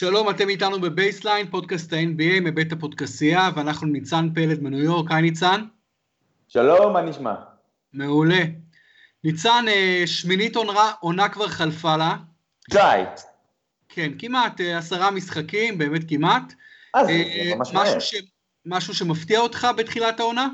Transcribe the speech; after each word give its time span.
שלום, 0.00 0.30
אתם 0.30 0.48
איתנו 0.48 0.80
בבייסליין, 0.80 1.50
פודקאסט 1.50 1.92
ה-NBA 1.92 2.40
מבית 2.40 2.72
הפודקסייה, 2.72 3.50
ואיתנו 3.56 3.86
ניצן 3.86 4.28
פלד 4.34 4.62
מניו 4.62 4.78
יורק. 4.78 5.10
היי 5.10 5.22
ניצן. 5.22 5.64
שלום, 6.48 6.92
מה 6.92 7.02
נשמע? 7.02 7.34
מעולה. 7.92 8.42
ניצן, 9.24 9.64
אה, 9.68 10.02
שמינית 10.06 10.56
עונה, 10.56 10.92
עונה 11.00 11.28
כבר 11.28 11.48
חלפה 11.48 11.96
לה. 11.96 12.16
די. 12.70 13.02
כן, 13.88 14.12
כמעט 14.18 14.60
אה, 14.60 14.78
עשרה 14.78 15.10
משחקים, 15.10 15.78
באמת 15.78 16.08
כמעט. 16.08 16.52
אז 16.94 17.06
זה 17.06 17.12
ממש 17.56 17.72
מהר. 17.72 17.82
משהו, 17.82 18.00
ש... 18.00 18.14
משהו 18.66 18.94
שמפתיע 18.94 19.40
אותך 19.40 19.68
בתחילת 19.76 20.20
העונה? 20.20 20.48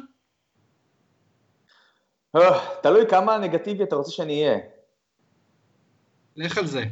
אה, 2.37 2.61
תלוי 2.83 3.05
כמה 3.11 3.39
נגטיבי 3.39 3.85
אתה 3.85 3.97
רוצה 3.97 4.11
שאני 4.11 4.45
אהיה. 4.45 4.59
לך 6.37 6.59
על 6.59 6.67
זה. 6.67 6.85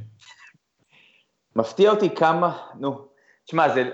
מפתיע 1.56 1.90
אותי 1.90 2.14
כמה, 2.14 2.66
נו, 2.74 3.08
תשמע, 3.44 3.74
זה, 3.74 3.90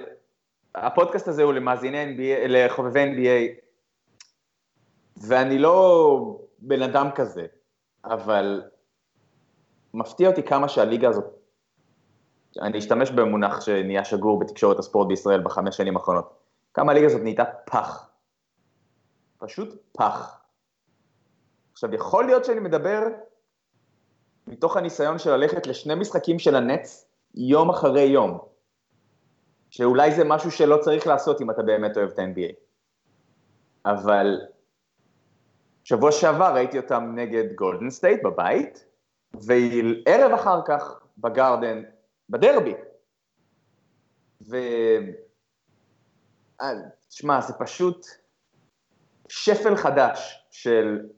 הפודקאסט 0.74 1.28
הזה 1.28 1.42
הוא 1.42 1.52
למאזיני 1.52 2.04
NBA, 2.04 2.48
לחובבי 2.48 3.04
NBA, 3.04 3.60
ואני 5.16 5.58
לא 5.58 6.38
בן 6.58 6.82
אדם 6.82 7.10
כזה, 7.14 7.46
אבל 8.04 8.62
מפתיע 9.94 10.28
אותי 10.28 10.42
כמה 10.42 10.68
שהליגה 10.68 11.08
הזאת, 11.08 11.24
אני 12.60 12.78
אשתמש 12.78 13.10
במונח 13.10 13.60
שנהיה 13.60 14.04
שגור 14.04 14.38
בתקשורת 14.38 14.78
הספורט 14.78 15.08
בישראל 15.08 15.40
בחמש 15.40 15.76
שנים 15.76 15.96
האחרונות, 15.96 16.38
כמה 16.74 16.92
הליגה 16.92 17.06
הזאת 17.06 17.22
נהייתה 17.22 17.44
פח. 17.44 18.10
פשוט 19.38 19.74
פח. 19.92 20.40
עכשיו, 21.72 21.94
יכול 21.94 22.24
להיות 22.24 22.44
שאני 22.44 22.60
מדבר 22.60 23.02
מתוך 24.46 24.76
הניסיון 24.76 25.18
של 25.18 25.30
ללכת 25.36 25.66
לשני 25.66 25.94
משחקים 25.94 26.38
של 26.38 26.56
הנץ, 26.56 27.09
יום 27.34 27.70
אחרי 27.70 28.02
יום. 28.02 28.38
שאולי 29.70 30.14
זה 30.14 30.24
משהו 30.24 30.50
שלא 30.50 30.76
צריך 30.80 31.06
לעשות 31.06 31.40
אם 31.40 31.50
אתה 31.50 31.62
באמת 31.62 31.96
אוהב 31.96 32.10
את 32.10 32.18
ה-NBA. 32.18 32.54
אבל 33.86 34.40
שבוע 35.84 36.12
שעבר 36.12 36.52
ראיתי 36.54 36.78
אותם 36.78 37.12
נגד 37.14 37.54
גולדן 37.54 37.90
סטייט 37.90 38.22
בבית, 38.22 38.84
וערב 39.34 40.32
אחר 40.32 40.60
כך 40.66 41.00
בגרדן, 41.18 41.82
בדרבי. 42.28 42.74
ו... 44.50 44.56
אה, 46.60 46.72
תשמע, 47.08 47.40
זה 47.40 47.52
פשוט 47.52 48.06
שפל 49.28 49.76
חדש 49.76 50.46
של 50.50 51.08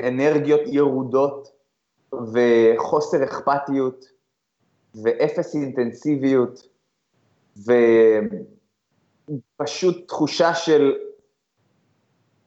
אנרגיות 0.00 0.60
ירודות 0.66 1.48
וחוסר 2.12 3.24
אכפתיות 3.24 4.13
ואפס 5.02 5.54
אינטנסיביות, 5.54 6.68
ופשוט 9.60 10.08
תחושה 10.08 10.54
של 10.54 10.94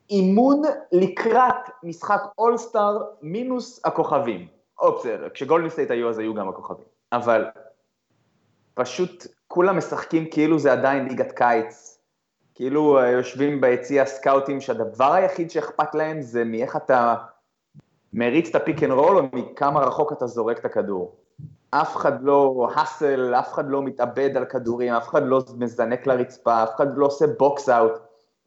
אימון 0.09 0.61
לקראת 0.91 1.69
משחק 1.83 2.21
אולסטאר 2.37 3.03
מינוס 3.21 3.81
הכוכבים. 3.85 4.47
או 4.79 4.97
בסדר, 4.97 5.29
כשגולדן 5.29 5.69
סטייט 5.69 5.91
היו 5.91 6.09
אז 6.09 6.19
היו 6.19 6.33
גם 6.33 6.49
הכוכבים. 6.49 6.85
אבל 7.11 7.45
פשוט 8.73 9.27
כולם 9.47 9.77
משחקים 9.77 10.29
כאילו 10.31 10.59
זה 10.59 10.71
עדיין 10.71 11.07
ליגת 11.07 11.31
קיץ. 11.31 11.99
כאילו 12.55 12.99
יושבים 12.99 13.61
ביציע 13.61 14.05
סקאוטים 14.05 14.61
שהדבר 14.61 15.13
היחיד 15.13 15.51
שאכפת 15.51 15.95
להם 15.95 16.21
זה 16.21 16.43
מאיך 16.43 16.75
אתה 16.75 17.15
מריץ 18.13 18.49
את 18.49 18.55
ה 18.55 18.61
pick 18.61 18.83
and 18.83 18.91
roll 18.91 19.17
או 19.17 19.23
מכמה 19.33 19.79
רחוק 19.79 20.13
אתה 20.13 20.27
זורק 20.27 20.59
את 20.59 20.65
הכדור. 20.65 21.15
אף 21.69 21.95
אחד 21.95 22.23
לא 22.23 22.69
hustle, 22.75 23.35
אף 23.35 23.53
אחד 23.53 23.69
לא 23.69 23.83
מתאבד 23.83 24.37
על 24.37 24.45
כדורים, 24.45 24.93
אף 24.93 25.09
אחד 25.09 25.23
לא 25.25 25.43
מזנק 25.57 26.07
לרצפה, 26.07 26.63
אף 26.63 26.75
אחד 26.75 26.97
לא 26.97 27.05
עושה 27.05 27.25
box 27.27 27.69
out. 27.69 27.91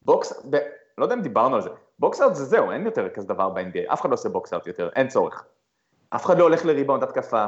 box, 0.03 0.47
ב... 0.51 0.57
לא 0.99 1.05
יודע 1.05 1.15
אם 1.15 1.23
דיברנו 1.23 1.57
על 1.57 1.63
זה, 1.63 1.71
box 1.99 2.21
out 2.21 2.35
זה 2.35 2.45
זהו, 2.45 2.71
אין 2.71 2.85
יותר 2.87 3.09
כזה 3.09 3.27
דבר 3.27 3.49
ב-NBA, 3.49 3.93
אף 3.93 4.01
אחד 4.01 4.09
לא 4.09 4.15
עושה 4.15 4.29
box 4.29 4.53
out 4.53 4.67
יותר, 4.67 4.89
אין 4.97 5.09
צורך. 5.09 5.45
אף 6.11 6.27
אחד 6.27 6.39
לא 6.39 6.45
הולך 6.45 6.65
לריבאונד 6.65 7.03
התקפה. 7.03 7.47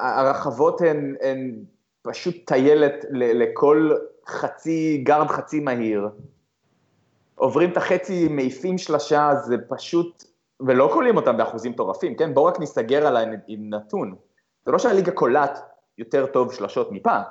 הרחבות 0.00 0.80
הן, 0.80 1.16
הן 1.20 1.64
פשוט 2.02 2.36
טיילת 2.46 3.04
לכל 3.10 3.90
חצי 4.26 5.02
גארד 5.04 5.28
חצי 5.28 5.60
מהיר. 5.60 6.08
עוברים 7.34 7.70
את 7.70 7.76
החצי, 7.76 8.28
מעיפים 8.28 8.78
שלשה, 8.78 9.34
זה 9.34 9.56
פשוט 9.68 10.24
ולא 10.66 10.90
קולעים 10.92 11.16
אותם 11.16 11.36
באחוזים 11.36 11.72
מטורפים, 11.72 12.16
כן? 12.16 12.34
בואו 12.34 12.44
רק 12.44 12.60
נסתכל 12.60 13.06
על 13.06 13.16
הנתון. 13.16 14.14
זה 14.66 14.72
לא 14.72 14.78
שהליגה 14.78 15.12
קולעת 15.12 15.58
יותר 15.98 16.26
טוב 16.26 16.52
שלשות 16.52 16.92
מפעם, 16.92 17.22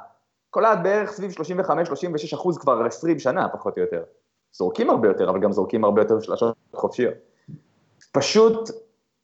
קולעת 0.49 0.79
בערך 0.83 1.11
סביב 1.11 1.31
35-36 1.31 2.35
אחוז 2.35 2.57
כבר 2.57 2.85
20 2.85 3.19
שנה, 3.19 3.49
פחות 3.49 3.77
או 3.77 3.81
יותר. 3.81 4.03
זורקים 4.51 4.89
הרבה 4.89 5.07
יותר, 5.07 5.29
אבל 5.29 5.39
גם 5.39 5.51
זורקים 5.51 5.83
הרבה 5.83 6.01
יותר 6.01 6.19
שלשות 6.19 6.55
חופשיות. 6.75 7.13
פשוט, 8.11 8.69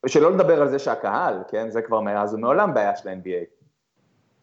שלא 0.05 0.31
לדבר 0.31 0.61
על 0.61 0.69
זה 0.69 0.79
שהקהל, 0.79 1.43
כן? 1.47 1.69
זה 1.69 1.81
כבר 1.81 2.01
מאז 2.01 2.33
ומעולם 2.33 2.73
בעיה 2.73 2.95
של 2.95 3.09
ה-NBA. 3.09 3.57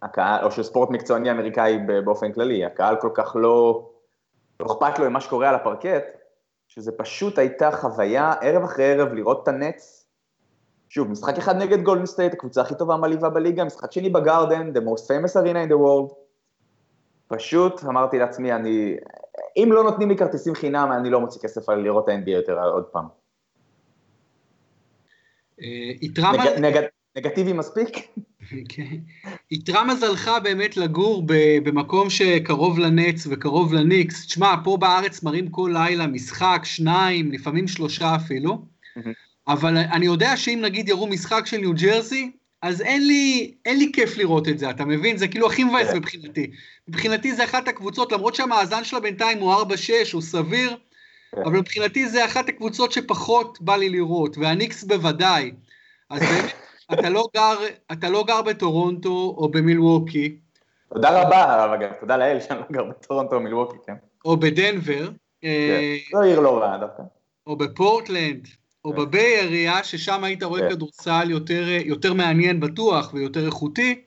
הקהל, 0.02 0.44
או 0.44 0.50
של 0.50 0.62
ספורט 0.62 0.90
מקצועני 0.90 1.30
אמריקאי 1.30 1.78
באופן 2.04 2.32
כללי, 2.32 2.64
הקהל 2.64 2.96
כל 3.00 3.10
כך 3.14 3.36
לא, 3.36 3.88
לא 4.60 4.66
אכפת 4.66 4.98
לו 4.98 5.04
עם 5.04 5.12
מה 5.12 5.20
שקורה 5.20 5.48
על 5.48 5.54
הפרקט, 5.54 6.04
שזה 6.74 6.92
פשוט 6.92 7.38
הייתה 7.38 7.70
חוויה 7.70 8.32
ערב 8.32 8.62
אחרי 8.62 8.92
ערב 8.92 9.12
לראות 9.12 9.42
את 9.42 9.48
הנץ. 9.48 10.06
שוב, 10.88 11.10
משחק 11.10 11.38
אחד 11.38 11.56
נגד 11.56 11.82
גולדן 11.82 12.06
סטייט, 12.06 12.32
הקבוצה 12.32 12.60
הכי 12.60 12.74
טובה 12.74 12.96
מלהיבה 12.96 13.30
בליגה, 13.30 13.64
משחק 13.64 13.92
שני 13.92 14.10
בגארדן, 14.10 14.70
the 14.76 14.80
most 14.80 15.02
famous 15.02 15.36
arena 15.36 15.68
in 15.68 15.70
the 15.70 15.76
world. 15.76 16.14
פשוט 17.26 17.84
אמרתי 17.84 18.18
לעצמי, 18.18 18.52
אני, 18.52 18.96
אם 19.56 19.68
לא 19.72 19.82
נותנים 19.82 20.08
לי 20.08 20.16
כרטיסים 20.16 20.54
חינם, 20.54 20.92
אני 20.92 21.10
לא 21.10 21.20
מוציא 21.20 21.40
כסף 21.40 21.68
על 21.68 21.80
לראות 21.80 22.08
ה-NBA 22.08 22.30
יותר 22.30 22.58
עוד 22.62 22.84
פעם. 22.84 23.06
אה, 25.60 25.92
נגטיבי 27.16 27.52
מספיק? 27.52 27.88
כן. 28.68 28.96
איתרע 29.50 29.84
מזלך 29.84 30.30
באמת 30.42 30.76
לגור 30.76 31.24
במקום 31.64 32.10
שקרוב 32.10 32.78
לנץ 32.78 33.26
וקרוב 33.30 33.74
לניקס. 33.74 34.26
תשמע, 34.26 34.54
פה 34.64 34.76
בארץ 34.80 35.22
מראים 35.22 35.48
כל 35.48 35.70
לילה 35.74 36.06
משחק, 36.06 36.60
שניים, 36.64 37.32
לפעמים 37.32 37.68
שלושה 37.68 38.16
אפילו, 38.16 38.64
אבל 39.48 39.76
אני 39.76 40.06
יודע 40.06 40.36
שאם 40.36 40.58
נגיד 40.62 40.88
יראו 40.88 41.06
משחק 41.06 41.46
של 41.46 41.56
ניו 41.56 41.72
ג'רזי, 41.74 42.30
אז 42.62 42.80
אין 42.80 43.06
לי, 43.06 43.54
אין 43.64 43.78
לי 43.78 43.90
כיף 43.92 44.16
לראות 44.16 44.48
את 44.48 44.58
זה, 44.58 44.70
אתה 44.70 44.84
מבין? 44.84 45.16
זה 45.16 45.28
כאילו 45.28 45.46
הכי 45.46 45.64
מבאס 45.64 45.90
כן. 45.90 45.96
מבחינתי. 45.96 46.50
מבחינתי 46.88 47.34
זה 47.34 47.44
אחת 47.44 47.68
הקבוצות, 47.68 48.12
למרות 48.12 48.34
שהמאזן 48.34 48.84
שלה 48.84 49.00
בינתיים 49.00 49.38
הוא 49.38 49.54
4-6, 49.54 49.56
הוא 50.12 50.22
סביר, 50.22 50.76
כן. 51.34 51.42
אבל 51.44 51.58
מבחינתי 51.58 52.08
זה 52.08 52.24
אחת 52.24 52.48
הקבוצות 52.48 52.92
שפחות 52.92 53.58
בא 53.60 53.76
לי 53.76 53.88
לראות, 53.88 54.38
והניקס 54.38 54.84
בוודאי. 54.84 55.50
אז 56.10 56.22
באמת, 56.22 56.52
אתה 56.92 57.08
לא 57.10 57.28
גר, 57.36 57.56
אתה 57.92 58.10
לא 58.10 58.24
גר 58.26 58.42
בטורונטו 58.42 59.34
או 59.38 59.48
במילווקי. 59.48 60.36
תודה 60.94 61.22
רבה, 61.22 61.74
אגב, 61.74 61.92
תודה 62.00 62.16
לאל 62.16 62.40
שאני 62.40 62.58
לא 62.58 62.64
גר 62.72 62.84
בטורונטו 62.84 63.36
או 63.36 63.40
מילווקי, 63.40 63.76
כן. 63.86 63.94
או 64.24 64.36
בדנבר. 64.36 65.10
כן, 65.40 65.48
זו 66.12 66.20
עיר 66.20 66.40
לא 66.40 66.58
רעה 66.58 66.78
דווקא. 66.78 67.02
או 67.46 67.56
בפורטלנד, 67.56 68.48
או 68.84 68.90
כן. 68.90 68.96
בביי 68.96 69.40
אריה, 69.40 69.84
ששם 69.84 70.24
היית 70.24 70.42
רואה 70.42 70.60
כן. 70.60 70.70
כדורסל 70.70 71.30
יותר, 71.30 71.64
יותר 71.84 72.14
מעניין 72.14 72.60
בטוח 72.60 73.14
ויותר 73.14 73.46
איכותי. 73.46 74.02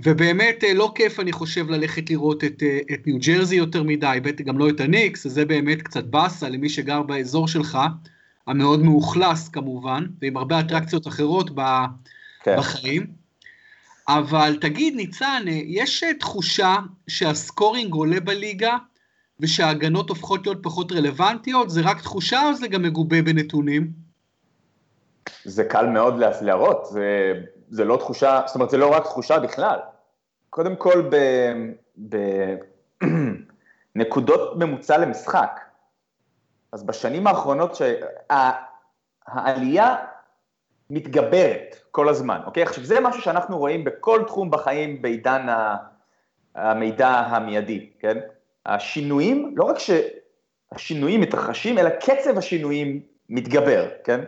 ובאמת 0.00 0.64
אה, 0.64 0.74
לא 0.74 0.92
כיף, 0.94 1.20
אני 1.20 1.32
חושב, 1.32 1.70
ללכת 1.70 2.10
לראות 2.10 2.44
את, 2.44 2.62
אה, 2.62 2.78
את 2.94 3.06
ניו 3.06 3.16
ג'רזי 3.26 3.56
יותר 3.56 3.82
מדי, 3.82 4.18
בטח 4.22 4.44
גם 4.44 4.58
לא 4.58 4.68
את 4.68 4.80
הניקס, 4.80 5.26
זה 5.26 5.44
באמת 5.44 5.82
קצת 5.82 6.04
באסה 6.04 6.48
למי 6.48 6.68
שגר 6.68 7.02
באזור 7.02 7.48
שלך. 7.48 7.78
המאוד 8.46 8.82
מאוכלס 8.82 9.48
כמובן, 9.48 10.06
ועם 10.22 10.36
הרבה 10.36 10.60
אטרקציות 10.60 11.06
אחרות 11.06 11.50
כן. 12.42 12.56
בחיים. 12.58 13.06
אבל 14.08 14.58
תגיד, 14.60 14.94
ניצן, 14.94 15.44
יש 15.48 16.04
תחושה 16.20 16.76
שהסקורינג 17.08 17.94
עולה 17.94 18.20
בליגה 18.20 18.76
ושההגנות 19.40 20.08
הופכות 20.08 20.46
להיות 20.46 20.58
פחות 20.62 20.92
רלוונטיות? 20.92 21.70
זה 21.70 21.80
רק 21.84 22.00
תחושה 22.00 22.48
או 22.48 22.54
זה 22.54 22.68
גם 22.68 22.82
מגובה 22.82 23.22
בנתונים? 23.22 23.90
זה 25.44 25.64
קל 25.64 25.86
מאוד 25.86 26.14
להראות, 26.40 26.86
זה, 26.90 27.32
זה 27.70 27.84
לא 27.84 27.96
תחושה, 27.96 28.40
זאת 28.46 28.54
אומרת, 28.54 28.70
זה 28.70 28.76
לא 28.76 28.88
רק 28.88 29.04
תחושה 29.04 29.38
בכלל. 29.38 29.78
קודם 30.50 30.76
כל, 30.76 31.10
בנקודות 33.94 34.56
ממוצע 34.60 34.98
למשחק, 34.98 35.60
אז 36.72 36.82
בשנים 36.82 37.26
האחרונות 37.26 37.78
שהעלייה 39.28 39.96
מתגברת 40.90 41.76
כל 41.90 42.08
הזמן, 42.08 42.40
אוקיי? 42.46 42.62
עכשיו 42.62 42.84
זה 42.84 43.00
משהו 43.00 43.22
שאנחנו 43.22 43.58
רואים 43.58 43.84
בכל 43.84 44.22
תחום 44.26 44.50
בחיים 44.50 45.02
בעידן 45.02 45.46
המידע 46.54 47.08
המיידי, 47.08 47.90
כן? 47.98 48.18
השינויים, 48.66 49.54
לא 49.56 49.64
רק 49.64 49.76
שהשינויים 49.78 51.20
מתרחשים, 51.20 51.78
אלא 51.78 51.90
קצב 51.90 52.38
השינויים 52.38 53.00
מתגבר, 53.28 53.88
כן? 54.04 54.20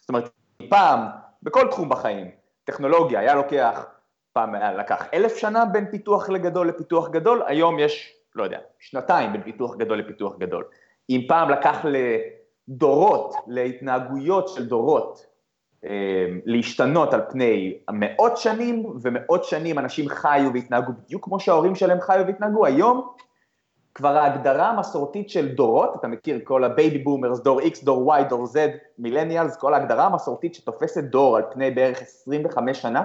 זאת 0.00 0.08
אומרת, 0.08 0.30
פעם, 0.68 1.00
בכל 1.42 1.68
תחום 1.70 1.88
בחיים, 1.88 2.30
טכנולוגיה, 2.64 3.20
היה 3.20 3.34
לוקח 3.34 3.86
פעם 4.32 4.54
לקח 4.54 5.04
אלף 5.14 5.36
שנה 5.36 5.64
בין 5.64 5.90
פיתוח 5.90 6.28
לגדול 6.28 6.68
לפיתוח 6.68 7.08
גדול, 7.08 7.42
היום 7.46 7.78
יש, 7.78 8.16
לא 8.34 8.44
יודע, 8.44 8.58
שנתיים 8.78 9.32
בין 9.32 9.42
פיתוח 9.42 9.76
גדול 9.76 9.98
לפיתוח 9.98 10.38
גדול. 10.38 10.64
אם 11.10 11.20
פעם 11.28 11.50
לקח 11.50 11.84
לדורות, 12.68 13.34
להתנהגויות 13.46 14.48
של 14.48 14.66
דורות, 14.66 15.26
אה, 15.84 16.26
להשתנות 16.44 17.14
על 17.14 17.20
פני 17.30 17.78
מאות 17.92 18.36
שנים, 18.36 18.86
ומאות 19.02 19.44
שנים 19.44 19.78
אנשים 19.78 20.08
חיו 20.08 20.50
והתנהגו 20.54 20.92
בדיוק 20.92 21.24
כמו 21.24 21.40
שההורים 21.40 21.74
שלהם 21.74 22.00
חיו 22.00 22.24
והתנהגו, 22.26 22.66
היום 22.66 23.08
כבר 23.94 24.16
ההגדרה 24.16 24.70
המסורתית 24.70 25.30
של 25.30 25.48
דורות, 25.48 25.94
אתה 25.96 26.08
מכיר 26.08 26.40
כל 26.44 26.64
ה 26.64 26.71
baby 26.71 26.98
boomers, 26.98 27.40
דור 27.40 27.60
X, 27.60 27.84
דור 27.84 28.14
Y, 28.14 28.22
דור 28.22 28.44
Z, 28.44 28.56
millennials, 28.98 29.56
כל 29.56 29.74
ההגדרה 29.74 30.06
המסורתית 30.06 30.54
שתופסת 30.54 31.04
דור 31.04 31.36
על 31.36 31.42
פני 31.50 31.70
בערך 31.70 32.02
25 32.02 32.82
שנה, 32.82 33.02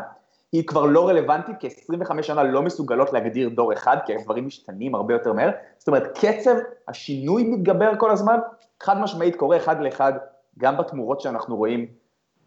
היא 0.51 0.67
כבר 0.67 0.85
לא 0.85 1.07
רלוונטית, 1.07 1.55
כי 1.59 1.67
25 1.67 2.27
שנה 2.27 2.43
לא 2.43 2.61
מסוגלות 2.61 3.13
להגדיר 3.13 3.49
דור 3.49 3.73
אחד, 3.73 3.97
כי 4.05 4.15
הדברים 4.15 4.47
משתנים 4.47 4.95
הרבה 4.95 5.13
יותר 5.13 5.33
מהר. 5.33 5.49
זאת 5.77 5.87
אומרת, 5.87 6.17
קצב 6.17 6.55
השינוי 6.87 7.43
מתגבר 7.43 7.91
כל 7.97 8.11
הזמן, 8.11 8.39
חד 8.79 8.99
משמעית 8.99 9.35
קורה 9.35 9.57
אחד 9.57 9.81
לאחד, 9.81 10.13
גם 10.57 10.77
בתמורות 10.77 11.21
שאנחנו 11.21 11.57
רואים 11.57 11.85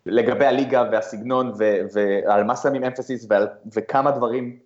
לגבי 0.06 0.46
הליגה 0.46 0.84
והסגנון, 0.92 1.52
ו- 1.58 1.80
ועל 1.92 2.44
מה 2.44 2.56
שמים 2.56 2.84
emphasis, 2.84 3.26
ועל, 3.28 3.48
וכמה 3.74 4.10
דברים 4.10 4.58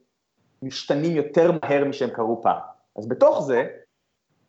משתנים 0.63 1.17
יותר 1.17 1.51
מהר 1.63 1.85
משהם 1.85 2.11
קרו 2.11 2.43
פעם. 2.43 2.59
אז 2.99 3.09
בתוך 3.09 3.43
זה, 3.43 3.67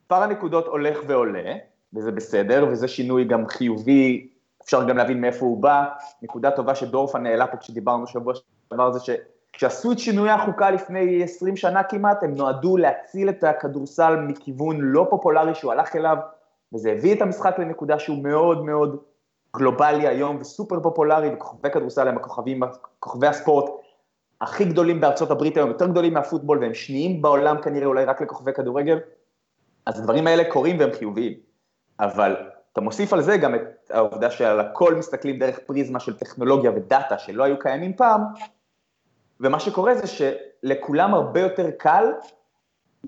פער 0.08 0.24
הנקודות 0.24 0.68
הולך 0.68 1.00
ועולה, 1.08 1.54
וזה 1.94 2.12
בסדר, 2.12 2.68
וזה 2.72 2.88
שינוי 2.88 3.26
גם 3.26 3.48
חיובי, 3.48 4.30
אפשר 4.64 4.84
גם 4.84 4.98
להבין 4.98 5.22
מאיפה 5.22 5.46
הוא 5.46 5.62
בא. 5.62 5.86
נקודה 6.22 6.52
טובה 6.52 6.76
שדורפן 6.76 7.26
העלה 7.26 7.48
פה 7.48 7.58
כשדיברנו 7.58 8.08
שבוע 8.08 8.34
שעבר 8.70 8.92
זה 8.92 9.00
שכשעשו 9.00 9.92
את 9.92 10.00
שינויי 10.00 10.32
החוקה 10.32 10.72
לפני 10.72 11.24
20 11.24 11.58
שנה 11.58 11.84
כמעט, 11.84 12.24
הם 12.24 12.36
נועדו 12.36 12.78
להציל 12.78 13.30
את 13.30 13.44
הכדורסל 13.44 14.16
מכיוון 14.16 14.78
לא 14.80 15.08
פופולרי 15.10 15.56
שהוא 15.56 15.72
הלך 15.72 15.96
אליו, 15.96 16.18
וזה 16.74 16.92
הביא 16.92 17.16
את 17.16 17.22
המשחק 17.22 17.60
לנקודה 17.60 18.00
שהוא 18.00 18.24
מאוד 18.24 18.66
מאוד 18.66 18.98
גלובלי 19.56 20.08
היום 20.08 20.38
וסופר 20.40 20.80
פופולרי, 20.80 21.34
וכוכבי 21.34 21.72
כדורסל 21.72 22.08
הם 22.08 22.18
הכוכבים, 22.18 22.60
כוכבי 23.00 23.28
הספורט 23.28 23.72
הכי 24.42 24.66
גדולים 24.66 25.02
בארצות 25.02 25.32
הברית 25.32 25.58
היום, 25.58 25.70
יותר 25.70 25.88
גדולים 25.88 26.14
מהפוטבול, 26.14 26.60
והם 26.60 26.74
שניים 26.74 27.22
בעולם 27.22 27.62
כנראה 27.62 27.88
אולי 27.88 28.06
רק 28.06 28.22
לכוכבי 28.22 28.54
כדורגל, 28.54 29.00
אז 29.86 30.00
הדברים 30.00 30.28
האלה 30.28 30.52
קורים 30.52 30.80
והם 30.80 30.90
חיוביים. 30.94 31.34
אבל 32.00 32.36
אתה 32.74 32.82
מוסיף 32.82 33.14
על 33.14 33.22
זה 33.22 33.38
גם 33.38 33.56
את 33.56 33.92
העובדה 33.92 34.32
שעל 34.32 34.60
הכל 34.60 34.96
מסתכלים 34.96 35.40
דרך 35.40 35.60
פריזמה 35.60 36.00
של 36.00 36.18
טכנולוגיה 36.18 36.72
ודאטה 36.72 37.18
שלא 37.18 37.44
היו 37.44 37.60
קיימים 37.60 37.94
פעם, 37.94 38.22
ומה 39.40 39.60
שקורה 39.60 39.96
זה 39.96 40.08
שלכולם 40.08 41.14
הרבה 41.14 41.40
יותר 41.40 41.72
קל 41.72 42.14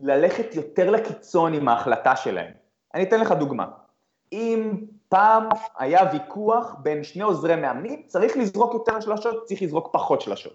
ללכת 0.02 0.56
יותר 0.56 0.90
לקיצון 0.90 1.54
עם 1.54 1.68
ההחלטה 1.68 2.16
שלהם. 2.16 2.52
אני 2.94 3.04
אתן 3.04 3.20
לך 3.20 3.32
דוגמה. 3.32 3.66
אם 4.32 4.74
פעם 5.10 5.50
היה 5.78 6.02
ויכוח 6.14 6.76
בין 6.80 7.04
שני 7.04 7.24
עוזרי 7.24 7.56
מאמנים, 7.56 8.04
צריך 8.08 8.38
לזרוק 8.38 8.74
יותר 8.74 9.00
שלשות, 9.00 9.46
צריך 9.46 9.62
לזרוק 9.62 9.90
פחות 9.92 10.22
שלשות. 10.22 10.54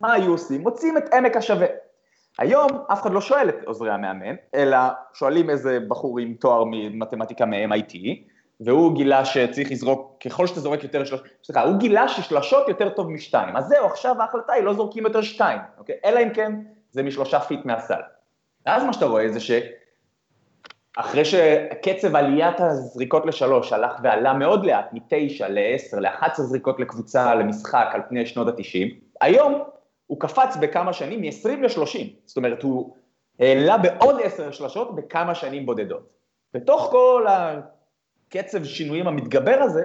מה 0.00 0.12
היו 0.12 0.32
עושים? 0.32 0.60
מוצאים 0.60 0.96
את 0.96 1.14
עמק 1.14 1.36
השווה. 1.36 1.66
היום 2.38 2.70
אף 2.92 3.02
אחד 3.02 3.12
לא 3.12 3.20
שואל 3.20 3.48
את 3.48 3.64
עוזרי 3.64 3.90
המאמן, 3.90 4.34
אלא 4.54 4.76
שואלים 5.14 5.50
איזה 5.50 5.78
בחור 5.88 6.18
עם 6.18 6.34
תואר 6.34 6.64
במתמטיקה 6.66 7.46
מ-MIT, 7.46 7.94
והוא 8.64 8.94
גילה 8.94 9.24
שצריך 9.24 9.70
לזרוק, 9.70 10.16
ככל 10.24 10.46
שאתה 10.46 10.60
זורק 10.60 10.82
יותר 10.82 11.04
שלוש, 11.04 11.20
סליחה, 11.44 11.62
הוא 11.62 11.78
גילה 11.78 12.08
ששלשות 12.08 12.68
יותר 12.68 12.88
טוב 12.88 13.10
משתיים, 13.10 13.56
אז 13.56 13.66
זהו, 13.66 13.86
עכשיו 13.86 14.22
ההחלטה 14.22 14.52
היא 14.52 14.64
לא 14.64 14.74
זורקים 14.74 15.04
יותר 15.04 15.22
שתיים, 15.22 15.58
אוקיי? 15.78 15.94
אלא 16.04 16.20
אם 16.22 16.30
כן 16.34 16.52
זה 16.90 17.02
משלושה 17.02 17.40
feet 17.40 17.64
מהסל. 17.64 18.00
ואז 18.66 18.84
מה 18.84 18.92
שאתה 18.92 19.06
רואה 19.06 19.28
זה 19.28 19.40
שאחרי 19.40 21.24
שקצב 21.24 22.16
עליית 22.16 22.60
הזריקות 22.60 23.26
לשלוש 23.26 23.72
הלך 23.72 23.92
ועלה 24.02 24.32
מאוד 24.32 24.66
לאט, 24.66 24.90
מתשע 24.92 25.48
לעשר, 25.48 25.98
לאחת 25.98 26.32
עשרה 26.32 26.46
זריקות 26.46 26.80
לקבוצה 26.80 27.34
למשחק 27.34 27.86
על 27.92 28.00
פני 28.08 28.26
שנות 28.26 28.48
התשעים, 28.48 28.88
היום 29.20 29.62
הוא 30.06 30.20
קפץ 30.20 30.56
בכמה 30.60 30.92
שנים 30.92 31.20
מ-20 31.20 31.48
ל-30, 31.60 31.98
זאת 32.24 32.36
אומרת, 32.36 32.62
הוא 32.62 32.94
העלה 33.40 33.78
בעוד 33.78 34.16
10 34.22 34.50
שלשות 34.50 34.94
בכמה 34.94 35.34
שנים 35.34 35.66
בודדות. 35.66 36.12
בתוך 36.54 36.88
כל 36.90 37.26
הקצב 38.34 38.64
שינויים 38.64 39.06
המתגבר 39.08 39.58
הזה, 39.62 39.82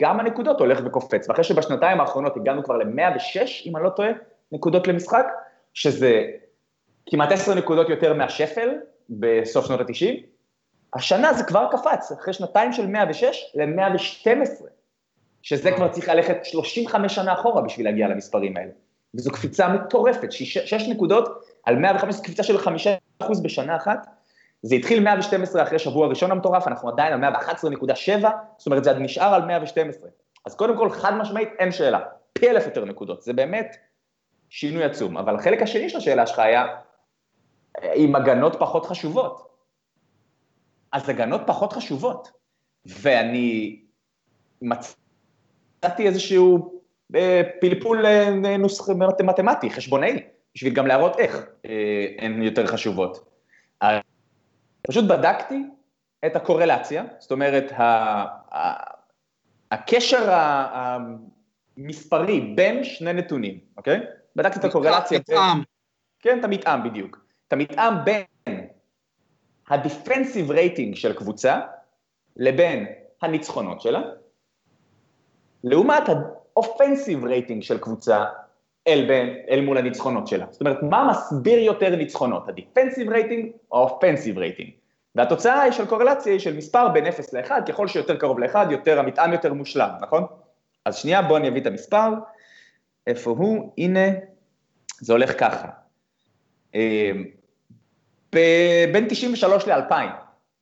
גם 0.00 0.20
הנקודות 0.20 0.60
הולך 0.60 0.80
וקופץ, 0.84 1.28
ואחרי 1.28 1.44
שבשנתיים 1.44 2.00
האחרונות 2.00 2.36
הגענו 2.36 2.64
כבר 2.64 2.76
ל-106, 2.76 3.66
אם 3.66 3.76
אני 3.76 3.84
לא 3.84 3.90
טועה, 3.90 4.08
נקודות 4.52 4.86
למשחק, 4.86 5.26
שזה 5.74 6.22
כמעט 7.06 7.32
10 7.32 7.54
נקודות 7.54 7.88
יותר 7.88 8.14
מהשפל 8.14 8.68
בסוף 9.10 9.66
שנות 9.66 9.80
ה-90, 9.80 10.20
השנה 10.94 11.32
זה 11.32 11.44
כבר 11.44 11.68
קפץ, 11.70 12.12
אחרי 12.12 12.32
שנתיים 12.32 12.72
של 12.72 12.86
106 12.86 13.54
ל-112, 13.54 14.64
שזה 15.42 15.72
כבר 15.72 15.88
צריך 15.88 16.08
ללכת 16.08 16.44
35 16.44 17.14
שנה 17.14 17.32
אחורה 17.32 17.62
בשביל 17.62 17.86
להגיע 17.86 18.08
למספרים 18.08 18.56
האלה. 18.56 18.70
וזו 19.14 19.30
קפיצה 19.30 19.68
מטורפת, 19.68 20.32
שש, 20.32 20.58
שש 20.58 20.88
נקודות 20.88 21.28
על 21.64 21.76
105, 21.76 22.20
קפיצה 22.20 22.42
של 22.42 22.56
5% 22.56 23.42
בשנה 23.42 23.76
אחת, 23.76 24.06
זה 24.62 24.74
התחיל 24.74 25.02
112 25.02 25.62
אחרי 25.62 25.78
שבוע 25.78 26.06
ראשון 26.06 26.30
המטורף, 26.30 26.68
אנחנו 26.68 26.88
עדיין 26.88 27.24
על 27.24 27.34
111.7, 27.34 28.28
זאת 28.56 28.66
אומרת 28.66 28.84
זה 28.84 28.92
נשאר 28.92 29.34
על 29.34 29.42
112. 29.42 30.08
אז 30.46 30.54
קודם 30.54 30.76
כל, 30.76 30.90
חד 30.90 31.14
משמעית, 31.14 31.48
אין 31.58 31.72
שאלה, 31.72 32.00
פי 32.32 32.50
אלף 32.50 32.66
יותר 32.66 32.84
נקודות, 32.84 33.22
זה 33.22 33.32
באמת 33.32 33.76
שינוי 34.48 34.84
עצום. 34.84 35.16
אבל 35.16 35.36
החלק 35.36 35.62
השני 35.62 35.88
של 35.88 35.98
השאלה 35.98 36.26
שלך 36.26 36.38
היה, 36.38 36.66
עם 37.94 38.14
הגנות 38.14 38.56
פחות 38.58 38.86
חשובות. 38.86 39.50
אז 40.92 41.08
הגנות 41.08 41.40
פחות 41.46 41.72
חשובות, 41.72 42.30
ואני 42.86 43.80
מצאתי 44.62 46.06
איזשהו 46.06 46.80
בפלפול 47.10 48.06
אה, 48.06 48.56
נוסח 48.58 48.88
מתמטי, 49.24 49.70
חשבונאי, 49.70 50.22
בשביל 50.54 50.74
גם 50.74 50.86
להראות 50.86 51.18
איך 51.18 51.46
אה, 51.66 52.06
הן 52.18 52.42
יותר 52.42 52.66
חשובות. 52.66 53.29
פשוט 54.90 55.04
בדקתי 55.04 55.62
את 56.26 56.36
הקורלציה, 56.36 57.04
זאת 57.18 57.30
אומרת, 57.30 57.72
הקשר 59.70 60.30
המספרי 61.76 62.40
בין 62.40 62.84
שני 62.84 63.12
נתונים, 63.12 63.58
אוקיי? 63.76 64.00
בדקתי 64.36 64.58
את 64.58 64.64
הקורלציה. 64.64 65.18
מתאם. 65.18 65.62
כן, 66.20 66.38
את 66.38 66.44
המתאם 66.44 66.82
בדיוק. 66.82 67.24
את 67.48 67.52
המתאם 67.52 68.04
בין 68.04 68.24
ה 69.68 69.76
defensive 69.76 70.50
rating 70.50 70.94
של 70.94 71.12
קבוצה 71.12 71.60
לבין 72.36 72.86
הניצחונות 73.22 73.80
שלה, 73.80 74.02
לעומת 75.64 76.02
offensive 76.56 77.24
rating 77.24 77.62
של 77.62 77.78
קבוצה 77.78 78.24
אל, 78.88 79.04
בין, 79.08 79.36
אל 79.50 79.60
מול 79.60 79.78
הניצחונות 79.78 80.26
שלה. 80.26 80.46
זאת 80.50 80.60
אומרת, 80.60 80.82
מה 80.82 81.08
מסביר 81.10 81.58
יותר 81.58 81.96
ניצחונות, 81.96 82.48
ה 82.48 82.54
defensive 82.54 83.10
rating 83.10 83.52
או 83.72 83.78
ה 83.78 83.84
offensive 83.84 84.38
rating? 84.38 84.79
והתוצאה 85.14 85.60
היא 85.62 85.72
של 85.72 85.86
קורלציה 85.86 86.32
היא 86.32 86.40
של 86.40 86.56
מספר 86.56 86.88
בין 86.88 87.06
0 87.06 87.34
ל-1, 87.34 87.50
ככל 87.68 87.88
שיותר 87.88 88.16
קרוב 88.16 88.38
ל-1, 88.38 88.56
יותר 88.70 88.98
המטען 88.98 89.32
יותר 89.32 89.52
מושלם, 89.52 89.90
נכון? 90.00 90.26
אז 90.84 90.96
שנייה, 90.96 91.22
בואו 91.22 91.36
אני 91.36 91.48
אביא 91.48 91.60
את 91.60 91.66
המספר. 91.66 92.08
איפה 93.06 93.30
הוא? 93.30 93.72
הנה, 93.78 94.08
זה 95.00 95.12
הולך 95.12 95.40
ככה. 95.40 95.68
אה, 96.74 97.12
בין 98.92 99.08
93 99.08 99.66
ל-2000, 99.66 99.94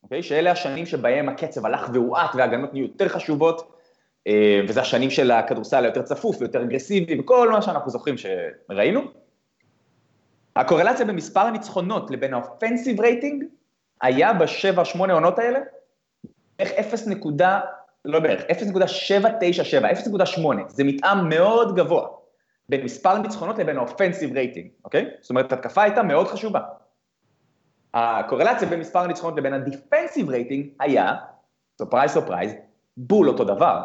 אוקיי? 0.02 0.22
שאלה 0.22 0.50
השנים 0.50 0.86
שבהם 0.86 1.28
הקצב 1.28 1.66
הלך 1.66 1.90
והואט 1.92 2.30
וההגנות 2.34 2.72
נהיו 2.72 2.84
יותר 2.84 3.08
חשובות, 3.08 3.72
אה, 4.26 4.60
וזה 4.68 4.80
השנים 4.80 5.10
של 5.10 5.30
הכדורסל 5.30 5.84
היותר 5.84 6.02
צפוף 6.02 6.36
ויותר 6.40 6.62
אגרסיבי 6.62 7.20
וכל 7.20 7.50
מה 7.50 7.62
שאנחנו 7.62 7.90
זוכרים 7.90 8.14
שראינו. 8.18 9.00
הקורלציה 10.56 11.06
במספר 11.06 11.40
הניצחונות 11.40 12.10
לבין 12.10 12.34
האופנסיב 12.34 13.00
רייטינג 13.00 13.44
היה 14.02 14.32
בשבע, 14.32 14.84
שמונה 14.84 15.12
עונות 15.12 15.38
האלה, 15.38 15.58
בערך 16.58 16.70
0. 16.72 17.04
לא 18.04 18.20
בערך, 18.20 18.42
0.797, 18.42 20.38
0.8, 20.38 20.40
זה 20.68 20.84
מתאם 20.84 21.28
מאוד 21.28 21.76
גבוה 21.76 22.08
בין 22.68 22.84
מספר 22.84 23.10
הניצחונות 23.10 23.58
לבין 23.58 23.76
ה 23.76 23.82
offensive 23.82 24.32
rating, 24.32 24.70
אוקיי? 24.84 25.10
זאת 25.20 25.30
אומרת, 25.30 25.52
התקפה 25.52 25.82
הייתה 25.82 26.02
מאוד 26.02 26.26
חשובה. 26.28 26.60
הקורלציה 27.94 28.68
בין 28.68 28.80
מספר 28.80 28.98
הניצחונות 28.98 29.38
לבין 29.38 29.54
ה 29.54 29.62
defensive 29.62 30.28
rating 30.30 30.68
היה, 30.80 31.14
surprise 31.78 32.10
surprise, 32.10 32.52
בול 32.96 33.28
אותו 33.28 33.44
דבר. 33.44 33.82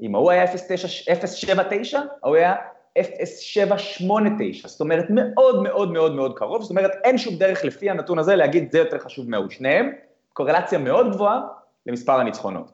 אם 0.00 0.14
ההוא 0.14 0.30
היה 0.30 0.44
079, 0.46 2.00
ההוא 2.22 2.36
היה 2.36 2.54
0789, 3.02 4.68
זאת 4.68 4.80
אומרת 4.80 5.04
מאוד 5.10 5.62
מאוד 5.62 5.92
מאוד 5.92 6.14
מאוד 6.14 6.38
קרוב, 6.38 6.62
זאת 6.62 6.70
אומרת 6.70 6.90
אין 7.04 7.18
שום 7.18 7.34
דרך 7.36 7.64
לפי 7.64 7.90
הנתון 7.90 8.18
הזה 8.18 8.36
להגיד 8.36 8.72
זה 8.72 8.78
יותר 8.78 8.98
חשוב 8.98 9.30
מההוא, 9.30 9.50
שניהם 9.50 9.92
קורלציה 10.32 10.78
מאוד 10.78 11.12
גבוהה 11.12 11.40
למספר 11.86 12.20
הניצחונות. 12.20 12.72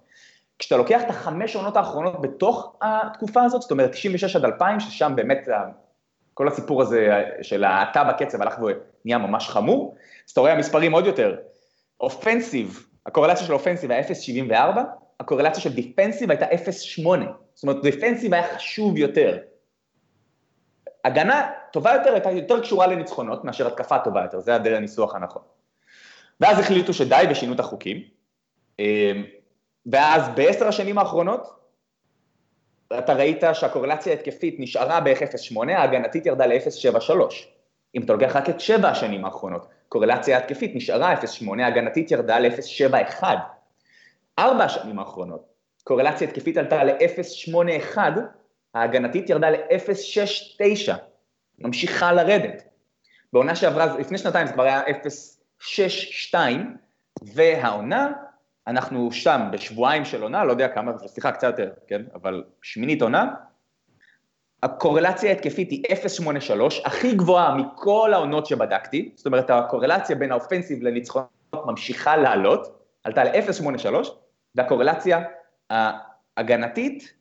כשאתה 0.58 0.76
לוקח 0.76 1.02
את 1.02 1.10
החמש 1.10 1.56
עונות 1.56 1.76
האחרונות 1.76 2.22
בתוך 2.22 2.76
התקופה 2.82 3.42
הזאת, 3.42 3.62
זאת 3.62 3.70
אומרת 3.70 3.92
96 3.92 4.36
עד 4.36 4.44
2000, 4.44 4.80
ששם 4.80 5.12
באמת 5.16 5.48
כל 6.34 6.48
הסיפור 6.48 6.82
הזה 6.82 7.24
של 7.42 7.64
ההאטה 7.64 8.04
בקצב 8.04 8.42
הלך 8.42 8.58
ונהיה 8.58 9.18
ממש 9.18 9.48
חמור, 9.48 9.96
אז 10.26 10.30
אתה 10.30 10.40
רואה 10.40 10.52
המספרים 10.52 10.92
עוד 10.92 11.06
יותר. 11.06 11.36
אופנסיב, 12.00 12.86
הקורלציה 13.06 13.46
של 13.46 13.52
אופנסיב 13.52 13.90
היה 13.90 14.02
0.74, 14.50 14.52
הקורלציה 15.20 15.62
של 15.62 15.72
דיפנסיב 15.72 16.30
הייתה 16.30 16.46
0.8. 16.46 17.08
זאת 17.54 17.62
אומרת, 17.62 17.82
דיפנסיב 17.82 18.34
היה 18.34 18.56
חשוב 18.56 18.96
יותר. 18.96 19.38
הגנה 21.04 21.50
טובה 21.72 21.92
יותר 21.92 22.12
הייתה 22.12 22.30
יותר 22.30 22.60
קשורה 22.60 22.86
לניצחונות 22.86 23.44
מאשר 23.44 23.66
התקפה 23.66 23.98
טובה 23.98 24.22
יותר, 24.22 24.40
זה 24.40 24.54
הניסוח 24.54 25.14
הנכון. 25.14 25.42
ואז 26.40 26.58
החליטו 26.58 26.92
שדי 26.94 27.24
ושינו 27.30 27.52
את 27.52 27.60
החוקים, 27.60 28.02
אמ, 28.78 29.24
ואז 29.86 30.28
בעשר 30.28 30.68
השנים 30.68 30.98
האחרונות, 30.98 31.64
אתה 32.98 33.12
ראית 33.14 33.42
שהקורלציה 33.52 34.12
ההתקפית 34.12 34.56
נשארה 34.58 35.00
בערך 35.00 35.22
0.8, 35.22 35.70
ההגנתית 35.70 36.26
ירדה 36.26 36.46
ל-0.73. 36.46 37.12
אם 37.94 38.02
אתה 38.02 38.12
לוקח 38.12 38.36
רק 38.36 38.48
את 38.48 38.60
שבע 38.60 38.88
השנים 38.88 39.24
האחרונות, 39.24 39.66
קורלציה 39.88 40.38
התקפית 40.38 40.74
נשארה 40.74 41.14
0.8, 41.14 41.62
ההגנתית 41.62 42.10
ירדה 42.10 42.38
ל-0.71. 42.38 43.24
ארבע 44.38 44.64
השנים 44.64 44.98
האחרונות, 44.98 45.44
קורלציה 45.84 46.28
התקפית 46.28 46.56
עלתה 46.56 46.84
ל-0.81, 46.84 47.98
ההגנתית 48.74 49.30
ירדה 49.30 49.50
ל-0.69, 49.50 50.92
ממשיכה 51.58 52.12
לרדת. 52.12 52.62
בעונה 53.32 53.56
שעברה, 53.56 53.98
לפני 53.98 54.18
שנתיים 54.18 54.46
זה 54.46 54.52
כבר 54.52 54.62
היה 54.62 54.82
0.62, 56.32 56.34
והעונה, 57.22 58.12
אנחנו 58.66 59.12
שם 59.12 59.40
בשבועיים 59.52 60.04
של 60.04 60.22
עונה, 60.22 60.44
לא 60.44 60.50
יודע 60.50 60.68
כמה, 60.68 60.92
סליחה, 61.06 61.32
קצת 61.32 61.46
יותר, 61.46 61.70
כן, 61.86 62.02
אבל 62.14 62.44
שמינית 62.62 63.02
עונה, 63.02 63.34
הקורלציה 64.62 65.30
ההתקפית 65.30 65.70
היא 65.70 65.84
0.83, 66.22 66.86
הכי 66.86 67.14
גבוהה 67.14 67.54
מכל 67.54 68.10
העונות 68.14 68.46
שבדקתי, 68.46 69.12
זאת 69.14 69.26
אומרת 69.26 69.50
הקורלציה 69.50 70.16
בין 70.16 70.32
האופנסיב 70.32 70.82
לניצחונות 70.82 71.28
ממשיכה 71.66 72.16
לעלות, 72.16 72.80
עלתה 73.04 73.24
ל-0.83, 73.24 73.94
והקורלציה 74.54 75.20
ההגנתית 75.70 77.14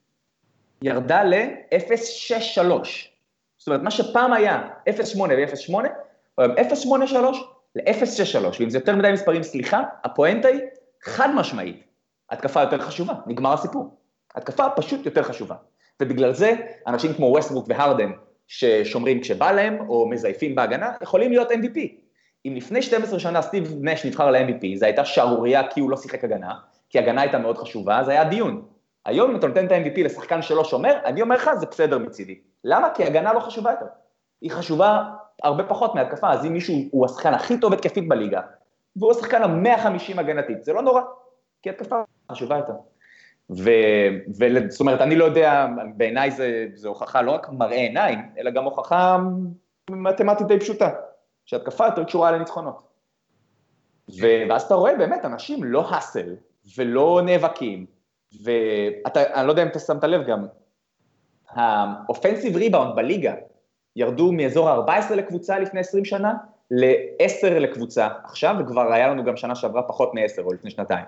ירדה 0.84 1.24
ל-0.63. 1.24 2.62
זאת 3.58 3.68
אומרת, 3.68 3.82
מה 3.82 3.92
שפעם 3.92 4.34
היה 4.34 4.68
0.8 4.90 5.20
ו-0.8, 5.20 5.74
הוא 5.74 5.84
היום 6.38 6.56
0.83 6.58 7.16
ל-0.63, 7.76 8.46
ואם 8.60 8.70
זה 8.70 8.78
יותר 8.78 8.96
מדי 8.96 9.12
מספרים, 9.12 9.44
סליחה, 9.44 9.82
הפואנטה 10.04 10.48
היא 10.48 10.62
חד 11.04 11.30
משמעית, 11.36 11.84
התקפה 12.32 12.62
יותר 12.62 12.80
חשובה, 12.80 13.14
נגמר 13.28 13.54
הסיפור. 13.54 13.98
התקפה 14.36 14.70
פשוט 14.70 15.06
יותר 15.06 15.24
חשובה. 15.24 15.56
ובגלל 16.02 16.34
זה 16.34 16.56
אנשים 16.88 17.14
כמו 17.14 17.26
ווסטבוק 17.26 17.66
והרדן, 17.70 18.12
ששומרים 18.48 19.22
כשבא 19.22 19.52
להם, 19.52 19.90
או 19.90 20.10
מזייפים 20.10 20.56
בהגנה, 20.56 20.92
יכולים 21.02 21.32
להיות 21.32 21.52
MVP. 21.52 21.80
אם 22.46 22.54
לפני 22.56 22.82
12 22.82 23.20
שנה 23.20 23.42
סטיב 23.42 23.74
נש 23.82 24.06
נבחר 24.06 24.32
ל-MVP, 24.32 24.66
זו 24.76 24.86
הייתה 24.86 25.06
שערורייה 25.06 25.68
כי 25.68 25.80
הוא 25.80 25.92
לא 25.92 25.98
שיחק 25.98 26.24
הגנה, 26.24 26.54
כי 26.90 27.00
הגנה 27.00 27.22
הייתה 27.22 27.38
מאוד 27.38 27.58
חשובה, 27.58 28.00
אז 28.00 28.10
היה 28.10 28.24
דיון. 28.24 28.73
היום 29.06 29.30
אם 29.30 29.36
אתה 29.36 29.48
נותן 29.48 29.66
את 29.66 29.72
ה-MVP 29.72 30.04
לשחקן 30.04 30.42
שלא 30.42 30.64
שומר, 30.64 31.00
אני 31.06 31.22
אומר 31.22 31.36
לך, 31.36 31.50
זה 31.54 31.66
בסדר 31.66 31.98
מצידי. 31.98 32.40
למה? 32.64 32.90
כי 32.94 33.04
הגנה 33.04 33.34
לא 33.34 33.40
חשובה 33.40 33.72
יותר. 33.72 33.86
היא 34.42 34.52
חשובה 34.52 35.04
הרבה 35.44 35.64
פחות 35.64 35.96
מהתקפה, 35.96 36.32
אז 36.32 36.46
אם 36.46 36.54
מישהו 36.54 36.76
הוא 36.92 37.06
השחקן 37.06 37.34
הכי 37.34 37.60
טוב 37.60 37.74
התקפית 37.74 38.10
בליגה, 38.10 38.42
והוא 38.96 39.12
השחקן 39.12 39.44
ה-150 39.44 40.20
הגנתית, 40.20 40.64
זה 40.64 40.74
לא 40.74 40.82
נורא, 40.82 41.02
כי 41.62 41.70
התקפה 41.70 42.04
חשובה 42.32 42.58
יותר. 42.58 42.74
וזאת 43.50 44.80
אומרת, 44.80 45.02
אני 45.02 45.16
לא 45.16 45.26
יודע, 45.26 45.68
בעיניי 45.98 46.32
זה, 46.32 46.66
זה 46.74 46.88
הוכחה 46.88 47.22
לא 47.22 47.32
רק 47.32 47.50
מראה 47.50 47.78
עיניים, 47.78 48.20
אלא 48.38 48.52
גם 48.52 48.64
הוכחה 48.64 49.18
מתמטית 49.90 50.48
די 50.48 50.60
פשוטה, 50.60 50.90
שהתקפה 51.46 51.86
יותר 51.86 52.04
קשורה 52.04 52.32
לניצחונות. 52.32 52.88
ואז 54.20 54.62
אתה 54.62 54.74
רואה 54.74 54.96
באמת 54.96 55.26
אנשים 55.26 55.64
לא 55.64 55.90
האסל 55.90 56.36
ולא 56.78 57.22
נאבקים, 57.26 57.86
ואני 58.42 59.48
לא 59.48 59.52
יודע 59.52 59.64
אם 59.64 59.68
אתה 59.68 59.80
שמת 59.80 60.04
לב 60.04 60.28
גם, 60.28 60.46
האופנסיב 61.50 62.56
ריבאונד 62.56 62.96
בליגה 62.96 63.34
ירדו 63.96 64.32
מאזור 64.32 64.70
ה-14 64.70 65.14
לקבוצה 65.16 65.60
לפני 65.60 65.80
20 65.80 66.06
שנה 66.06 66.34
ל-10 66.72 67.50
לקבוצה 67.50 68.08
עכשיו, 68.24 68.56
וכבר 68.60 68.94
היה 68.94 69.08
לנו 69.08 69.24
גם 69.24 69.38
שנה 69.38 69.56
שעברה 69.56 69.84
פחות 69.84 70.14
מ-10 70.14 70.42
או 70.44 70.54
לפני 70.54 70.72
שנתיים. 70.72 71.06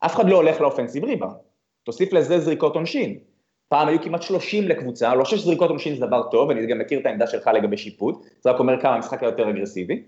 אף 0.00 0.14
אחד 0.14 0.28
לא 0.28 0.36
הולך 0.36 0.60
לאופנסיב 0.60 1.04
ריבאונד. 1.04 1.34
תוסיף 1.82 2.12
לזה 2.12 2.40
זריקות 2.40 2.74
עונשין. 2.74 3.18
פעם 3.68 3.88
היו 3.88 4.02
כמעט 4.02 4.22
30 4.22 4.68
לקבוצה, 4.68 5.14
לא 5.14 5.24
שזריקות 5.24 5.70
עונשין 5.70 5.94
זה 5.94 6.06
דבר 6.06 6.22
טוב, 6.30 6.50
אני 6.50 6.66
גם 6.66 6.78
מכיר 6.78 7.00
את 7.00 7.06
העמדה 7.06 7.26
שלך 7.26 7.50
לגבי 7.54 7.76
שיפוט, 7.76 8.24
זה 8.40 8.50
רק 8.50 8.58
אומר 8.58 8.80
כמה 8.80 8.94
המשחק 8.94 9.22
היה 9.22 9.30
יותר 9.30 9.50
אגרסיבי. 9.50 10.02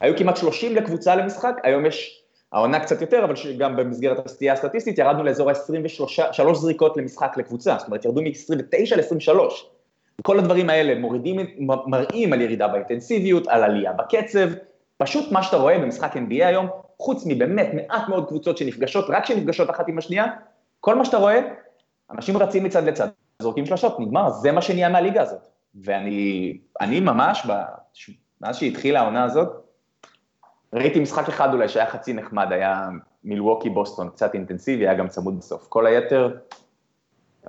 היו 0.00 0.16
כמעט 0.16 0.36
30 0.36 0.76
לקבוצה 0.76 1.16
למשחק, 1.16 1.54
היום 1.62 1.86
יש 1.86 2.19
העונה 2.52 2.80
קצת 2.80 3.00
יותר, 3.00 3.24
אבל 3.24 3.34
גם 3.58 3.76
במסגרת 3.76 4.26
הסטייה 4.26 4.52
הסטטיסטית 4.52 4.98
ירדנו 4.98 5.24
לאזור 5.24 5.50
ה-23 5.50 6.54
זריקות 6.54 6.96
למשחק 6.96 7.36
לקבוצה, 7.36 7.76
זאת 7.78 7.86
אומרת 7.86 8.04
ירדו 8.04 8.22
מ-29 8.22 8.96
ל-23. 8.96 9.38
כל 10.22 10.38
הדברים 10.38 10.70
האלה 10.70 10.98
מורידים, 10.98 11.36
מראים 11.86 12.32
על 12.32 12.40
ירידה 12.40 12.68
באינטנסיביות, 12.68 13.48
על 13.48 13.64
עלייה 13.64 13.92
בקצב, 13.92 14.48
פשוט 14.96 15.32
מה 15.32 15.42
שאתה 15.42 15.56
רואה 15.56 15.78
במשחק 15.78 16.16
NBA 16.16 16.46
היום, 16.46 16.66
חוץ 16.98 17.24
מבאמת 17.26 17.74
מעט 17.74 18.08
מאוד 18.08 18.28
קבוצות 18.28 18.58
שנפגשות, 18.58 19.04
רק 19.08 19.26
שנפגשות 19.26 19.70
אחת 19.70 19.88
עם 19.88 19.98
השנייה, 19.98 20.26
כל 20.80 20.94
מה 20.94 21.04
שאתה 21.04 21.16
רואה, 21.16 21.40
אנשים 22.10 22.36
רצים 22.36 22.64
מצד 22.64 22.84
לצד, 22.84 23.08
זורקים 23.42 23.66
שלשות, 23.66 24.00
נגמר, 24.00 24.30
זה 24.30 24.52
מה 24.52 24.62
שנהיה 24.62 24.88
מהליגה 24.88 25.22
הזאת. 25.22 25.46
ואני 25.74 26.58
אני 26.80 27.00
ממש, 27.00 27.46
מאז 28.40 28.56
שהתחילה 28.56 29.00
העונה 29.00 29.24
הזאת, 29.24 29.69
ראיתי 30.72 31.00
משחק 31.00 31.28
אחד 31.28 31.54
אולי 31.54 31.68
שהיה 31.68 31.90
חצי 31.90 32.12
נחמד, 32.12 32.46
היה 32.50 32.88
מילווקי 33.24 33.70
בוסטון, 33.70 34.08
קצת 34.08 34.34
אינטנסיבי, 34.34 34.88
היה 34.88 34.98
גם 34.98 35.08
צמוד 35.08 35.38
בסוף. 35.38 35.66
כל 35.68 35.86
היתר, 35.86 36.36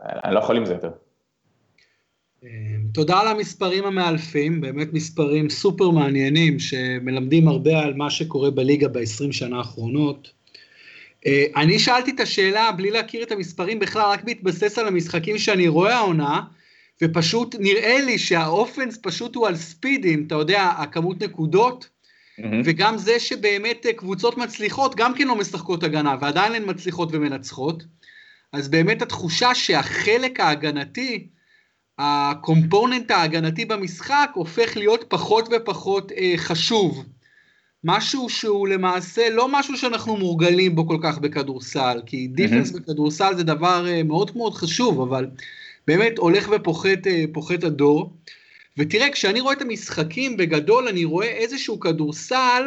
אני 0.02 0.36
לא 0.36 0.40
יכול 0.40 0.58
עם 0.58 0.66
זה 0.66 0.74
יותר. 0.74 0.92
אמ, 2.44 2.50
תודה 2.94 3.20
על 3.20 3.28
המספרים 3.28 3.84
המאלפים, 3.86 4.62
באמת 4.62 4.94
מספרים 4.94 5.50
סופר 5.50 5.90
מעניינים 5.90 6.60
שמלמדים 6.60 7.48
הרבה 7.48 7.80
על 7.80 7.94
מה 7.94 8.10
שקורה 8.10 8.52
בליגה 8.52 8.88
ב-20 8.88 9.32
שנה 9.32 9.58
האחרונות. 9.58 10.32
אה, 11.26 11.46
אני 11.56 11.80
שאלתי 11.80 12.12
את 12.12 12.20
השאלה 12.20 12.72
בלי 12.72 12.92
להכיר 12.92 13.24
את 13.24 13.32
המספרים 13.32 13.80
בכלל, 13.80 14.12
רק 14.12 14.24
בהתבסס 14.24 14.78
על 14.78 14.88
המשחקים 14.88 15.38
שאני 15.38 15.68
רואה 15.68 15.96
העונה, 15.96 16.42
ופשוט 17.02 17.56
נראה 17.60 17.98
לי 18.06 18.18
שהאופנס 18.18 19.00
פשוט 19.02 19.36
הוא 19.36 19.48
על 19.48 19.56
ספידים, 19.56 20.24
אתה 20.28 20.36
יודע, 20.36 20.64
הכמות 20.78 21.24
נקודות, 21.24 21.90
mm-hmm. 22.42 22.62
וגם 22.66 22.98
זה 22.98 23.20
שבאמת 23.20 23.86
אה, 23.86 23.94
קבוצות 23.94 24.38
מצליחות, 24.38 24.96
גם 24.96 25.14
כן 25.14 25.28
לא 25.28 25.36
משחקות 25.36 25.84
הגנה, 25.84 26.16
ועדיין 26.22 26.56
הן 26.56 26.70
מצליחות 26.70 27.10
ומנצחות, 27.12 27.84
אז 28.54 28.70
באמת 28.70 29.02
התחושה 29.02 29.56
שהחלק 29.56 30.40
ההגנתי, 30.40 31.28
הקומפוננט 32.00 33.12
ההגנתי 33.12 33.66
במשחק 33.66 34.30
הופך 34.34 34.78
להיות 34.78 35.06
פחות 35.10 35.50
ופחות 35.52 36.12
אה, 36.12 36.34
חשוב. 36.38 37.06
משהו 37.84 38.30
שהוא 38.30 38.68
למעשה 38.68 39.30
לא 39.30 39.48
משהו 39.52 39.78
שאנחנו 39.78 40.18
מורגלים 40.18 40.76
בו 40.76 40.88
כל 40.88 40.98
כך 41.04 41.18
בכדורסל, 41.18 42.02
כי 42.06 42.28
דיפנס 42.28 42.72
mm-hmm. 42.72 42.80
בכדורסל 42.80 43.36
זה 43.38 43.44
דבר 43.44 43.86
uh, 43.86 44.04
מאוד 44.04 44.32
מאוד 44.36 44.54
חשוב, 44.54 45.02
אבל 45.02 45.28
באמת 45.88 46.18
הולך 46.18 46.50
ופוחת 46.52 47.64
uh, 47.64 47.68
הדור. 47.68 48.14
ותראה, 48.78 49.12
כשאני 49.12 49.40
רואה 49.40 49.54
את 49.54 49.62
המשחקים 49.62 50.38
בגדול, 50.38 50.88
אני 50.88 51.06
רואה 51.06 51.28
איזשהו 51.28 51.80
כדורסל, 51.80 52.64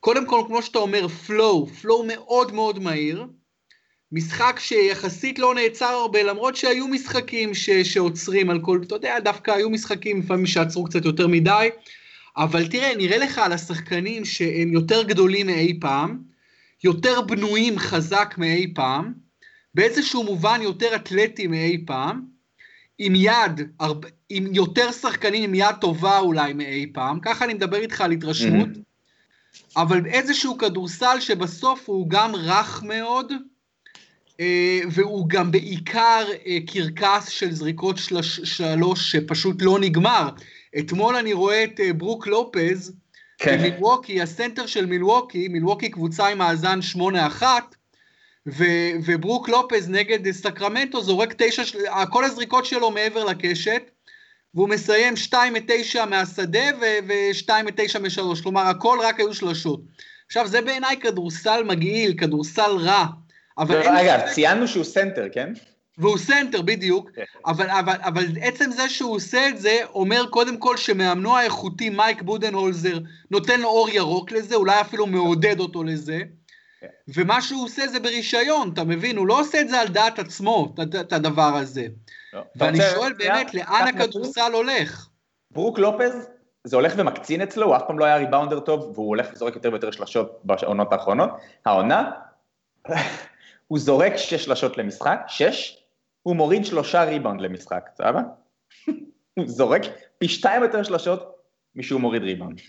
קודם 0.00 0.26
כל, 0.26 0.42
כמו 0.46 0.62
שאתה 0.62 0.78
אומר, 0.78 1.08
פלואו, 1.08 1.66
פלואו 1.66 2.04
מאוד 2.06 2.52
מאוד 2.52 2.78
מהיר, 2.78 3.26
משחק 4.12 4.60
שיחסית 4.60 5.38
לא 5.38 5.54
נעצר 5.54 5.86
הרבה, 5.86 6.22
למרות 6.22 6.56
שהיו 6.56 6.88
משחקים 6.88 7.54
ש, 7.54 7.70
שעוצרים 7.70 8.50
על 8.50 8.60
כל, 8.60 8.80
אתה 8.86 8.94
יודע, 8.94 9.20
דווקא 9.20 9.50
היו 9.50 9.70
משחקים 9.70 10.20
לפעמים 10.20 10.46
שעצרו 10.46 10.84
קצת 10.84 11.04
יותר 11.04 11.26
מדי, 11.28 11.68
אבל 12.36 12.68
תראה, 12.68 12.96
נראה 12.96 13.18
לך 13.18 13.38
על 13.38 13.52
השחקנים 13.52 14.24
שהם 14.24 14.72
יותר 14.72 15.02
גדולים 15.02 15.46
מאי 15.46 15.80
פעם, 15.80 16.18
יותר 16.84 17.20
בנויים 17.20 17.78
חזק 17.78 18.34
מאי 18.38 18.72
פעם, 18.74 19.12
באיזשהו 19.74 20.24
מובן 20.24 20.60
יותר 20.62 20.94
אתלטים 20.94 21.50
מאי 21.50 21.84
פעם, 21.86 22.22
עם 23.02 23.14
יד, 23.14 23.60
עם 24.28 24.54
יותר 24.54 24.92
שחקנים 24.92 25.42
עם 25.42 25.54
יד 25.54 25.74
טובה 25.80 26.18
אולי 26.18 26.52
מאי 26.52 26.86
פעם, 26.92 27.20
ככה 27.20 27.44
אני 27.44 27.54
מדבר 27.54 27.76
איתך 27.76 28.00
על 28.00 28.10
התרשמות, 28.10 28.68
mm-hmm. 28.68 29.70
אבל 29.76 30.06
איזשהו 30.06 30.58
כדורסל 30.58 31.20
שבסוף 31.20 31.88
הוא 31.88 32.10
גם 32.10 32.34
רך 32.34 32.82
מאוד, 32.82 33.32
אה, 34.40 34.80
והוא 34.90 35.28
גם 35.28 35.50
בעיקר 35.50 36.24
אה, 36.46 36.58
קרקס 36.66 37.28
של 37.28 37.52
זריקות 37.52 37.96
שלוש 38.44 39.12
שפשוט 39.12 39.62
לא 39.62 39.78
נגמר. 39.78 40.28
אתמול 40.78 41.16
אני 41.16 41.32
רואה 41.32 41.64
את 41.64 41.80
אה, 41.80 41.92
ברוק 41.92 42.26
לופז, 42.26 42.92
כן. 43.38 43.62
מילווקי, 43.62 44.22
הסנטר 44.22 44.66
של 44.66 44.86
מילווקי, 44.86 45.48
מילווקי 45.48 45.88
קבוצה 45.88 46.28
עם 46.28 46.38
מאזן 46.38 46.78
8-1, 47.40 47.42
ו- 48.48 48.90
וברוק 49.04 49.48
לופז 49.48 49.90
נגד 49.90 50.30
סקרמנטו 50.30 51.02
זורק 51.02 51.34
תשע, 51.36 51.62
כל 52.10 52.24
הזריקות 52.24 52.66
שלו 52.66 52.90
מעבר 52.90 53.24
לקשת, 53.24 53.90
והוא 54.54 54.68
מסיים 54.68 55.16
2 55.16 55.52
מ-9 55.52 56.04
מהשדה 56.06 56.64
ו-2 56.80 57.50
מ-9 57.64 57.98
מ-3, 57.98 58.42
כלומר 58.42 58.60
הכל 58.60 58.98
רק 59.02 59.20
היו 59.20 59.34
שלשות. 59.34 59.80
עכשיו 60.26 60.46
זה 60.46 60.60
בעיניי 60.60 60.96
כדורסל 61.00 61.62
מגעיל, 61.62 62.14
כדורסל 62.18 62.76
רע. 62.76 63.06
אבל 63.58 63.82
אגב, 63.82 64.20
ציינו 64.34 64.68
שהוא 64.68 64.84
סנטר, 64.84 65.26
כן? 65.32 65.52
והוא 65.98 66.18
סנטר 66.18 66.62
בדיוק, 66.62 67.10
כן. 67.14 67.22
אבל, 67.46 67.70
אבל, 67.70 67.96
אבל 68.00 68.24
עצם 68.40 68.70
זה 68.70 68.88
שהוא 68.88 69.14
עושה 69.14 69.48
את 69.48 69.58
זה, 69.58 69.78
אומר 69.94 70.26
קודם 70.30 70.56
כל 70.56 70.76
שמאמנו 70.76 71.36
האיכותי 71.36 71.90
מייק 71.90 72.22
בודנהולזר 72.22 72.98
נותן 73.30 73.60
לו 73.60 73.68
אור 73.68 73.90
ירוק 73.90 74.32
לזה, 74.32 74.54
אולי 74.54 74.80
אפילו 74.80 75.06
מעודד 75.06 75.60
אותו 75.60 75.84
לזה. 75.84 76.18
ומה 77.08 77.42
שהוא 77.42 77.64
עושה 77.64 77.86
זה 77.86 78.00
ברישיון, 78.00 78.70
אתה 78.72 78.84
מבין? 78.84 79.16
הוא 79.16 79.26
לא 79.26 79.40
עושה 79.40 79.60
את 79.60 79.68
זה 79.68 79.80
על 79.80 79.88
דעת 79.88 80.18
עצמו, 80.18 80.74
את 81.00 81.12
הדבר 81.12 81.56
הזה. 81.56 81.86
לא. 82.32 82.42
ואני 82.56 82.78
שואל 82.94 83.12
באמת, 83.12 83.54
לאן 83.54 83.88
הכדורסל 83.88 84.52
הולך? 84.52 85.08
ברוק 85.50 85.78
לופז, 85.78 86.28
זה 86.64 86.76
הולך 86.76 86.92
ומקצין 86.96 87.40
אצלו, 87.40 87.66
הוא 87.66 87.76
אף 87.76 87.82
פעם 87.86 87.98
לא 87.98 88.04
היה 88.04 88.16
ריבאונדר 88.16 88.60
טוב, 88.60 88.80
והוא 88.94 89.08
הולך 89.08 89.28
וזורק 89.32 89.54
יותר 89.54 89.70
ויותר 89.70 89.90
שלשות 89.90 90.40
בעונות 90.44 90.92
האחרונות. 90.92 91.30
העונה, 91.66 92.10
הוא 93.68 93.78
זורק 93.78 94.16
שש 94.16 94.44
שלשות 94.44 94.78
למשחק, 94.78 95.20
שש, 95.28 95.84
הוא 96.22 96.36
מוריד 96.36 96.64
שלושה 96.64 97.04
ריבאונד 97.04 97.40
למשחק, 97.40 97.90
סבבה? 97.94 98.20
הוא 99.36 99.46
זורק 99.46 99.82
פי 100.18 100.28
שתיים 100.28 100.62
יותר 100.62 100.82
שלשות 100.82 101.36
משהוא 101.74 102.00
מוריד 102.00 102.22
ריבאונד. 102.22 102.60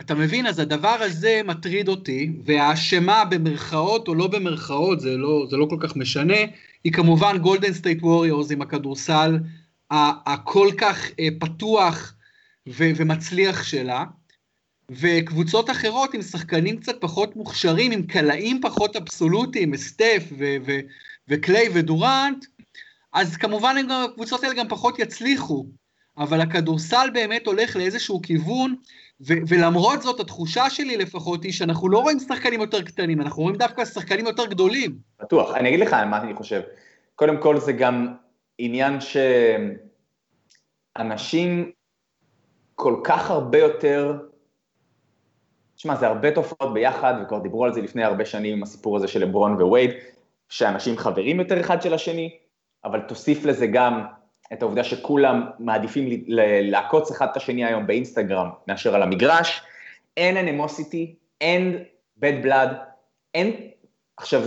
אתה 0.00 0.14
מבין, 0.14 0.46
אז 0.46 0.58
הדבר 0.58 0.96
הזה 1.00 1.40
מטריד 1.44 1.88
אותי, 1.88 2.32
והאשמה 2.44 3.24
במרכאות 3.24 4.08
או 4.08 4.14
לא 4.14 4.26
במרכאות, 4.26 5.00
זה 5.00 5.16
לא, 5.16 5.46
זה 5.50 5.56
לא 5.56 5.66
כל 5.70 5.76
כך 5.80 5.96
משנה, 5.96 6.36
היא 6.84 6.92
כמובן 6.92 7.38
גולדן 7.38 7.72
סטייט 7.72 8.02
ווריורס 8.02 8.50
עם 8.50 8.62
הכדורסל 8.62 9.38
הכל 9.90 10.68
כך 10.78 11.10
אה, 11.20 11.28
פתוח 11.40 12.14
ו- 12.68 12.90
ומצליח 12.96 13.62
שלה, 13.62 14.04
וקבוצות 14.90 15.70
אחרות 15.70 16.14
עם 16.14 16.22
שחקנים 16.22 16.76
קצת 16.80 17.00
פחות 17.00 17.36
מוכשרים, 17.36 17.92
עם 17.92 18.02
קלעים 18.02 18.60
פחות 18.62 18.96
אבסולוטיים, 18.96 19.76
סטף 19.76 20.22
ו- 20.38 20.56
ו- 20.66 20.80
וקליי 21.28 21.68
ודורנט, 21.74 22.44
אז 23.12 23.36
כמובן 23.36 23.76
הקבוצות 23.90 24.44
האלה 24.44 24.54
גם 24.54 24.68
פחות 24.68 24.98
יצליחו, 24.98 25.66
אבל 26.18 26.40
הכדורסל 26.40 27.08
באמת 27.12 27.46
הולך 27.46 27.76
לאיזשהו 27.76 28.22
כיוון, 28.22 28.74
ו- 29.20 29.42
ולמרות 29.48 30.02
זאת 30.02 30.20
התחושה 30.20 30.70
שלי 30.70 30.96
לפחות 30.96 31.44
היא 31.44 31.52
שאנחנו 31.52 31.88
לא 31.88 31.98
רואים 31.98 32.18
שחקנים 32.18 32.60
יותר 32.60 32.82
קטנים, 32.82 33.20
אנחנו 33.20 33.42
רואים 33.42 33.56
דווקא 33.56 33.84
שחקנים 33.84 34.26
יותר 34.26 34.46
גדולים. 34.46 34.98
בטוח, 35.20 35.54
אני 35.54 35.68
אגיד 35.68 35.80
לך 35.80 35.92
מה 35.92 36.22
אני 36.22 36.34
חושב. 36.34 36.60
קודם 37.14 37.42
כל 37.42 37.60
זה 37.60 37.72
גם 37.72 38.14
עניין 38.58 38.98
שאנשים 40.96 41.70
כל 42.74 43.00
כך 43.04 43.30
הרבה 43.30 43.58
יותר, 43.58 44.18
תשמע, 45.76 45.96
זה 45.96 46.06
הרבה 46.06 46.30
תופעות 46.30 46.74
ביחד, 46.74 47.14
וכבר 47.22 47.38
דיברו 47.38 47.64
על 47.64 47.72
זה 47.72 47.82
לפני 47.82 48.04
הרבה 48.04 48.24
שנים 48.24 48.56
עם 48.56 48.62
הסיפור 48.62 48.96
הזה 48.96 49.08
של 49.08 49.20
לברון 49.20 49.62
ווייד, 49.62 49.90
שאנשים 50.48 50.98
חברים 50.98 51.40
יותר 51.40 51.60
אחד 51.60 51.82
של 51.82 51.94
השני, 51.94 52.38
אבל 52.84 53.00
תוסיף 53.00 53.44
לזה 53.44 53.66
גם 53.66 54.04
את 54.52 54.62
העובדה 54.62 54.84
שכולם 54.84 55.50
מעדיפים 55.58 56.24
לעקוץ 56.62 57.10
אחד 57.10 57.26
את 57.32 57.36
השני 57.36 57.64
היום 57.64 57.86
באינסטגרם 57.86 58.48
מאשר 58.68 58.94
על 58.94 59.02
המגרש, 59.02 59.62
אין 60.16 60.36
אנמוסיטי, 60.36 61.14
אין 61.40 61.84
bad 62.20 62.44
blood, 62.44 62.74
אין... 63.34 63.52
עכשיו, 64.16 64.42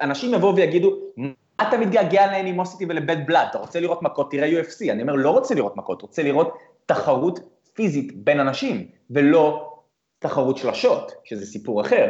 אנשים 0.00 0.34
יבואו 0.34 0.56
ויגידו, 0.56 0.96
מה 1.16 1.68
אתה 1.68 1.78
מתגעגע 1.78 2.26
לאנימוסיטי 2.26 2.84
ולבד 2.88 3.26
בלאד? 3.26 3.46
אתה 3.50 3.58
רוצה 3.58 3.80
לראות 3.80 4.02
מכות, 4.02 4.30
תראה 4.30 4.60
UFC. 4.60 4.90
אני 4.92 5.02
אומר, 5.02 5.14
לא 5.14 5.30
רוצה 5.30 5.54
לראות 5.54 5.76
מכות, 5.76 6.02
רוצה 6.02 6.22
לראות 6.22 6.58
תחרות 6.86 7.40
פיזית 7.74 8.24
בין 8.24 8.40
אנשים, 8.40 8.86
ולא 9.10 9.72
תחרות 10.18 10.56
שלשות, 10.56 11.12
שזה 11.24 11.46
סיפור 11.46 11.80
אחר. 11.80 12.08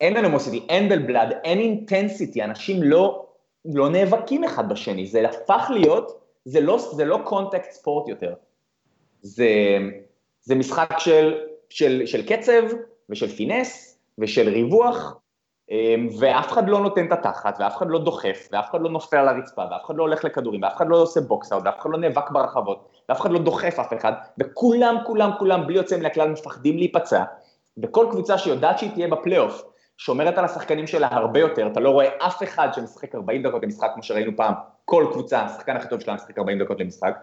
אין 0.00 0.16
animosity, 0.16 0.66
אין 0.68 0.88
bad 0.88 1.06
blood, 1.06 1.32
אין 1.44 1.58
intensity, 1.58 2.44
אנשים 2.44 2.82
לא 2.82 3.29
לא 3.64 3.88
נאבקים 3.88 4.44
אחד 4.44 4.68
בשני, 4.68 5.06
זה 5.06 5.28
הפך 5.28 5.70
להיות, 5.70 6.20
זה 6.44 6.60
לא, 6.60 6.78
זה 6.78 7.04
לא 7.04 7.18
contact 7.24 7.70
sport 7.70 8.08
יותר. 8.08 8.34
זה, 9.22 9.48
זה 10.40 10.54
משחק 10.54 10.98
של, 10.98 11.38
של, 11.68 12.02
של 12.06 12.26
קצב 12.26 12.62
ושל 13.10 13.28
pace 13.28 13.98
ושל 14.18 14.48
ריווח, 14.48 15.20
אמ, 15.70 16.08
ואף 16.18 16.52
אחד 16.52 16.68
לא 16.68 16.80
נותן 16.80 17.06
את 17.06 17.12
התחת, 17.12 17.56
ואף 17.60 17.76
אחד 17.76 17.86
לא 17.88 17.98
דוחף, 17.98 18.48
ואף 18.52 18.70
אחד 18.70 18.80
לא 18.80 18.90
נופל 18.90 19.16
על 19.16 19.28
הרצפה, 19.28 19.62
ואף 19.70 19.84
אחד 19.84 19.96
לא 19.96 20.02
הולך 20.02 20.24
לכדורים, 20.24 20.62
ואף 20.62 20.76
אחד 20.76 20.88
לא 20.88 20.96
עושה 20.96 21.20
box 21.20 21.38
out, 21.38 21.62
ואף 21.64 21.80
אחד 21.80 21.90
לא 21.90 21.98
נאבק 21.98 22.30
ברחבות, 22.30 22.88
ואף 23.08 23.20
אחד 23.20 23.30
לא 23.30 23.38
דוחף 23.38 23.78
אף 23.78 23.92
אחד, 23.92 24.12
וכולם, 24.38 24.96
כולם, 25.06 25.30
כולם, 25.38 25.66
בלי 25.66 25.76
יוצא 25.76 25.96
מן 25.96 26.06
הכלל, 26.06 26.28
מפחדים 26.28 26.76
להיפצע, 26.76 27.24
וכל 27.82 28.06
קבוצה 28.10 28.38
שיודעת 28.38 28.78
שהיא 28.78 28.90
תהיה 28.90 29.08
בפלייאוף, 29.08 29.62
שומרת 30.00 30.38
על 30.38 30.44
השחקנים 30.44 30.86
שלה 30.86 31.08
הרבה 31.10 31.40
יותר, 31.40 31.66
אתה 31.66 31.80
לא 31.80 31.90
רואה 31.90 32.26
אף 32.26 32.42
אחד 32.42 32.68
שמשחק 32.74 33.14
40 33.14 33.42
דקות 33.42 33.62
למשחק 33.62 33.90
כמו 33.94 34.02
שראינו 34.02 34.36
פעם, 34.36 34.54
כל 34.84 35.06
קבוצה, 35.12 35.40
השחקן 35.40 35.76
הכי 35.76 35.88
טוב 35.88 36.00
שלה 36.00 36.14
משחק 36.14 36.38
40 36.38 36.62
דקות 36.62 36.80
למשחק, 36.80 37.18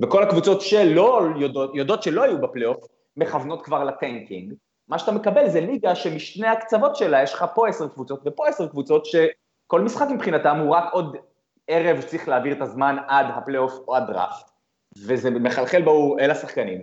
וכל 0.00 0.22
הקבוצות 0.22 0.60
שלא 0.60 1.22
יודעות, 1.36 1.70
יודעות 1.74 2.02
שלא 2.02 2.22
יהיו 2.22 2.40
בפלייאוף, 2.40 2.84
מכוונות 3.16 3.62
כבר 3.62 3.84
ל 3.84 3.92
tanking, 3.92 4.54
מה 4.88 4.98
שאתה 4.98 5.12
מקבל 5.12 5.48
זה 5.48 5.60
ליגה 5.60 5.94
שמשני 5.94 6.46
הקצוות 6.46 6.96
שלה 6.96 7.22
יש 7.22 7.34
לך 7.34 7.44
פה 7.54 7.68
עשר 7.68 7.88
קבוצות 7.88 8.22
ופה 8.26 8.48
עשר 8.48 8.68
קבוצות 8.68 9.06
שכל 9.06 9.80
משחק 9.80 10.06
מבחינתם 10.10 10.56
הוא 10.56 10.74
רק 10.74 10.92
עוד 10.92 11.16
ערב 11.68 12.00
שצריך 12.00 12.28
להעביר 12.28 12.52
את 12.52 12.62
הזמן 12.62 12.96
עד 13.08 13.26
הפלייאוף 13.28 13.78
או 13.88 13.96
הדראפט, 13.96 14.50
וזה 15.06 15.30
מחלחל 15.30 15.82
בו 15.82 16.18
אל 16.18 16.30
השחקנים, 16.30 16.80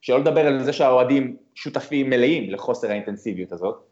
שלא 0.00 0.18
לדבר 0.18 0.46
על 0.46 0.62
זה 0.62 0.72
שהאוהדים 0.72 1.36
שותפים 1.54 2.10
מלאים 2.10 2.50
לחוסר 2.50 2.90
האינטנסיביות 2.90 3.52
הזאת, 3.52 3.87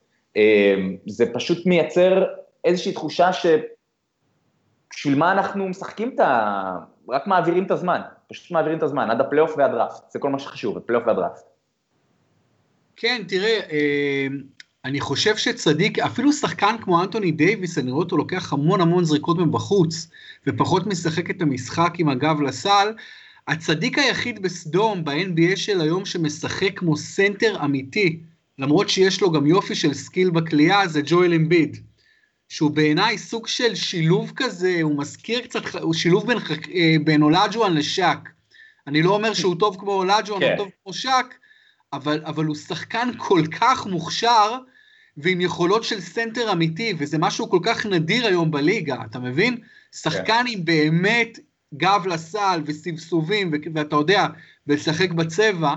זה 1.07 1.25
פשוט 1.35 1.67
מייצר 1.67 2.25
איזושהי 2.65 2.93
תחושה 2.93 3.31
שבשביל 3.33 5.15
מה 5.19 5.33
אנחנו 5.33 5.69
משחקים 5.69 6.13
את 6.15 6.21
ה... 6.21 6.79
רק 7.09 7.27
מעבירים 7.27 7.65
את 7.65 7.71
הזמן, 7.71 8.01
פשוט 8.29 8.51
מעבירים 8.51 8.79
את 8.79 8.83
הזמן, 8.83 9.11
עד 9.11 9.21
הפלייאוף 9.21 9.55
והדראפט, 9.59 10.11
זה 10.11 10.19
כל 10.19 10.31
מה 10.31 10.39
שחשוב, 10.39 10.77
הפלייאוף 10.77 11.07
והדראפט. 11.07 11.43
כן, 12.97 13.23
תראה, 13.29 13.61
אמ, 13.71 14.43
אני 14.85 15.01
חושב 15.01 15.37
שצדיק, 15.37 15.99
אפילו 15.99 16.33
שחקן 16.33 16.77
כמו 16.81 17.03
אנטוני 17.03 17.31
דייוויס, 17.31 17.79
אני 17.79 17.91
רואה 17.91 18.05
אותו 18.05 18.17
לוקח 18.17 18.53
המון 18.53 18.81
המון 18.81 19.05
זריקות 19.05 19.39
מבחוץ, 19.39 20.11
ופחות 20.47 20.87
משחק 20.87 21.31
את 21.31 21.43
המשחק 21.43 21.93
עם 21.99 22.09
הגב 22.09 22.41
לסל. 22.41 22.93
הצדיק 23.49 23.99
היחיד 23.99 24.43
בסדום, 24.43 25.05
ב-NBA 25.05 25.57
של 25.57 25.81
היום, 25.81 26.05
שמשחק 26.05 26.79
כמו 26.79 26.97
סנטר 26.97 27.65
אמיתי, 27.65 28.21
למרות 28.59 28.89
שיש 28.89 29.21
לו 29.21 29.33
גם 29.33 29.47
יופי 29.47 29.75
של 29.75 29.95
skill 29.95 30.31
בקליעה, 30.31 30.89
זה 30.89 31.01
ג'ואל 31.05 31.35
אמביד. 31.35 31.77
שהוא 32.49 32.71
בעיניי 32.71 33.19
סוג 33.19 33.47
של 33.47 33.75
שילוב 33.75 34.33
כזה, 34.37 34.79
הוא 34.83 34.99
מזכיר 34.99 35.41
קצת, 35.41 35.75
הוא 35.75 35.95
שילוב 35.95 36.27
בין, 36.27 36.39
אה, 36.75 36.97
בין 37.05 37.23
אולג'ואן 37.23 37.75
לשאק. 37.75 38.29
אני 38.87 39.03
לא 39.03 39.15
אומר 39.15 39.35
שהוא 39.35 39.55
טוב 39.59 39.77
כמו 39.81 39.93
אולג'ואן, 39.93 40.41
כן. 40.41 40.49
הוא 40.49 40.57
טוב 40.57 40.71
כמו 40.83 40.93
שאק, 40.93 41.35
אבל, 41.93 42.21
אבל 42.25 42.45
הוא 42.45 42.57
שחקן 42.57 43.09
כל 43.19 43.43
כך 43.61 43.87
מוכשר, 43.87 44.59
ועם 45.17 45.41
יכולות 45.41 45.85
של 45.85 46.01
סנטר 46.01 46.53
אמיתי, 46.53 46.95
וזה 46.99 47.19
משהו 47.19 47.51
כל 47.51 47.59
כך 47.63 47.87
נדיר 47.87 48.27
היום 48.27 48.51
בליגה, 48.51 48.97
אתה 49.11 49.19
מבין? 49.19 49.57
שחקן 49.93 50.45
כן. 50.47 50.53
עם 50.53 50.65
באמת 50.65 51.39
גב 51.75 52.07
לסל 52.07 52.63
וסבסובים, 52.67 53.51
ואתה 53.75 53.97
יודע, 53.97 54.27
ולשחק 54.67 55.11
בצבע, 55.11 55.75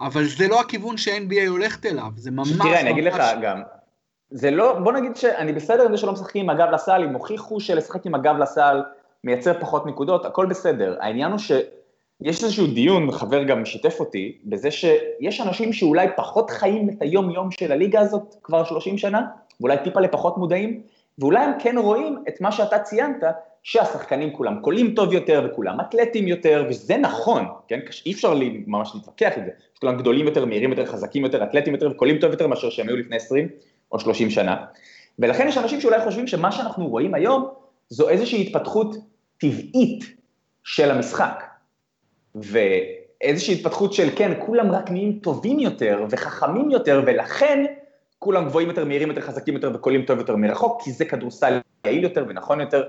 אבל 0.00 0.24
זה 0.24 0.48
לא 0.48 0.60
הכיוון 0.60 0.96
שה-NBA 0.96 1.48
הולכת 1.48 1.86
אליו, 1.86 2.10
זה 2.16 2.30
ממש... 2.30 2.52
תראה, 2.52 2.80
אני 2.80 2.90
אגיד 2.90 3.04
לך 3.04 3.22
גם, 3.42 3.62
זה 4.30 4.50
לא, 4.50 4.78
בוא 4.78 4.92
נגיד 4.92 5.16
שאני 5.16 5.52
בסדר 5.52 5.84
עם 5.84 5.92
זה 5.92 5.98
שלא 5.98 6.12
משחקים 6.12 6.50
עם 6.50 6.50
הגב 6.50 6.70
לסל, 6.72 7.02
אם 7.04 7.14
הוכיחו 7.14 7.60
שלשחק 7.60 8.06
עם 8.06 8.14
הגב 8.14 8.36
לסל 8.38 8.82
מייצר 9.24 9.60
פחות 9.60 9.86
נקודות, 9.86 10.24
הכל 10.24 10.46
בסדר. 10.46 10.96
העניין 11.00 11.30
הוא 11.30 11.38
שיש 11.38 12.44
איזשהו 12.44 12.66
דיון, 12.66 13.12
חבר 13.12 13.42
גם 13.42 13.64
שיתף 13.64 14.00
אותי, 14.00 14.38
בזה 14.44 14.70
שיש 14.70 15.40
אנשים 15.40 15.72
שאולי 15.72 16.06
פחות 16.16 16.50
חיים 16.50 16.88
את 16.88 17.02
היום-יום 17.02 17.50
של 17.50 17.72
הליגה 17.72 18.00
הזאת 18.00 18.34
כבר 18.42 18.64
30 18.64 18.98
שנה, 18.98 19.26
ואולי 19.60 19.76
טיפה 19.84 20.00
לפחות 20.00 20.38
מודעים, 20.38 20.80
ואולי 21.18 21.44
הם 21.44 21.52
כן 21.58 21.78
רואים 21.78 22.24
את 22.28 22.40
מה 22.40 22.52
שאתה 22.52 22.78
ציינת, 22.78 23.22
שהשחקנים 23.66 24.32
כולם 24.32 24.60
קולים 24.60 24.94
טוב 24.94 25.12
יותר 25.12 25.46
וכולם 25.46 25.80
אתלטים 25.80 26.28
יותר, 26.28 26.66
וזה 26.68 26.96
נכון, 26.96 27.44
כן? 27.68 27.80
אי 28.06 28.12
אפשר 28.12 28.34
לי 28.34 28.64
ממש 28.66 28.92
להתווכח 28.94 29.32
עם 29.36 29.44
זה, 29.44 29.50
כולם 29.80 29.96
גדולים 29.96 30.26
יותר, 30.26 30.44
מהירים 30.44 30.70
יותר, 30.70 30.86
חזקים 30.86 31.24
יותר, 31.24 31.44
אתלטים 31.44 31.74
יותר 31.74 31.90
וקולים 31.90 32.18
טוב 32.18 32.30
יותר 32.30 32.46
מאשר 32.46 32.70
שהם 32.70 32.88
היו 32.88 32.96
לפני 32.96 33.16
20 33.16 33.48
או 33.92 34.00
30 34.00 34.30
שנה. 34.30 34.64
ולכן 35.18 35.48
יש 35.48 35.58
אנשים 35.58 35.80
שאולי 35.80 36.00
חושבים 36.00 36.26
שמה 36.26 36.52
שאנחנו 36.52 36.88
רואים 36.88 37.14
היום 37.14 37.48
זו 37.88 38.08
איזושהי 38.08 38.42
התפתחות 38.42 38.96
טבעית 39.38 40.04
של 40.64 40.90
המשחק. 40.90 41.44
ואיזושהי 42.34 43.54
התפתחות 43.54 43.92
של 43.92 44.08
כן, 44.16 44.32
כולם 44.46 44.72
רק 44.72 44.90
נהיים 44.90 45.18
טובים 45.22 45.58
יותר 45.58 46.06
וחכמים 46.10 46.70
יותר, 46.70 47.02
ולכן 47.06 47.64
כולם 48.18 48.44
גבוהים 48.44 48.68
יותר, 48.68 48.84
מהירים 48.84 49.08
יותר, 49.08 49.20
חזקים 49.20 49.54
יותר 49.54 49.70
וקולים 49.74 50.04
טוב 50.04 50.18
יותר 50.18 50.36
מרחוק, 50.36 50.82
כי 50.82 50.92
זה 50.92 51.04
כדורסל 51.04 51.60
יעיל 51.86 52.02
יותר 52.02 52.24
ונכון 52.28 52.60
יותר. 52.60 52.82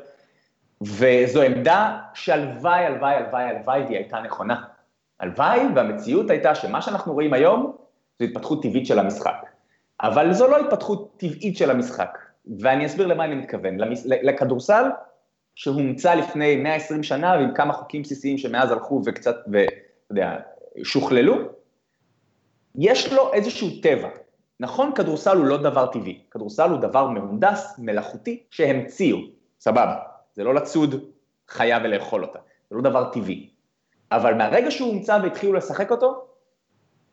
וזו 0.81 1.41
עמדה 1.41 1.99
שהלוואי, 2.13 2.85
הלוואי, 2.85 3.15
הלוואי, 3.15 3.43
הלוואי 3.43 3.81
והיא 3.81 3.97
הייתה 3.97 4.19
נכונה. 4.19 4.63
הלוואי 5.19 5.59
והמציאות 5.75 6.29
הייתה 6.29 6.55
שמה 6.55 6.81
שאנחנו 6.81 7.13
רואים 7.13 7.33
היום 7.33 7.75
זו 8.19 8.25
התפתחות 8.25 8.63
טבעית 8.63 8.85
של 8.85 8.99
המשחק. 8.99 9.45
אבל 10.01 10.33
זו 10.33 10.47
לא 10.47 10.59
התפתחות 10.59 11.17
טבעית 11.17 11.57
של 11.57 11.71
המשחק, 11.71 12.17
ואני 12.59 12.85
אסביר 12.85 13.07
למה 13.07 13.25
אני 13.25 13.35
מתכוון. 13.35 13.77
לכדורסל 14.05 14.83
שהומצא 15.55 16.13
לפני 16.13 16.55
120 16.55 17.03
שנה 17.03 17.31
ועם 17.31 17.53
כמה 17.53 17.73
חוקים 17.73 18.01
בסיסיים 18.01 18.37
שמאז 18.37 18.71
הלכו 18.71 19.01
וקצת, 19.05 19.35
ואתה 19.51 19.71
יודע, 20.09 20.37
שוכללו, 20.83 21.35
יש 22.75 23.13
לו 23.13 23.33
איזשהו 23.33 23.67
טבע. 23.81 24.09
נכון, 24.59 24.91
כדורסל 24.95 25.37
הוא 25.37 25.45
לא 25.45 25.57
דבר 25.57 25.85
טבעי, 25.85 26.21
כדורסל 26.31 26.69
הוא 26.69 26.79
דבר 26.79 27.07
מהונדס, 27.07 27.75
מלאכותי, 27.79 28.43
שהמציאו, 28.51 29.17
סבבה. 29.59 30.16
זה 30.37 30.43
לא 30.43 30.55
לצוד 30.55 30.95
חיה 31.47 31.79
ולאכול 31.83 32.23
אותה, 32.23 32.39
זה 32.69 32.75
לא 32.75 32.81
דבר 32.81 33.09
טבעי. 33.11 33.49
אבל 34.11 34.33
מהרגע 34.33 34.71
שהוא 34.71 34.89
הומצא 34.89 35.19
והתחילו 35.23 35.53
לשחק 35.53 35.91
אותו, 35.91 36.25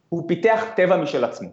הוא 0.09 0.29
פיתח 0.29 0.65
טבע 0.77 0.97
משל 0.97 1.25
עצמו. 1.25 1.49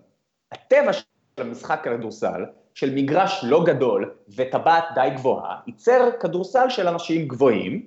הטבע 0.52 0.94
של 0.94 1.04
המשחק 1.38 1.80
כדורסל, 1.84 2.46
של 2.74 2.96
מגרש 2.96 3.42
לא 3.44 3.64
גדול 3.66 4.14
וטבעת 4.36 4.84
די 4.96 5.10
גבוהה, 5.16 5.60
ייצר 5.68 6.10
כדורסל 6.20 6.70
של 6.70 6.88
אנשים 6.88 7.28
גבוהים, 7.28 7.86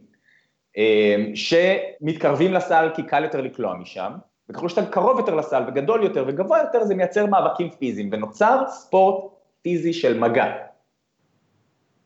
אה, 0.77 1.16
שמתקרבים 1.35 2.53
לסל 2.53 2.90
כי 2.94 3.03
קל 3.03 3.25
יותר 3.25 3.40
לקלוע 3.40 3.75
משם, 3.75 4.12
וככל 4.49 4.68
שאתה 4.68 4.87
קרוב 4.87 5.18
יותר 5.18 5.35
לסל 5.35 5.62
וגדול 5.68 6.03
יותר 6.03 6.25
וגבוה 6.29 6.59
יותר, 6.59 6.85
זה 6.85 6.94
מייצר 6.94 7.27
מאבקים 7.27 7.70
פיזיים, 7.70 8.11
ונוצר 8.12 8.64
ספורט 8.68 9.25
פיזי 9.62 9.92
של 9.92 10.18
מגע. 10.18 10.74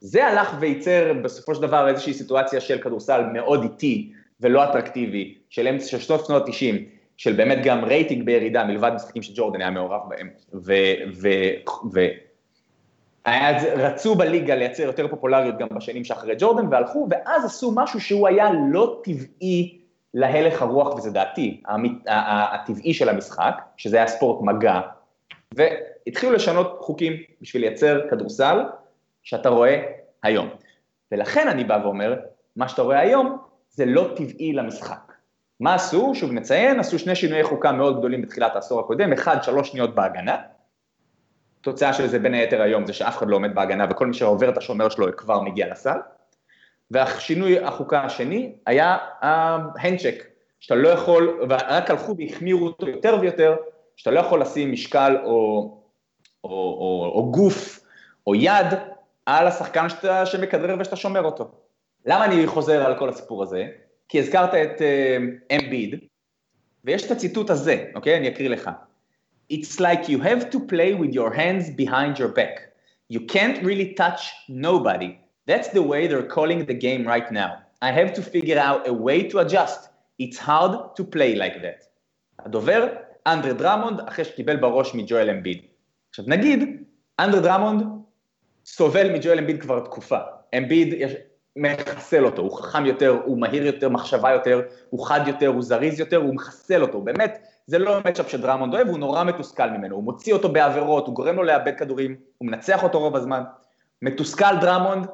זה 0.00 0.26
הלך 0.26 0.56
וייצר 0.60 1.12
בסופו 1.22 1.54
של 1.54 1.62
דבר 1.62 1.88
איזושהי 1.88 2.14
סיטואציה 2.14 2.60
של 2.60 2.78
כדורסל 2.78 3.22
מאוד 3.32 3.62
איטי 3.62 4.12
ולא 4.40 4.64
אטרקטיבי, 4.64 5.34
של 5.50 5.68
אמצע 5.68 5.86
של 5.86 5.98
שנות 5.98 6.30
ה-90, 6.30 6.74
של 7.16 7.32
באמת 7.32 7.58
גם 7.64 7.84
רייטינג 7.84 8.26
בירידה, 8.26 8.64
מלבד 8.64 8.90
משחקים 8.94 9.22
שג'ורדן 9.22 9.60
היה 9.60 9.70
מעורב 9.70 10.00
בהם, 10.08 10.28
ו... 10.54 10.72
ו, 11.22 11.28
ו 11.92 12.00
היה, 13.24 13.74
רצו 13.74 14.14
בליגה 14.14 14.54
לייצר 14.54 14.82
יותר 14.82 15.08
פופולריות 15.08 15.58
גם 15.58 15.68
בשנים 15.74 16.04
שאחרי 16.04 16.34
ג'ורדן, 16.38 16.68
והלכו, 16.70 17.08
ואז 17.10 17.44
עשו 17.44 17.72
משהו 17.74 18.00
שהוא 18.00 18.28
היה 18.28 18.50
לא 18.70 19.00
טבעי 19.04 19.78
להלך 20.14 20.62
הרוח, 20.62 20.94
וזה 20.94 21.10
דעתי, 21.10 21.60
הטבעי 22.06 22.94
של 22.94 23.08
המשחק, 23.08 23.54
שזה 23.76 23.96
היה 23.96 24.06
ספורט 24.06 24.42
מגע, 24.42 24.80
והתחילו 25.54 26.32
לשנות 26.32 26.76
חוקים 26.80 27.12
בשביל 27.40 27.62
לייצר 27.62 28.00
כדורסל, 28.10 28.60
שאתה 29.22 29.48
רואה 29.48 29.82
היום. 30.22 30.48
ולכן 31.12 31.48
אני 31.48 31.64
בא 31.64 31.78
ואומר, 31.82 32.16
מה 32.56 32.68
שאתה 32.68 32.82
רואה 32.82 33.00
היום 33.00 33.38
זה 33.70 33.86
לא 33.86 34.10
טבעי 34.16 34.52
למשחק. 34.52 35.12
מה 35.60 35.74
עשו? 35.74 36.14
שוב 36.14 36.32
נציין, 36.32 36.80
עשו 36.80 36.98
שני 36.98 37.16
שינויי 37.16 37.44
חוקה 37.44 37.72
מאוד 37.72 37.98
גדולים 37.98 38.22
בתחילת 38.22 38.54
העשור 38.54 38.80
הקודם, 38.80 39.12
אחד, 39.12 39.42
שלוש 39.42 39.68
שניות 39.68 39.94
בהגנה, 39.94 40.36
תוצאה 41.60 41.92
של 41.92 42.06
זה 42.06 42.18
בין 42.18 42.34
היתר 42.34 42.62
היום 42.62 42.86
זה 42.86 42.92
שאף 42.92 43.18
אחד 43.18 43.28
לא 43.28 43.36
עומד 43.36 43.54
בהגנה 43.54 43.86
וכל 43.90 44.06
מי 44.06 44.14
שעובר 44.14 44.48
את 44.48 44.56
השומר 44.56 44.88
שלו 44.88 45.16
כבר 45.16 45.40
מגיע 45.40 45.68
לסל, 45.70 45.98
והשינוי 46.90 47.64
החוקה 47.64 48.00
השני 48.00 48.52
היה 48.66 48.96
ההנדשק, 49.20 50.24
שאתה 50.60 50.74
לא 50.74 50.88
יכול, 50.88 51.46
ורק 51.48 51.90
הלכו 51.90 52.16
והחמירו 52.18 52.66
אותו 52.66 52.88
יותר 52.88 53.16
ויותר, 53.20 53.56
שאתה 53.96 54.10
לא 54.10 54.20
יכול 54.20 54.40
לשים 54.40 54.72
משקל 54.72 55.16
או, 55.24 55.30
או, 56.44 56.50
או, 56.50 57.12
או 57.14 57.32
גוף 57.32 57.80
או 58.26 58.34
יד 58.34 58.66
על 59.28 59.46
השחקן 59.46 59.88
שאתה, 59.88 60.26
שמכדרר 60.26 60.76
ושאתה 60.80 60.96
שומר 60.96 61.22
אותו. 61.22 61.50
למה 62.06 62.24
אני 62.24 62.46
חוזר 62.46 62.86
על 62.86 62.98
כל 62.98 63.08
הסיפור 63.08 63.42
הזה? 63.42 63.66
כי 64.08 64.18
הזכרת 64.18 64.54
את 64.54 64.82
אמביד, 65.56 65.94
uh, 65.94 65.98
ויש 66.84 67.06
את 67.06 67.10
הציטוט 67.10 67.50
הזה, 67.50 67.84
אוקיי? 67.94 68.16
אני 68.16 68.28
אקריא 68.28 68.48
לך. 68.48 68.70
It's 69.52 69.80
like 69.80 70.08
you 70.08 70.18
have 70.22 70.50
to 70.50 70.58
play 70.58 70.94
with 71.00 71.12
your 71.12 71.34
hands 71.34 71.70
behind 71.76 72.18
your 72.18 72.28
back. 72.28 72.56
You 73.10 73.20
can't 73.34 73.58
really 73.62 73.94
touch 73.94 74.22
nobody. 74.48 75.10
That's 75.48 75.68
the 75.68 75.82
way 75.82 76.06
they're 76.06 76.30
calling 76.36 76.60
the 76.70 76.78
game 76.86 77.02
right 77.06 77.30
now. 77.32 77.50
I 77.82 77.90
have 78.00 78.12
to 78.18 78.22
figure 78.34 78.60
out 78.68 78.80
a 78.88 78.94
way 79.06 79.18
to 79.30 79.38
adjust. 79.44 79.80
It's 80.24 80.38
hard 80.48 80.72
to 80.96 81.04
play 81.04 81.34
like 81.34 81.56
that. 81.62 81.84
הדובר, 82.38 82.86
אנדרי 83.26 83.52
דרמונד, 83.52 84.00
אחרי 84.00 84.24
שקיבל 84.24 84.56
בראש 84.56 84.94
מג'ואל 84.94 85.30
אמביד. 85.30 85.58
עכשיו 86.10 86.24
נגיד, 86.28 86.82
אנדרי 87.20 87.40
דרמונד 87.40 87.98
סובל 88.74 89.12
מג'ואל 89.12 89.38
אמביד 89.38 89.62
כבר 89.62 89.80
תקופה. 89.80 90.18
אמביד 90.58 90.94
מחסל 91.56 92.24
אותו, 92.24 92.42
הוא 92.42 92.58
חכם 92.58 92.86
יותר, 92.86 93.20
הוא 93.24 93.40
מהיר 93.40 93.66
יותר, 93.66 93.88
מחשבה 93.88 94.32
יותר, 94.32 94.60
הוא 94.90 95.06
חד 95.06 95.20
יותר, 95.26 95.46
הוא 95.46 95.62
זריז 95.62 96.00
יותר, 96.00 96.16
הוא 96.16 96.34
מחסל 96.34 96.82
אותו, 96.82 97.00
באמת, 97.00 97.38
זה 97.66 97.78
לא 97.78 97.98
matchup 98.04 98.30
שדרמונד 98.30 98.74
אוהב, 98.74 98.88
הוא 98.88 98.98
נורא 98.98 99.24
מתוסכל 99.24 99.70
ממנו, 99.70 99.96
הוא 99.96 100.04
מוציא 100.04 100.32
אותו 100.32 100.48
בעבירות, 100.48 101.06
הוא 101.06 101.14
גורם 101.14 101.36
לו 101.36 101.42
לאבד 101.42 101.76
כדורים, 101.78 102.16
הוא 102.38 102.48
מנצח 102.48 102.82
אותו 102.82 103.00
רוב 103.00 103.16
הזמן. 103.16 103.42
מתוסכל 104.02 104.60
דרמונד 104.60 105.06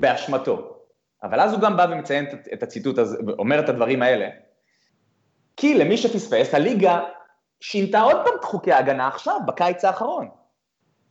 באשמתו. 0.00 0.76
אבל 1.22 1.40
אז 1.40 1.52
הוא 1.52 1.60
גם 1.60 1.76
בא 1.76 1.86
ומציין 1.90 2.26
את 2.52 2.62
הציטוט 2.62 2.98
הזה, 2.98 3.18
ואומר 3.26 3.60
את 3.60 3.68
הדברים 3.68 4.02
האלה. 4.02 4.28
כי 5.56 5.78
למי 5.78 5.96
שפספס, 5.96 6.54
הליגה 6.54 7.00
שינתה 7.60 8.00
עוד 8.00 8.16
פעם 8.24 8.34
את 8.38 8.44
חוקי 8.44 8.72
ההגנה 8.72 9.08
עכשיו, 9.08 9.40
בקיץ 9.46 9.84
האחרון. 9.84 10.28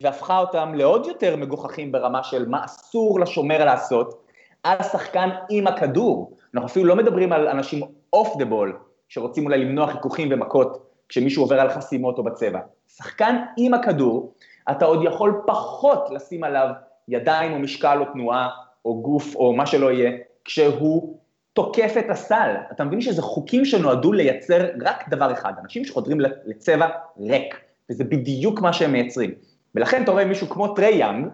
והפכה 0.01 0.39
אותם 0.39 0.73
לעוד 0.75 1.05
יותר 1.05 1.35
מגוחכים 1.35 1.91
ברמה 1.91 2.23
של 2.23 2.47
מה 2.49 2.65
אסור 2.65 3.19
לשומר 3.19 3.65
לעשות 3.65 4.25
על 4.63 4.83
שחקן 4.83 5.29
עם 5.49 5.67
הכדור. 5.67 6.37
אנחנו 6.53 6.67
אפילו 6.67 6.85
לא 6.85 6.95
מדברים 6.95 7.33
על 7.33 7.47
אנשים 7.47 7.81
off 8.13 8.37
the 8.37 8.45
ball, 8.45 8.77
שרוצים 9.09 9.45
אולי 9.45 9.57
למנוע 9.57 9.87
חיכוכים 9.87 10.27
ומכות 10.31 10.85
כשמישהו 11.09 11.43
עובר 11.43 11.59
על 11.59 11.69
חסימות 11.69 12.17
או 12.17 12.23
בצבע. 12.23 12.59
שחקן 12.97 13.35
עם 13.57 13.73
הכדור, 13.73 14.33
אתה 14.71 14.85
עוד 14.85 15.03
יכול 15.03 15.41
פחות 15.47 16.09
לשים 16.11 16.43
עליו 16.43 16.69
ידיים 17.07 17.53
או 17.53 17.59
משקל 17.59 17.97
או 17.99 18.05
תנועה 18.13 18.49
או 18.85 19.01
גוף 19.01 19.35
או 19.35 19.53
מה 19.53 19.65
שלא 19.65 19.91
יהיה, 19.91 20.11
כשהוא 20.45 21.17
תוקף 21.53 21.93
את 21.99 22.09
הסל. 22.09 22.55
אתה 22.71 22.83
מבין 22.83 23.01
שזה 23.01 23.21
חוקים 23.21 23.65
שנועדו 23.65 24.11
לייצר 24.11 24.67
רק 24.81 25.09
דבר 25.09 25.31
אחד, 25.31 25.53
אנשים 25.63 25.85
שחודרים 25.85 26.19
לצבע 26.45 26.87
ריק, 27.19 27.59
וזה 27.89 28.03
בדיוק 28.03 28.61
מה 28.61 28.73
שהם 28.73 28.91
מייצרים. 28.91 29.31
ולכן 29.75 30.03
אתה 30.03 30.11
רואה 30.11 30.25
מישהו 30.25 30.49
כמו 30.49 30.75
טרי 30.75 30.95
יאנג, 30.95 31.27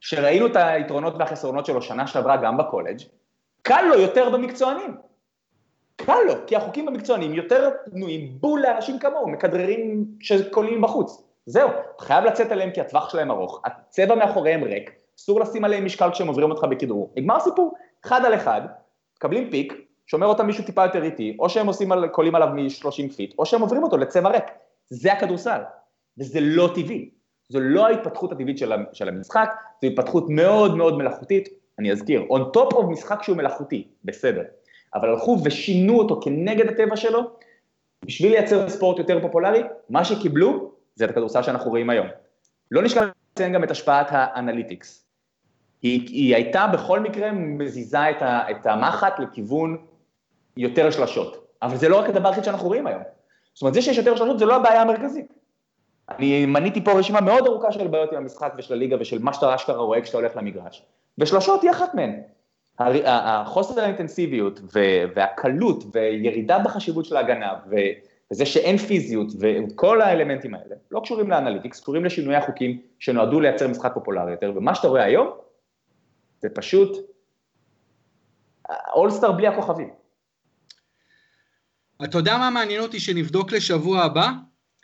שראינו 0.00 0.46
את 0.46 0.56
היתרונות 0.56 1.14
והחסרונות 1.18 1.66
שלו 1.66 1.82
שנה 1.82 2.06
שעברה 2.06 2.36
גם 2.36 2.56
בקולג', 2.56 2.98
קל 3.62 3.82
לו 3.82 4.00
יותר 4.00 4.30
במקצוענים. 4.30 4.96
קל 5.96 6.18
לו, 6.26 6.34
כי 6.46 6.56
החוקים 6.56 6.86
במקצוענים 6.86 7.34
יותר 7.34 7.70
פנויים 7.90 8.38
בול 8.40 8.60
לאנשים 8.60 8.98
כמוהו, 8.98 9.28
מכדררים 9.28 10.04
שקולעים 10.20 10.80
בחוץ. 10.80 11.22
זהו, 11.46 11.70
חייב 12.00 12.24
לצאת 12.24 12.52
עליהם 12.52 12.70
כי 12.70 12.80
הטווח 12.80 13.10
שלהם 13.10 13.30
ארוך, 13.30 13.62
הצבע 13.64 14.14
מאחוריהם 14.14 14.64
ריק, 14.64 14.90
אסור 15.18 15.40
לשים 15.40 15.64
עליהם 15.64 15.84
משקל 15.84 16.10
כשהם 16.12 16.28
עוברים 16.28 16.50
אותך 16.50 16.64
בכדרור. 16.64 17.12
נגמר 17.16 17.40
סיפור, 17.40 17.74
אחד 18.04 18.24
על 18.24 18.34
אחד, 18.34 18.60
מקבלים 19.16 19.50
pick, 19.50 19.72
שומר 20.06 20.26
אותם 20.26 20.46
מישהו 20.46 20.64
טיפה 20.64 20.84
יותר 20.84 21.02
איטי, 21.02 21.36
או 21.38 21.48
שהם 21.48 21.66
עושים 21.66 21.92
על, 21.92 22.08
קולעים 22.08 22.34
עליו 22.34 22.48
מ-30 22.48 23.16
feet, 23.16 23.34
או 23.38 23.46
שהם 23.46 23.60
עוברים 23.60 23.82
אותו 23.82 23.96
לצבע 23.96 24.30
ריק. 24.30 24.44
זה 24.88 25.12
הכדורסל, 25.12 25.60
וזה 26.18 26.40
לא 26.40 26.70
טבעי. 26.74 27.15
זו 27.48 27.60
לא 27.60 27.86
ההתפתחות 27.86 28.32
הטבעית 28.32 28.58
של, 28.58 28.72
של 28.92 29.08
המשחק, 29.08 29.50
זו 29.82 29.86
התפתחות 29.86 30.24
מאוד 30.28 30.76
מאוד 30.76 30.98
מלאכותית, 30.98 31.48
אני 31.78 31.92
אזכיר, 31.92 32.22
on 32.30 32.56
top 32.56 32.74
of 32.74 32.82
משחק 32.82 33.22
שהוא 33.22 33.36
מלאכותי, 33.36 33.88
בסדר, 34.04 34.42
אבל 34.94 35.08
הלכו 35.08 35.38
ושינו 35.44 35.98
אותו 35.98 36.20
כנגד 36.20 36.68
הטבע 36.68 36.96
שלו, 36.96 37.20
בשביל 38.04 38.32
לייצר 38.32 38.68
ספורט 38.68 38.98
יותר 38.98 39.20
פופולרי, 39.20 39.62
מה 39.90 40.04
שקיבלו 40.04 40.72
זה 40.94 41.04
את 41.04 41.10
הכדורסל 41.10 41.42
שאנחנו 41.42 41.70
רואים 41.70 41.90
היום. 41.90 42.06
לא 42.70 42.82
נשכח 42.82 43.02
לציין 43.32 43.52
גם 43.52 43.64
את 43.64 43.70
השפעת 43.70 44.06
האנליטיקס. 44.10 45.06
היא, 45.82 46.08
היא 46.08 46.34
הייתה 46.34 46.66
בכל 46.66 47.00
מקרה 47.00 47.32
מזיזה 47.32 48.10
את, 48.10 48.22
ה, 48.22 48.50
את 48.50 48.66
המחט 48.66 49.18
לכיוון 49.18 49.76
יותר 50.56 50.90
שלשות, 50.90 51.46
אבל 51.62 51.76
זה 51.76 51.88
לא 51.88 51.98
רק 51.98 52.08
הדבר 52.08 52.28
היחיד 52.28 52.44
שאנחנו 52.44 52.66
רואים 52.66 52.86
היום. 52.86 53.02
זאת 53.54 53.62
אומרת, 53.62 53.74
זה 53.74 53.82
שיש 53.82 53.98
יותר 53.98 54.16
שלשות 54.16 54.38
זה 54.38 54.46
לא 54.46 54.56
הבעיה 54.56 54.82
המרכזית. 54.82 55.35
אני 56.08 56.46
מניתי 56.46 56.84
פה 56.84 56.92
רשימה 56.92 57.20
מאוד 57.20 57.46
ארוכה 57.46 57.72
של 57.72 57.86
בעיות 57.86 58.12
עם 58.12 58.18
המשחק 58.18 58.52
ושל 58.58 58.74
הליגה 58.74 58.96
ושל 59.00 59.18
מה 59.18 59.32
שאתה 59.32 59.54
אשכרה 59.54 59.82
רואה 59.82 60.00
כשאתה 60.00 60.18
הולך 60.18 60.36
למגרש, 60.36 60.82
ושלושות 61.18 61.62
היא 61.62 61.70
אחת 61.70 61.94
מהן. 61.94 62.20
החוסר 63.04 63.80
האינטנסיביות 63.80 64.60
והקלות 65.14 65.84
וירידה 65.92 66.58
בחשיבות 66.58 67.04
של 67.04 67.16
ההגנה 67.16 67.54
וזה 68.30 68.46
שאין 68.46 68.76
פיזיות 68.76 69.28
וכל 69.40 70.00
האלמנטים 70.00 70.54
האלה 70.54 70.74
לא 70.90 71.00
קשורים 71.00 71.30
לאנליטיקס, 71.30 71.80
קשורים 71.80 72.04
לשינויי 72.04 72.36
החוקים 72.36 72.80
שנועדו 72.98 73.40
לייצר 73.40 73.68
משחק 73.68 73.94
פופולרי 73.94 74.30
יותר, 74.30 74.52
ומה 74.56 74.74
שאתה 74.74 74.88
רואה 74.88 75.04
היום 75.04 75.30
זה 76.40 76.48
פשוט 76.54 76.96
אולסטאר 78.94 79.32
בלי 79.32 79.46
הכוכבים. 79.46 79.90
אתה 82.04 82.18
יודע 82.18 82.38
מה 82.38 82.50
מעניין 82.50 82.80
אותי 82.80 83.00
שנבדוק 83.00 83.52
לשבוע 83.52 84.00
הבא? 84.00 84.30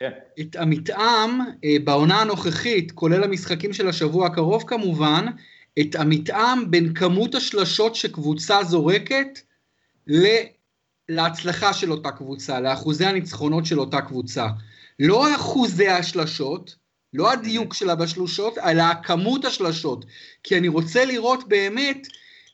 כן. 0.03 0.41
את 0.41 0.55
המתאם 0.55 1.41
אה, 1.63 1.75
בעונה 1.83 2.21
הנוכחית, 2.21 2.91
כולל 2.91 3.23
המשחקים 3.23 3.73
של 3.73 3.87
השבוע 3.87 4.27
הקרוב 4.27 4.63
כמובן, 4.67 5.25
את 5.79 5.95
המתאם 5.95 6.71
בין 6.71 6.93
כמות 6.93 7.35
השלשות 7.35 7.95
שקבוצה 7.95 8.63
זורקת 8.63 9.39
להצלחה 11.09 11.73
של 11.73 11.91
אותה 11.91 12.11
קבוצה, 12.11 12.59
לאחוזי 12.59 13.05
הניצחונות 13.05 13.65
של 13.65 13.79
אותה 13.79 14.01
קבוצה. 14.01 14.47
לא 14.99 15.35
אחוזי 15.35 15.87
השלשות, 15.87 16.75
לא 17.13 17.31
הדיוק 17.31 17.73
שלה 17.73 17.95
בשלושות, 17.95 18.57
אלא 18.57 18.83
כמות 19.03 19.45
השלשות. 19.45 20.05
כי 20.43 20.57
אני 20.57 20.67
רוצה 20.67 21.05
לראות 21.05 21.47
באמת 21.47 22.07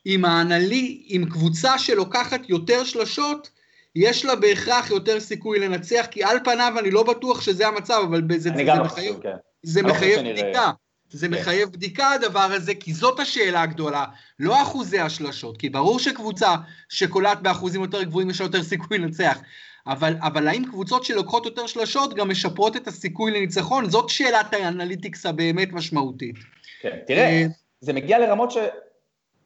אם, 0.05 0.25
האנלי, 0.25 1.07
אם 1.09 1.25
קבוצה 1.29 1.79
שלוקחת 1.79 2.49
יותר 2.49 2.83
שלשות, 2.83 3.49
יש 3.95 4.25
לה 4.25 4.35
בהכרח 4.35 4.89
יותר 4.89 5.19
סיכוי 5.19 5.59
לנצח, 5.59 6.07
כי 6.11 6.23
על 6.23 6.37
פניו 6.43 6.73
אני 6.79 6.91
לא 6.91 7.03
בטוח 7.03 7.41
שזה 7.41 7.67
המצב, 7.67 8.01
אבל 8.07 8.21
זה, 8.29 8.39
זה, 8.39 8.49
זה 8.65 8.73
מחייב, 8.83 9.19
כן. 9.21 9.35
זה 9.63 9.81
לא 9.81 9.89
מחייב 9.89 10.19
בדיקה. 10.19 10.71
זה 11.11 11.27
כן. 11.27 11.33
מחייב 11.33 11.69
בדיקה 11.69 12.11
הדבר 12.11 12.39
הזה, 12.39 12.75
כי 12.75 12.93
זאת 12.93 13.19
השאלה 13.19 13.61
הגדולה, 13.61 14.05
לא 14.39 14.61
אחוזי 14.61 14.99
השלשות, 14.99 15.57
כי 15.57 15.69
ברור 15.69 15.99
שקבוצה 15.99 16.55
שקולט 16.89 17.37
באחוזים 17.41 17.81
יותר 17.81 18.03
גבוהים 18.03 18.29
יש 18.29 18.41
לה 18.41 18.45
יותר 18.45 18.63
סיכוי 18.63 18.97
לנצח, 18.97 19.39
אבל, 19.87 20.15
אבל 20.21 20.47
האם 20.47 20.65
קבוצות 20.65 21.05
שלוקחות 21.05 21.45
יותר 21.45 21.67
שלשות 21.67 22.13
גם 22.13 22.29
משפרות 22.29 22.75
את 22.75 22.87
הסיכוי 22.87 23.31
לניצחון? 23.31 23.89
זאת 23.89 24.09
שאלת 24.09 24.53
האנליטיקס 24.53 25.25
הבאמת 25.25 25.73
משמעותית. 25.73 26.35
כן, 26.81 26.97
תראה, 27.07 27.25
אה, 27.25 27.45
זה 27.81 27.93
מגיע 27.93 28.19
לרמות 28.19 28.51
ש... 28.51 28.57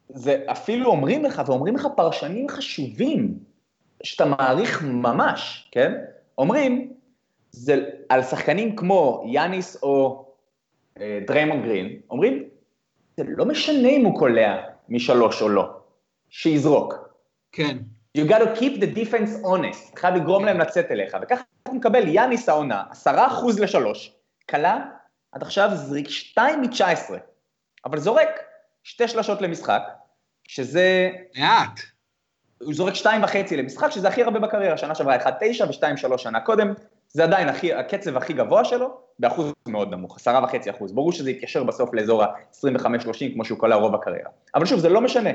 זה 0.10 0.38
אפילו 0.52 0.86
אומרים 0.86 1.26
לך, 1.26 1.42
ואומרים 1.46 1.76
לך 1.76 1.88
פרשנים 1.96 2.50
חשובים, 2.50 3.40
שאתה 4.04 4.26
מעריך 4.26 4.84
ממש, 4.84 5.70
כן? 5.72 5.94
אומרים, 6.38 6.94
זה 7.52 7.86
על 8.10 8.24
שחקנים 8.24 8.76
כמו 8.76 9.24
יאניס 9.28 9.84
או 9.84 10.26
אה, 11.00 11.20
דריימון 11.28 11.64
גרין, 11.64 12.00
אומרים, 12.10 12.44
זה 13.18 13.24
לא 13.28 13.46
משנה 13.46 13.90
אם 13.90 14.06
הוא 14.06 14.20
קולע 14.20 14.64
משלוש 14.90 15.42
או 15.42 15.50
לא, 15.50 15.70
שיזרוק. 16.30 16.94
כן. 17.52 17.78
You 18.18 18.22
got 18.30 18.40
to 18.40 18.60
keep 18.60 18.80
the 18.80 18.98
defense 18.98 19.46
honest, 19.46 20.00
חייב 20.00 20.16
לגרום 20.16 20.46
להם 20.46 20.60
לצאת 20.60 20.92
אליך, 20.92 21.18
וככה 21.22 21.44
אתה 21.64 21.72
מקבל 21.72 22.08
יאניס 22.08 22.50
העונה, 22.50 22.84
עשרה 22.90 23.28
אחוז 23.28 23.60
לשלוש, 23.60 24.16
קלה, 24.46 24.86
עד 25.32 25.42
עכשיו 25.42 25.70
זריק 25.74 26.10
שתיים 26.10 26.62
מתשע 26.62 26.88
עשרה, 26.88 27.18
אבל 27.86 28.00
זורק 28.00 28.30
שתי 28.84 29.08
שלשות 29.08 29.42
למשחק, 29.42 29.82
שזה... 30.48 31.12
מעט. 31.38 31.93
הוא 32.66 32.74
זורק 32.74 32.94
שתיים 32.94 33.24
וחצי 33.24 33.58
למשחק, 33.58 33.92
שזה 33.92 34.08
הכי 34.08 34.24
הרבה 34.24 34.40
בקריירה, 34.40 34.78
שנה 34.78 34.96
שעברה 34.96 35.18
1.9 35.18 35.28
ו-2.3 35.68 36.18
שנה 36.18 36.40
קודם, 36.40 36.74
זה 37.10 37.24
עדיין 37.24 37.50
הכי, 37.50 37.74
הקצב 37.74 38.18
הכי 38.18 38.34
גבוה 38.34 38.66
שלו, 38.66 38.90
באחוז 39.20 39.54
מאוד 39.68 39.92
נמוך, 39.92 40.16
עשרה 40.16 40.44
וחצי 40.44 40.70
אחוז. 40.70 40.92
ברור 40.92 41.12
שזה 41.12 41.32
יתיישר 41.32 41.64
בסוף 41.64 41.94
לאזור 41.94 42.24
ה-25-30, 42.24 43.34
כמו 43.34 43.46
שהוא 43.46 43.60
קולע 43.60 43.76
רוב 43.76 43.96
הקריירה. 43.96 44.30
אבל 44.56 44.66
שוב, 44.66 44.80
זה 44.80 44.90
לא 44.90 45.02
משנה. 45.02 45.30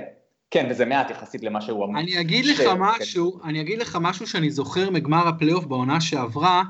כן, 0.50 0.66
וזה 0.70 0.84
מעט 0.84 1.10
יחסית 1.10 1.42
למה 1.42 1.60
שהוא 1.60 1.84
אמור. 1.84 2.00
אני 2.00 2.20
אגיד. 2.20 2.44
לך. 2.46 2.62
משהו, 2.78 3.40
כן. 3.42 3.48
אני 3.48 3.60
אגיד 3.60 3.78
לך 3.78 3.98
משהו 4.00 4.26
שאני 4.26 4.50
זוכר 4.50 4.90
מגמר 4.90 5.28
הפלייאוף 5.28 5.64
בעונה 5.64 6.00
שעברה, 6.00 6.62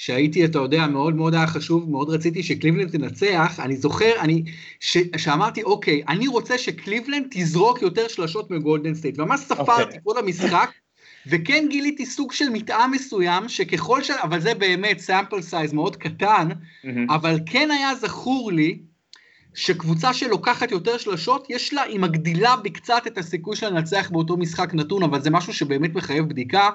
שהייתי, 0.00 0.44
אתה 0.44 0.58
יודע, 0.58 0.86
מאוד 0.86 1.14
מאוד 1.14 1.34
היה 1.34 1.46
חשוב, 1.46 1.90
מאוד 1.90 2.10
רציתי 2.10 2.42
שקליבלנד 2.42 2.90
תנצח, 2.90 3.60
אני 3.62 3.76
זוכר, 3.76 4.12
אני, 4.20 4.42
ש, 4.80 4.96
שאמרתי, 5.16 5.62
אוקיי, 5.62 6.02
אני 6.08 6.26
רוצה 6.26 6.58
שקליבלנד 6.58 7.26
תזרוק 7.30 7.82
יותר 7.82 8.08
שלשות 8.08 8.50
מגולדן 8.50 8.94
סטייט, 8.94 9.18
וממש 9.18 9.40
ספרתי 9.40 9.82
אוקיי. 9.82 9.98
כל 10.04 10.18
המשחק, 10.18 10.70
וכן 11.26 11.66
גיליתי 11.70 12.06
סוג 12.06 12.32
של 12.32 12.48
מתאם 12.50 12.90
מסוים, 12.90 13.48
שככל 13.48 14.02
ש... 14.02 14.10
אבל 14.10 14.40
זה 14.40 14.54
באמת 14.54 14.98
sample 14.98 15.42
size 15.42 15.72
מאוד 15.72 15.96
קטן, 15.96 16.48
mm-hmm. 16.50 16.88
אבל 17.08 17.38
כן 17.46 17.70
היה 17.70 17.94
זכור 17.94 18.52
לי, 18.52 18.78
שקבוצה 19.54 20.14
שלוקחת 20.14 20.70
יותר 20.70 20.98
שלשות, 20.98 21.46
יש 21.50 21.74
לה, 21.74 21.82
היא 21.82 22.00
מגדילה 22.00 22.56
בקצת 22.56 23.02
את 23.06 23.18
הסיכוי 23.18 23.56
שלה 23.56 23.70
לנצח 23.70 24.10
באותו 24.10 24.36
משחק 24.36 24.74
נתון, 24.74 25.02
אבל 25.02 25.20
זה 25.20 25.30
משהו 25.30 25.52
שבאמת 25.52 25.94
מחייב 25.94 26.28
בדיקה. 26.28 26.70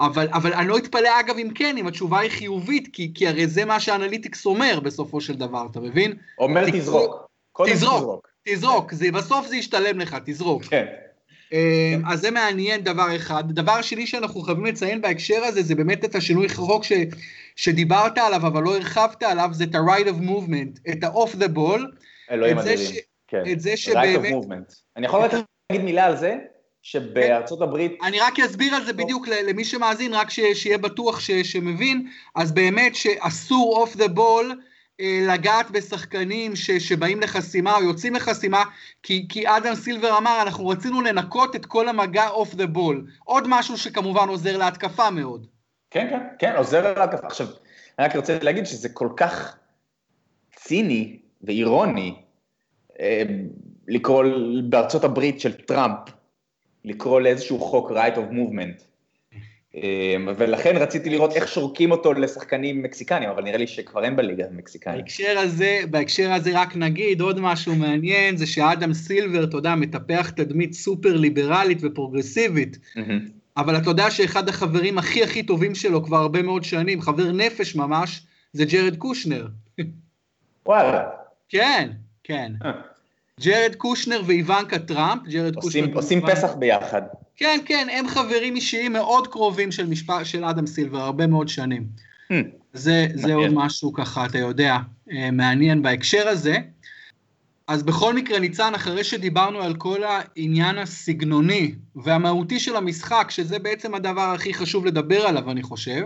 אבל, 0.00 0.28
אבל 0.32 0.52
אני 0.52 0.68
לא 0.68 0.78
אתפלא 0.78 1.20
אגב 1.20 1.36
אם 1.38 1.50
כן, 1.54 1.76
אם 1.76 1.86
התשובה 1.86 2.18
היא 2.18 2.30
חיובית, 2.30 2.88
כי, 2.92 3.12
כי 3.14 3.28
הרי 3.28 3.46
זה 3.46 3.64
מה 3.64 3.80
שה 3.80 3.96
analytics 3.96 4.46
אומר 4.46 4.80
בסופו 4.80 5.20
של 5.20 5.36
דבר, 5.36 5.66
אתה 5.70 5.80
מבין? 5.80 6.12
אומר 6.38 6.70
תזרוק. 6.70 7.30
תזרוק, 7.66 7.68
תזרוק, 7.68 8.28
תזרוק, 8.48 8.92
זה, 8.92 9.12
בסוף 9.12 9.46
זה 9.46 9.56
ישתלם 9.56 9.98
לך, 9.98 10.16
תזרוק. 10.24 10.64
כן. 10.64 10.86
אמ, 11.52 12.02
אז 12.06 12.20
זה 12.20 12.30
מעניין 12.30 12.80
דבר 12.80 13.16
אחד. 13.16 13.52
דבר 13.52 13.82
שני 13.82 14.06
שאנחנו 14.06 14.40
חייבים 14.40 14.64
לציין 14.64 15.00
בהקשר 15.00 15.44
הזה, 15.44 15.62
זה 15.62 15.74
באמת 15.74 16.04
את 16.04 16.14
השינוי 16.14 16.48
חוק 16.48 16.84
ש, 16.84 16.92
שדיברת 17.56 18.18
עליו, 18.18 18.46
אבל 18.46 18.62
לא 18.62 18.76
הרחבת 18.76 19.22
עליו, 19.22 19.48
זה 19.52 19.64
את 19.64 19.74
ה-right 19.74 20.06
of 20.06 20.22
movement, 20.22 20.92
את 20.92 21.04
ה-off 21.04 21.34
the 21.34 21.56
ball. 21.56 21.80
אלוהים 22.30 22.58
אדירים, 22.58 22.90
כן. 23.28 23.42
את 23.52 23.60
זה 23.60 23.76
שבאמת... 23.76 24.24
right 24.24 24.44
of 24.44 24.44
movement. 24.44 24.74
אני 24.96 25.06
יכול 25.06 25.20
רק 25.20 25.32
להגיד 25.70 25.84
מילה 25.84 26.04
על 26.06 26.16
זה? 26.16 26.36
שבארצות 26.82 27.62
הברית... 27.62 27.98
אני 28.02 28.20
רק 28.20 28.40
אסביר 28.40 28.74
על 28.74 28.84
זה 28.84 28.92
בדיוק 28.92 29.28
למי 29.28 29.64
שמאזין, 29.64 30.14
רק 30.14 30.30
שיהיה 30.30 30.78
בטוח 30.78 31.20
שמבין, 31.20 32.10
אז 32.34 32.52
באמת 32.52 32.94
שאסור 32.94 33.76
אוף 33.76 33.96
דה 33.96 34.08
בול 34.08 34.60
לגעת 35.02 35.70
בשחקנים 35.70 36.56
ש, 36.56 36.70
שבאים 36.70 37.20
לחסימה 37.20 37.76
או 37.76 37.82
יוצאים 37.82 38.14
לחסימה, 38.14 38.64
כי, 39.02 39.26
כי 39.28 39.48
אדם 39.48 39.74
סילבר 39.74 40.18
אמר, 40.18 40.42
אנחנו 40.42 40.68
רצינו 40.68 41.00
לנקות 41.00 41.56
את 41.56 41.66
כל 41.66 41.88
המגע 41.88 42.28
off 42.28 42.54
the 42.54 42.66
ball. 42.66 43.06
עוד 43.24 43.44
משהו 43.48 43.78
שכמובן 43.78 44.28
עוזר 44.28 44.58
להתקפה 44.58 45.10
מאוד. 45.10 45.46
כן, 45.90 46.06
כן, 46.10 46.18
כן, 46.38 46.56
עוזר 46.56 46.98
להתקפה. 47.00 47.26
עכשיו, 47.26 47.46
אני 47.98 48.06
רק 48.06 48.16
רוצה 48.16 48.38
להגיד 48.42 48.66
שזה 48.66 48.88
כל 48.88 49.08
כך 49.16 49.56
ציני 50.56 51.18
ואירוני 51.42 52.14
אה, 53.00 53.22
לקרוא 53.88 54.24
בארצות 54.64 55.04
הברית 55.04 55.40
של 55.40 55.52
טראמפ 55.52 55.98
לקרוא 56.84 57.20
לאיזשהו 57.20 57.60
חוק 57.60 57.90
right 57.90 58.16
of 58.16 58.32
movement. 58.32 58.82
אמ, 59.74 60.28
ולכן 60.36 60.76
רציתי 60.76 61.10
לראות 61.10 61.32
איך 61.32 61.48
שורקים 61.48 61.90
אותו 61.90 62.12
לשחקנים 62.12 62.82
מקסיקנים, 62.82 63.28
אבל 63.28 63.42
נראה 63.42 63.56
לי 63.56 63.66
שכבר 63.66 64.04
אין 64.04 64.16
בליגה 64.16 64.44
מקסיקנים. 64.52 64.98
בהקשר 64.98 65.38
הזה, 65.38 65.80
בהקשר 65.90 66.32
הזה 66.32 66.50
רק 66.54 66.76
נגיד 66.76 67.20
עוד 67.20 67.40
משהו 67.40 67.74
מעניין, 67.74 68.36
זה 68.36 68.46
שאדם 68.46 68.92
סילבר, 68.92 69.44
אתה 69.44 69.56
יודע, 69.56 69.74
מטפח 69.74 70.30
תדמית 70.30 70.72
סופר 70.72 71.16
ליברלית 71.16 71.78
ופרוגרסיבית, 71.82 72.78
אבל 73.56 73.76
אתה 73.76 73.90
יודע 73.90 74.10
שאחד 74.10 74.48
החברים 74.48 74.98
הכי 74.98 75.22
הכי 75.22 75.42
טובים 75.42 75.74
שלו 75.74 76.04
כבר 76.04 76.16
הרבה 76.16 76.42
מאוד 76.42 76.64
שנים, 76.64 77.00
חבר 77.00 77.32
נפש 77.32 77.76
ממש, 77.76 78.22
זה 78.52 78.64
ג'רד 78.64 78.96
קושנר. 78.96 79.46
וואלה. 80.66 81.08
כן, 81.48 81.90
כן. 82.24 82.52
ג'רד 83.40 83.74
קושנר 83.74 84.22
ואיוונקה 84.26 84.78
טראמפ, 84.78 85.22
ג'רד 85.28 85.54
קושנר... 85.56 85.94
עושים 85.94 86.20
פסח 86.20 86.54
ביחד. 86.54 87.02
כן, 87.36 87.60
כן, 87.66 87.86
הם 87.92 88.08
חברים 88.08 88.56
אישיים 88.56 88.92
מאוד 88.92 89.26
קרובים 89.26 89.72
של, 89.72 89.86
משפ... 89.86 90.12
של 90.24 90.44
אדם 90.44 90.66
סילבר, 90.66 90.98
הרבה 90.98 91.26
מאוד 91.26 91.48
שנים. 91.48 91.86
Hmm. 92.32 92.34
זה, 92.72 93.06
זה 93.14 93.34
עוד 93.34 93.50
משהו 93.52 93.92
ככה, 93.92 94.26
אתה 94.26 94.38
יודע, 94.38 94.76
אה, 95.12 95.30
מעניין 95.30 95.82
בהקשר 95.82 96.28
הזה. 96.28 96.56
אז 97.66 97.82
בכל 97.82 98.14
מקרה, 98.14 98.38
ניצן, 98.38 98.74
אחרי 98.74 99.04
שדיברנו 99.04 99.62
על 99.62 99.74
כל 99.74 100.00
העניין 100.04 100.78
הסגנוני 100.78 101.74
והמהותי 101.96 102.60
של 102.60 102.76
המשחק, 102.76 103.26
שזה 103.30 103.58
בעצם 103.58 103.94
הדבר 103.94 104.32
הכי 104.34 104.54
חשוב 104.54 104.86
לדבר 104.86 105.20
עליו, 105.20 105.50
אני 105.50 105.62
חושב, 105.62 106.02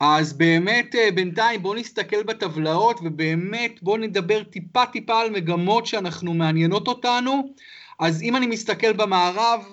אז 0.00 0.32
באמת 0.32 0.94
אה, 0.94 1.10
בינתיים 1.14 1.62
בואו 1.62 1.74
נסתכל 1.74 2.22
בטבלאות 2.22 3.00
ובאמת 3.04 3.82
בואו 3.82 3.96
נדבר 3.96 4.42
טיפה 4.42 4.86
טיפה 4.86 5.20
על 5.20 5.30
מגמות 5.30 5.86
שאנחנו 5.86 6.34
מעניינות 6.34 6.88
אותנו. 6.88 7.54
אז 7.98 8.22
אם 8.22 8.36
אני 8.36 8.46
מסתכל 8.46 8.92
במערב, 8.92 9.64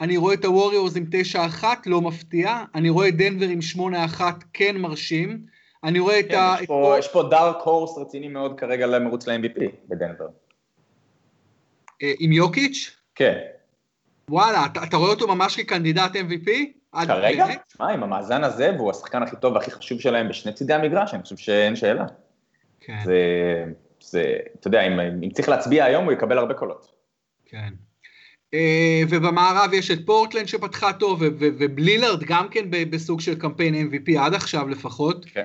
אני 0.00 0.16
רואה 0.16 0.34
את 0.34 0.44
הווריורס 0.44 0.96
עם 0.96 1.04
9-1, 1.62 1.64
לא 1.86 2.00
מפתיע, 2.00 2.64
אני 2.74 2.90
רואה 2.90 3.08
את 3.08 3.16
דנבר 3.16 3.46
עם 3.48 3.58
8-1, 4.18 4.20
כן 4.52 4.76
מרשים, 4.76 5.46
אני 5.84 5.98
רואה 5.98 6.22
כן, 6.22 6.28
את 6.28 6.34
ה... 6.34 6.56
יש 6.60 6.66
פה, 6.66 6.96
יש 6.98 7.08
פה 7.08 7.22
דארק 7.30 7.56
הורס 7.64 7.98
רציני 7.98 8.28
מאוד 8.28 8.60
כרגע 8.60 8.86
למרוץ 8.86 9.28
ל-MVP 9.28 9.62
בדנבר. 9.88 10.28
אה, 12.02 12.12
עם 12.18 12.32
יוקיץ'? 12.32 12.96
כן. 13.14 13.38
וואלה, 14.28 14.66
אתה, 14.66 14.82
אתה 14.84 14.96
רואה 14.96 15.10
אותו 15.10 15.28
ממש 15.28 15.56
כקנדידט 15.56 16.16
MVP? 16.16 16.79
כרגע? 17.06 17.46
שמע, 17.76 17.88
עם 17.88 18.02
המאזן 18.02 18.44
הזה, 18.44 18.70
והוא 18.76 18.90
השחקן 18.90 19.22
הכי 19.22 19.36
טוב 19.40 19.54
והכי 19.54 19.70
חשוב 19.70 20.00
שלהם 20.00 20.28
בשני 20.28 20.52
צידי 20.52 20.74
המגרש, 20.74 21.14
אני 21.14 21.22
חושב 21.22 21.36
שאין 21.36 21.76
שאלה. 21.76 22.04
כן. 22.80 22.98
זה, 23.04 23.16
זה, 24.00 24.36
אתה 24.60 24.68
יודע, 24.68 24.82
אם, 24.82 25.00
אם 25.00 25.30
צריך 25.30 25.48
להצביע 25.48 25.84
היום, 25.84 26.04
הוא 26.04 26.12
יקבל 26.12 26.38
הרבה 26.38 26.54
קולות. 26.54 26.92
כן. 27.46 27.72
Uh, 28.54 29.06
ובמערב 29.08 29.72
יש 29.72 29.90
את 29.90 30.06
פורטלנד 30.06 30.48
שפתחה 30.48 30.92
טוב, 30.92 31.22
ולילרד 31.38 32.24
גם 32.24 32.48
כן 32.48 32.64
בסוג 32.70 33.20
של 33.20 33.34
קמפיין 33.34 33.74
MVP 33.74 34.18
עד 34.18 34.34
עכשיו 34.34 34.68
לפחות. 34.68 35.24
כן. 35.24 35.42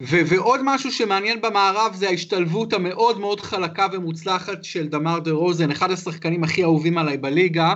ועוד 0.00 0.60
משהו 0.64 0.92
שמעניין 0.92 1.40
במערב 1.40 1.94
זה 1.94 2.08
ההשתלבות 2.08 2.72
המאוד 2.72 3.20
מאוד 3.20 3.40
חלקה 3.40 3.86
ומוצלחת 3.92 4.64
של 4.64 4.88
דמאר 4.88 5.18
דה 5.18 5.30
רוזן, 5.30 5.70
אחד 5.70 5.90
השחקנים 5.90 6.44
הכי 6.44 6.62
אהובים 6.62 6.98
עליי 6.98 7.16
בליגה, 7.16 7.74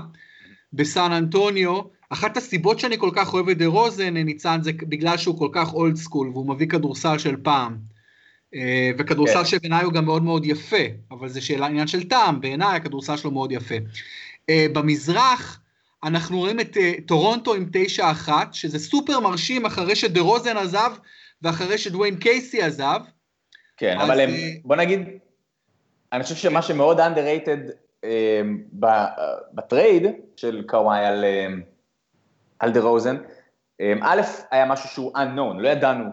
בסן 0.72 1.12
אנטוניו, 1.12 1.80
אחת 2.10 2.36
הסיבות 2.36 2.78
שאני 2.80 2.98
כל 2.98 3.10
כך 3.14 3.34
אוהב 3.34 3.48
את 3.48 3.58
דה 3.58 3.66
רוזן, 3.66 4.16
ניצן, 4.16 4.62
זה 4.62 4.72
בגלל 4.72 5.16
שהוא 5.16 5.38
כל 5.38 5.48
כך 5.52 5.74
old 5.74 5.96
school, 5.96 6.28
והוא 6.28 6.48
מביא 6.48 6.66
כדורסל 6.66 7.18
של 7.18 7.36
פעם. 7.42 7.76
אה, 8.54 8.90
וכדורסל 8.98 9.38
כן. 9.38 9.44
שבעיניי 9.44 9.84
הוא 9.84 9.92
גם 9.92 10.04
מאוד 10.04 10.22
מאוד 10.22 10.46
יפה, 10.46 10.84
אבל 11.10 11.28
זה 11.28 11.40
שאלה 11.40 11.66
עניין 11.66 11.86
של 11.86 12.08
טעם, 12.08 12.40
בעיניי 12.40 12.76
הכדורסל 12.76 13.16
שלו 13.16 13.30
מאוד 13.30 13.52
יפה. 13.52 13.74
אה, 14.50 14.66
במזרח, 14.72 15.60
אנחנו 16.04 16.38
רואים 16.38 16.60
את 16.60 16.76
טורונטו 17.06 17.54
עם 17.54 17.70
9-1, 18.28 18.28
שזה 18.52 18.78
סופר 18.78 19.20
מרשים 19.20 19.66
אחרי 19.66 19.96
שדה 19.96 20.20
רוזן 20.20 20.56
עזב, 20.56 20.92
ואחרי 21.42 21.78
שדוויין 21.78 22.16
קייסי 22.16 22.62
עזב. 22.62 23.00
כן, 23.76 23.98
אבל 24.00 24.20
הם, 24.20 24.30
בוא 24.64 24.76
נגיד, 24.76 25.00
אני 26.12 26.22
חושב 26.22 26.34
שמה 26.34 26.62
שמאוד 26.62 27.00
underrated 27.00 27.85
בטרייד 29.52 30.06
של 30.36 30.62
קוואי 30.68 31.04
על, 31.04 31.24
על 32.58 32.72
דה 32.72 32.80
רוזן, 32.80 33.16
א', 34.00 34.20
היה 34.50 34.66
משהו 34.66 34.88
שהוא 34.88 35.12
unknown, 35.16 35.58
לא 35.58 35.68
ידענו 35.68 36.04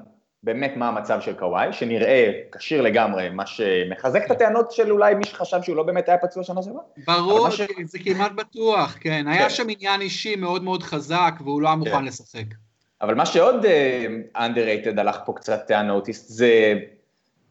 באמת 0.43 0.73
מה 0.75 0.87
המצב 0.87 1.21
של 1.21 1.33
קוואי, 1.33 1.73
שנראה 1.73 2.31
כשיר 2.51 2.81
לגמרי, 2.81 3.29
מה 3.29 3.45
שמחזק 3.45 4.25
את 4.25 4.31
הטענות 4.31 4.71
של 4.71 4.91
אולי 4.91 5.15
מי 5.15 5.25
שחשב 5.25 5.61
שהוא 5.61 5.75
לא 5.75 5.83
באמת 5.83 6.09
היה 6.09 6.17
פצוע 6.17 6.43
שנה 6.43 6.63
שעברה. 6.63 6.81
ברור, 7.07 7.49
ש... 7.49 7.61
זה 7.83 7.99
כמעט 7.99 8.31
בטוח, 8.31 8.97
כן. 8.99 9.27
היה 9.27 9.43
כן. 9.43 9.49
שם 9.49 9.67
עניין 9.69 10.01
אישי 10.01 10.35
מאוד 10.35 10.63
מאוד 10.63 10.83
חזק, 10.83 11.33
והוא 11.39 11.61
לא 11.61 11.67
היה 11.67 11.75
מוכן 11.75 11.91
כן. 11.91 12.05
לשחק. 12.05 12.45
אבל 13.01 13.15
מה 13.15 13.25
שעוד 13.25 13.65
underrated 14.37 14.99
הלך 14.99 15.19
פה 15.25 15.33
קצת 15.35 15.71
unnoticed, 15.71 16.25
זה, 16.27 16.79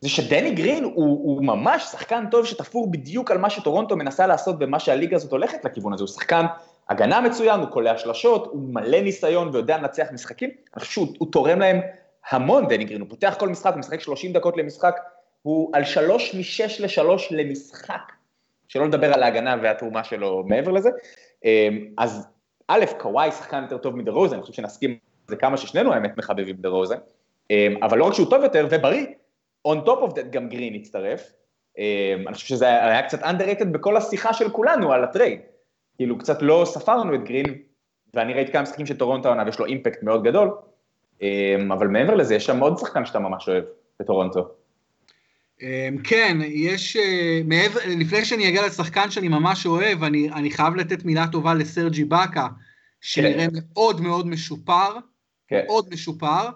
זה 0.02 0.08
שדני 0.08 0.50
גרין 0.50 0.84
הוא, 0.84 0.94
הוא 0.94 1.44
ממש 1.44 1.82
שחקן 1.82 2.24
טוב 2.30 2.46
שתפור 2.46 2.90
בדיוק 2.90 3.30
על 3.30 3.38
מה 3.38 3.50
שטורונטו 3.50 3.96
מנסה 3.96 4.26
לעשות 4.26 4.56
ומה 4.60 4.78
שהליגה 4.78 5.16
הזאת 5.16 5.32
הולכת 5.32 5.64
לכיוון 5.64 5.92
הזה, 5.92 6.02
הוא 6.02 6.08
שחקן 6.08 6.46
הגנה 6.88 7.20
מצוין, 7.20 7.60
הוא 7.60 7.68
קולע 7.68 7.98
שלשות, 7.98 8.46
הוא 8.46 8.62
מלא 8.74 9.00
ניסיון 9.00 9.48
ויודע 9.48 9.78
לנצח 9.78 10.06
משחקים, 10.12 10.50
אני 10.74 10.80
חושב 10.80 10.92
שהוא 10.92 11.32
תורם 11.32 11.58
להם 11.58 11.80
המון 12.30 12.68
דני 12.68 12.84
גרין, 12.84 13.00
הוא 13.00 13.10
פותח 13.10 13.34
כל 13.38 13.48
משחק, 13.48 13.72
הוא 13.72 13.78
משחק 13.78 14.00
30 14.00 14.32
דקות 14.32 14.56
למשחק, 14.56 15.00
הוא 15.42 15.70
על 15.72 15.84
שלוש 15.84 16.34
משש 16.34 16.80
לשלוש 16.80 17.28
למשחק, 17.32 18.12
שלא 18.68 18.86
לדבר 18.86 19.14
על 19.14 19.22
ההגנה 19.22 19.56
והתרומה 19.62 20.04
שלו 20.04 20.44
מעבר 20.46 20.70
לזה. 20.70 20.90
אמ, 21.44 21.86
אז 21.98 22.26
א', 22.68 22.84
קוואי 22.98 23.32
שחקן 23.32 23.62
יותר 23.62 23.78
טוב 23.78 23.96
מדה 23.96 24.12
רוזן, 24.12 24.34
אני 24.34 24.42
חושב 24.42 24.54
שנסכים 24.54 24.88
עם 24.88 24.96
זה 25.28 25.36
כמה 25.36 25.56
ששנינו 25.56 25.92
האמת 25.92 26.18
מחבבים 26.18 26.56
דה 26.56 26.68
רוזן, 26.68 26.96
אמ, 27.50 27.76
אבל 27.82 27.98
לא 27.98 28.04
רק 28.04 28.14
שהוא 28.14 28.30
טוב 28.30 28.42
יותר 28.42 28.66
ובריא, 28.70 29.06
on 29.68 29.86
top 29.86 30.10
of 30.10 30.14
that 30.14 30.28
גם 30.30 30.48
גרין 30.48 30.74
הצטרף. 30.74 31.32
אמ, 31.78 32.28
אני 32.28 32.34
חושב 32.34 32.46
שזה 32.46 32.68
היה 32.68 33.02
קצת 33.02 33.22
underrated 33.22 33.64
בכל 33.64 33.96
השיחה 33.96 34.32
של 34.32 34.50
כולנו 34.50 34.92
על 34.92 35.04
הטרייד. 35.04 35.40
כאילו 35.96 36.18
קצת 36.18 36.42
לא 36.42 36.62
ספרנו 36.66 37.14
את 37.14 37.24
גרין, 37.24 37.46
ואני 38.14 38.34
ראיתי 38.34 38.52
כמה 38.52 38.62
משחקים 38.62 38.86
של 38.86 38.96
טורונטו 38.96 39.28
העונה 39.28 39.44
ויש 39.46 39.58
לו 39.58 39.66
אימפקט 39.66 40.02
מאוד 40.02 40.24
גדול, 40.24 40.50
אמ, 41.22 41.72
אבל 41.72 41.86
מעבר 41.86 42.14
לזה, 42.14 42.34
יש 42.34 42.46
שם 42.46 42.60
עוד 42.60 42.78
שחקן 42.78 43.06
שאתה 43.06 43.18
ממש 43.18 43.48
אוהב 43.48 43.64
בטורונטו. 44.00 44.48
אמ, 45.62 45.96
כן, 46.04 46.38
יש, 46.44 46.96
אה, 46.96 47.40
מעבר, 47.44 47.80
לפני 47.86 48.24
שאני 48.24 48.48
אגיע 48.48 48.66
לשחקן 48.66 49.10
שאני 49.10 49.28
ממש 49.28 49.66
אוהב, 49.66 50.04
אני, 50.04 50.30
אני 50.30 50.50
חייב 50.50 50.74
לתת 50.74 51.04
מילה 51.04 51.26
טובה 51.32 51.54
לסרג'י 51.54 52.04
באקה, 52.04 52.46
שנראה 53.00 53.46
כן. 53.46 53.58
מאוד 53.72 54.00
מאוד 54.00 54.26
משופר, 54.26 54.96
כן. 55.48 55.64
מאוד 55.66 55.88
משופר, 55.92 56.48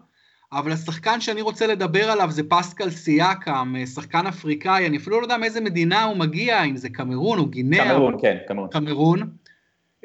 אבל 0.59 0.73
השחקן 0.73 1.21
שאני 1.21 1.40
רוצה 1.40 1.66
לדבר 1.66 2.11
עליו 2.11 2.31
זה 2.31 2.42
פסקל 2.49 2.90
סיאקם, 2.90 3.75
שחקן 3.95 4.27
אפריקאי, 4.27 4.87
אני 4.87 4.97
אפילו 4.97 5.21
לא 5.21 5.25
יודע 5.25 5.37
מאיזה 5.37 5.61
מדינה 5.61 6.05
הוא 6.05 6.16
מגיע, 6.16 6.64
אם 6.64 6.77
זה 6.77 6.88
קמרון 6.88 7.38
או 7.38 7.47
גינאה. 7.47 7.85
קמרון, 7.85 8.16
כן, 8.21 8.37
קמרון. 8.49 8.69
קמרון, 8.69 9.31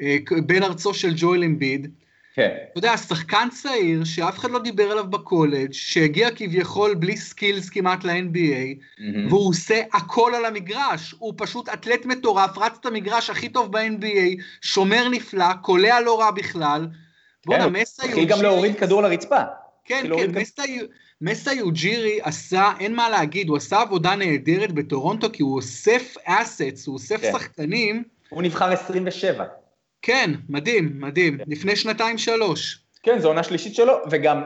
אה, 0.02 0.16
בן 0.46 0.62
ארצו 0.62 0.94
של 0.94 1.12
ג'ואל 1.16 1.44
אמביד. 1.44 1.90
כן. 2.34 2.50
אתה 2.70 2.78
יודע, 2.78 2.96
שחקן 2.96 3.48
צעיר 3.50 4.04
שאף 4.04 4.38
אחד 4.38 4.50
לא 4.50 4.58
דיבר 4.58 4.90
עליו 4.90 5.10
בקולג', 5.10 5.72
שהגיע 5.72 6.30
כביכול 6.30 6.94
בלי 6.94 7.16
skills 7.16 7.68
כמעט 7.68 8.04
ל-NBA, 8.04 8.98
mm-hmm. 8.98 9.02
והוא 9.28 9.48
עושה 9.48 9.80
הכל 9.92 10.32
על 10.36 10.44
המגרש. 10.44 11.14
הוא 11.18 11.34
פשוט 11.36 11.68
אתלט 11.68 12.06
מטורף, 12.06 12.58
רץ 12.58 12.76
את 12.80 12.86
המגרש 12.86 13.30
הכי 13.30 13.48
טוב 13.48 13.72
ב-NBA, 13.72 14.42
שומר 14.60 15.08
נפלא, 15.08 15.52
קולע 15.62 16.00
לא 16.00 16.20
רע 16.20 16.30
בכלל. 16.30 16.86
בואנה, 17.46 17.64
כן, 17.64 17.72
מסה 17.72 18.02
יוג'ירי... 18.06 18.22
התחיל 18.22 18.36
גם 18.36 18.42
להוריד 18.42 18.78
כדור 18.78 19.02
לרצפה. 19.02 19.40
כן, 19.84 20.04
כן, 20.16 20.30
מסה, 20.40 20.62
מסה 21.20 21.52
יוג'ירי 21.52 22.18
עשה, 22.22 22.72
אין 22.80 22.94
מה 22.94 23.10
להגיד, 23.10 23.48
הוא 23.48 23.56
עשה 23.56 23.80
עבודה 23.80 24.14
נהדרת 24.14 24.72
בטורונטו, 24.72 25.26
כי 25.32 25.42
הוא 25.42 25.56
אוסף 25.56 26.14
assets, 26.24 26.86
הוא 26.86 26.94
אוסף 26.94 27.20
כן. 27.20 27.32
שחקנים. 27.32 28.04
הוא 28.28 28.42
נבחר 28.42 28.72
27. 28.72 29.44
כן, 30.02 30.30
מדהים, 30.48 30.92
מדהים, 30.94 31.38
כן. 31.38 31.44
לפני 31.46 31.76
שנתיים-שלוש. 31.76 32.78
כן, 33.02 33.18
זו 33.18 33.28
עונה 33.28 33.42
שלישית 33.42 33.74
שלו, 33.74 33.94
וגם... 34.10 34.42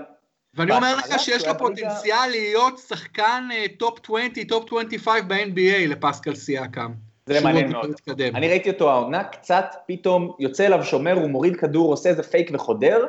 ואני 0.55 0.73
אומר 0.73 0.97
לך 0.97 1.19
שיש 1.19 1.47
לו 1.47 1.59
פוטנציאל 1.59 2.27
להיות 2.31 2.79
שחקן 2.79 3.49
top 3.79 3.99
20, 4.05 4.33
top 4.49 4.73
25 4.73 5.23
ב-NBA 5.29 5.89
לפסקל 5.89 6.35
סיאקאם. 6.35 6.91
זה 7.27 7.41
מעניין 7.41 7.69
מאוד. 7.69 7.95
אני 8.21 8.49
ראיתי 8.49 8.71
אותו 8.71 8.91
העונה, 8.91 9.25
קצת 9.25 9.75
פתאום 9.89 10.37
יוצא 10.39 10.67
אליו 10.67 10.85
שומר, 10.85 11.13
הוא 11.13 11.31
מוריד 11.31 11.57
כדור, 11.57 11.93
עושה 11.93 12.09
איזה 12.09 12.23
פייק 12.23 12.51
וחודר. 12.53 13.07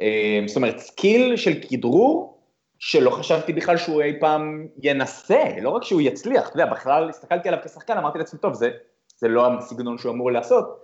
אה, 0.00 0.40
זאת 0.46 0.56
אומרת, 0.56 0.78
skill 0.78 1.36
של 1.36 1.52
כדרור, 1.68 2.38
שלא 2.78 3.10
חשבתי 3.10 3.52
בכלל 3.52 3.76
שהוא 3.76 4.02
אי 4.02 4.20
פעם 4.20 4.66
ינסה, 4.82 5.42
לא 5.60 5.70
רק 5.70 5.84
שהוא 5.84 6.00
יצליח, 6.00 6.48
אתה 6.48 6.60
יודע, 6.60 6.72
בכלל 6.72 7.08
הסתכלתי 7.08 7.48
עליו 7.48 7.60
כשחקן, 7.64 7.98
אמרתי 7.98 8.18
לעצמי, 8.18 8.40
טוב, 8.40 8.54
זה, 8.54 8.70
זה 9.16 9.28
לא 9.28 9.46
הסגנון 9.58 9.98
שהוא 9.98 10.12
אמור 10.12 10.32
לעשות. 10.32 10.80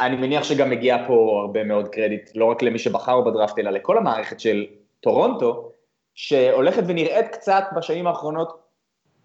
אני 0.00 0.16
מניח 0.16 0.44
שגם 0.44 0.70
מגיע 0.70 1.06
פה 1.06 1.40
הרבה 1.42 1.64
מאוד 1.64 1.88
קרדיט, 1.88 2.30
לא 2.34 2.44
רק 2.44 2.62
למי 2.62 2.78
שבחר 2.78 3.20
בדראפט, 3.20 3.58
אלא 3.58 3.70
לכל 3.70 3.98
המערכת 3.98 4.40
של 4.40 4.66
טורונטו, 5.00 5.72
שהולכת 6.14 6.82
ונראית 6.86 7.28
קצת 7.28 7.64
בשנים 7.76 8.06
האחרונות, 8.06 8.62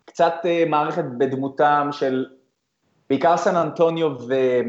קצת 0.06 0.34
uh, 0.44 0.70
מערכת 0.70 1.04
בדמותם 1.18 1.90
של 1.92 2.26
בעיקר 3.10 3.38
סן 3.38 3.56
אנטוניו 3.56 4.10
ו- 4.28 4.62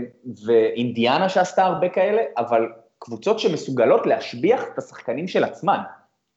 ואינדיאנה 0.45 1.29
שעשתה 1.29 1.65
הרבה 1.65 1.89
כאלה, 1.89 2.23
אבל 2.37 2.69
קבוצות 2.99 3.39
שמסוגלות 3.39 4.07
להשביח 4.07 4.65
את 4.73 4.79
השחקנים 4.79 5.29
של 5.29 5.45
עצמן. 5.45 5.79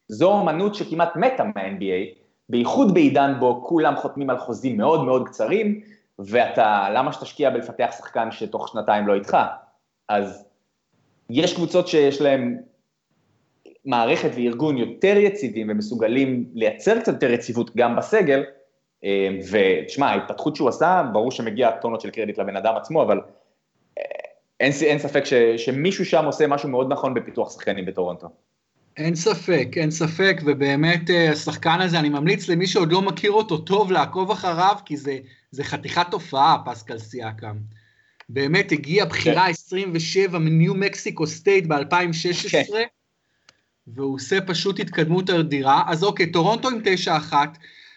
זו 0.08 0.40
אמנות 0.40 0.74
שכמעט 0.74 1.16
מתה 1.16 1.44
מה-NBA, 1.44 2.18
בייחוד 2.48 2.94
בעידן 2.94 3.34
בו 3.40 3.64
כולם 3.66 3.96
חותמים 3.96 4.30
על 4.30 4.38
חוזים 4.38 4.76
מאוד 4.76 5.04
מאוד 5.04 5.28
קצרים, 5.28 5.80
ואתה, 6.18 6.88
למה 6.94 7.12
שתשקיע 7.12 7.50
בלפתח 7.50 7.94
שחקן 7.98 8.30
שתוך 8.30 8.68
שנתיים 8.68 9.06
לא 9.06 9.14
איתך? 9.14 9.36
אז 10.08 10.48
יש 11.30 11.54
קבוצות 11.54 11.88
שיש 11.88 12.20
להן 12.20 12.58
מערכת 13.84 14.30
וארגון 14.34 14.78
יותר 14.78 15.16
יציבים 15.16 15.70
ומסוגלים 15.70 16.50
לייצר 16.54 17.00
קצת 17.00 17.12
יותר 17.12 17.30
יציבות 17.30 17.76
גם 17.76 17.96
בסגל, 17.96 18.44
אה, 19.04 19.28
ותשמע, 19.50 20.06
ההתפתחות 20.06 20.56
שהוא 20.56 20.68
עשה, 20.68 21.02
ברור 21.12 21.30
שמגיע 21.30 21.70
טונות 21.70 22.00
של 22.00 22.10
קרדיט 22.10 22.38
לבן 22.38 22.56
אדם 22.56 22.74
עצמו, 22.76 23.02
אבל 23.02 23.20
אין, 24.62 24.72
אין 24.82 24.98
ספק 24.98 25.24
ש, 25.24 25.34
שמישהו 25.56 26.04
שם 26.04 26.24
עושה 26.24 26.46
משהו 26.46 26.68
מאוד 26.68 26.92
נכון 26.92 27.14
בפיתוח 27.14 27.52
שחקנים 27.52 27.86
בטורונטו. 27.86 28.28
אין 28.96 29.14
ספק, 29.14 29.68
אין 29.76 29.90
ספק, 29.90 30.40
ובאמת 30.44 31.10
אה, 31.10 31.30
השחקן 31.30 31.80
הזה, 31.80 31.98
אני 31.98 32.08
ממליץ 32.08 32.48
למי 32.48 32.66
שעוד 32.66 32.92
לא 32.92 33.02
מכיר 33.02 33.30
אותו 33.30 33.58
טוב 33.58 33.92
לעקוב 33.92 34.30
אחריו, 34.30 34.76
כי 34.84 34.96
זה, 34.96 35.18
זה 35.50 35.64
חתיכת 35.64 36.06
תופעה, 36.10 36.56
פסקל 36.64 36.98
סיאקם. 36.98 37.56
באמת 38.28 38.72
הגיע 38.72 39.04
בחירה 39.04 39.46
27 39.48 40.38
מניו 40.38 40.74
מקסיקו 40.74 41.26
סטייט 41.26 41.66
ב-2016, 41.66 42.50
כן. 42.50 42.62
והוא 43.86 44.14
עושה 44.14 44.40
פשוט 44.40 44.80
התקדמות 44.80 45.30
אדירה. 45.30 45.82
אז 45.86 46.04
אוקיי, 46.04 46.32
טורונטו 46.32 46.68
עם 46.68 46.80
9-1, 47.30 47.34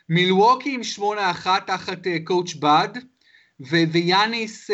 מילווקי 0.09 0.75
עם 0.75 0.81
8-1 1.45 1.47
תחת 1.67 2.07
coach 2.23 2.53
אה, 2.53 2.59
באד, 2.59 2.89
ויאניס, 3.59 4.71
אה, 4.71 4.73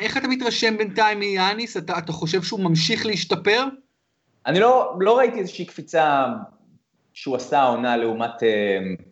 איך 0.00 0.16
אתה 0.16 0.28
מתרשם 0.28 0.76
בינתיים 0.76 1.18
מיאניס? 1.18 1.76
אתה, 1.76 1.98
אתה 1.98 2.12
חושב 2.12 2.42
שהוא 2.42 2.60
ממשיך 2.60 3.06
להשתפר? 3.06 3.64
אני 4.46 4.60
לא, 4.60 4.96
לא 5.00 5.18
ראיתי 5.18 5.38
איזושהי 5.38 5.64
קפיצה 5.64 6.26
שהוא 7.12 7.36
עשה 7.36 7.62
עונה 7.62 7.96
לעומת 7.96 8.30
uh, 8.40 9.02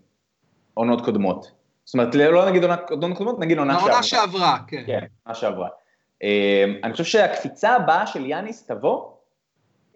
עונות 0.74 1.04
קודמות. 1.04 1.50
זאת 1.84 1.94
אומרת, 1.94 2.14
לא 2.14 2.50
נגיד 2.50 2.64
עונות 2.64 3.16
קודמות, 3.18 3.38
נגיד 3.38 3.58
עונה 3.58 3.72
שעברה. 3.74 3.90
העונה 3.90 4.02
שעברה, 4.02 4.58
כן. 4.66 4.82
כן, 4.86 5.04
עונה 5.24 5.34
שעברה. 5.34 5.68
אמ, 6.22 6.80
אני 6.84 6.92
חושב 6.92 7.04
שהקפיצה 7.04 7.70
הבאה 7.70 8.06
של 8.06 8.26
יאניס 8.26 8.66
תבוא, 8.66 9.10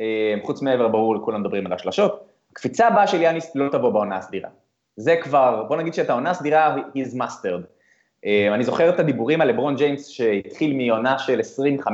אמ, 0.00 0.04
חוץ 0.42 0.62
מעבר, 0.62 0.88
ברור, 0.88 1.16
לכולם 1.16 1.40
מדברים 1.40 1.66
על 1.66 1.72
השלשות, 1.72 2.26
הקפיצה 2.52 2.86
הבאה 2.86 3.06
של 3.06 3.22
יאניס 3.22 3.54
לא 3.54 3.68
תבוא 3.72 3.90
בעונה 3.90 4.16
הסדירה. 4.16 4.48
זה 4.96 5.16
כבר, 5.22 5.64
בוא 5.68 5.76
נגיד 5.76 5.94
שאת 5.94 6.10
העונה 6.10 6.30
הסדירה, 6.30 6.76
he's 6.76 7.14
mastered. 7.14 7.79
אמ, 8.24 8.52
אני 8.54 8.64
זוכר 8.64 8.88
את 8.88 9.00
הדיבורים 9.00 9.40
על 9.40 9.48
לברון 9.48 9.76
ג'יימס 9.76 10.08
שהתחיל 10.08 10.72
מעונה 10.72 11.18
של 11.18 11.40
25-5 11.80 11.84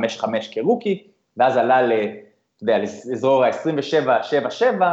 כרוקי, 0.51 1.03
ואז 1.37 1.57
עלה 1.57 1.81
ל... 1.81 1.91
אתה 1.91 2.63
יודע, 2.63 2.77
לאזור 2.77 3.43
ה-27-7-7, 3.43 4.83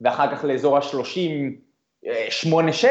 ואחר 0.00 0.36
כך 0.36 0.44
לאזור 0.44 0.76
ה-30-8-6, 0.76 2.86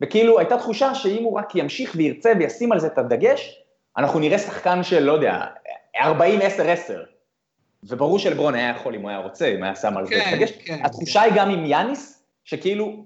וכאילו 0.00 0.38
הייתה 0.38 0.58
תחושה 0.58 0.94
שאם 0.94 1.24
הוא 1.24 1.38
רק 1.38 1.54
ימשיך 1.54 1.92
וירצה 1.96 2.32
וישים 2.38 2.72
על 2.72 2.80
זה 2.80 2.86
את 2.86 2.98
הדגש, 2.98 3.62
אנחנו 3.96 4.20
נראה 4.20 4.38
שחקן 4.38 4.82
של, 4.82 5.02
לא 5.02 5.12
יודע, 5.12 5.44
40-10-10. 5.96 6.00
וברור 7.84 8.18
שלברון 8.18 8.54
היה 8.54 8.70
יכול, 8.70 8.94
אם 8.94 9.00
הוא 9.00 9.10
היה 9.10 9.18
רוצה, 9.18 9.46
אם 9.46 9.62
היה 9.62 9.74
שם 9.74 9.96
על 9.96 10.06
זה 10.06 10.14
כן, 10.14 10.36
דגש. 10.36 10.50
כן, 10.50 10.80
התחושה 10.84 11.20
כן. 11.20 11.26
היא 11.26 11.32
גם 11.36 11.50
עם 11.50 11.66
יאניס, 11.66 12.22
שכאילו, 12.44 13.04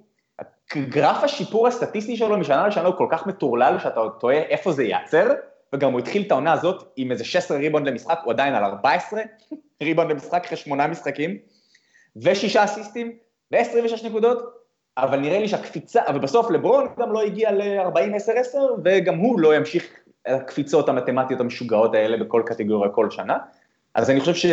גרף 0.77 1.25
השיפור 1.25 1.69
הסטטיסטי 1.69 2.17
שלו 2.17 2.39
משנה 2.39 2.69
לשנה 2.69 2.87
הוא 2.87 2.95
כל 2.95 3.07
כך 3.11 3.27
מטורלל 3.27 3.79
שאתה 3.79 4.01
תוהה 4.21 4.37
איפה 4.37 4.73
זה 4.73 4.85
ייעצר, 4.85 5.33
וגם 5.73 5.93
הוא 5.93 6.01
התחיל 6.01 6.23
את 6.27 6.31
העונה 6.31 6.53
הזאת 6.53 6.93
עם 6.97 7.13
איזה 7.13 7.25
16 7.25 7.59
ריבונד 7.59 7.89
למשחק, 7.89 8.19
הוא 8.25 8.33
עדיין 8.33 8.55
על 8.55 8.65
14 8.65 9.21
ריבונד 9.83 10.11
למשחק 10.11 10.45
אחרי 10.45 10.57
שמונה 10.57 10.87
משחקים, 10.87 11.39
ושישה 12.17 12.65
אסיסטים, 12.65 13.13
ו-26 13.53 14.07
נקודות, 14.07 14.39
אבל 14.97 15.19
נראה 15.19 15.39
לי 15.39 15.49
שהקפיצה, 15.49 16.03
אבל 16.07 16.19
בסוף 16.19 16.51
לברון 16.51 16.89
גם 16.99 17.13
לא 17.13 17.23
הגיע 17.23 17.53
ל-40-10-10, 17.53 18.57
וגם 18.85 19.17
הוא 19.17 19.41
לא 19.41 19.57
ימשיך 19.57 19.85
הקפיצות 20.27 20.89
המתמטיות 20.89 21.41
המשוגעות 21.41 21.95
האלה 21.95 22.17
בכל 22.17 22.43
קטגוריה 22.47 22.91
כל 22.91 23.11
שנה. 23.11 23.39
אז 23.95 24.11
אני 24.11 24.21
חושב 24.21 24.49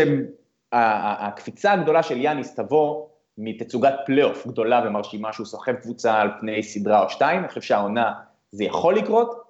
שהקפיצה 0.72 1.72
הגדולה 1.72 2.04
של 2.04 2.18
יאניס 2.18 2.56
תבוא 2.56 3.08
מתצוגת 3.38 3.94
פלייאוף 4.06 4.48
גדולה 4.48 4.82
ומרשימה 4.86 5.34
שהוא 5.34 5.46
סוחב 5.46 5.74
קבוצה 5.74 6.22
על 6.22 6.30
פני 6.40 6.64
סדרה 6.64 7.04
או 7.04 7.10
שתיים, 7.10 7.40
אני 7.40 7.48
חושב 7.48 7.62
שהעונה 7.62 8.14
זה 8.52 8.64
יכול 8.64 8.96
לקרות, 8.96 9.42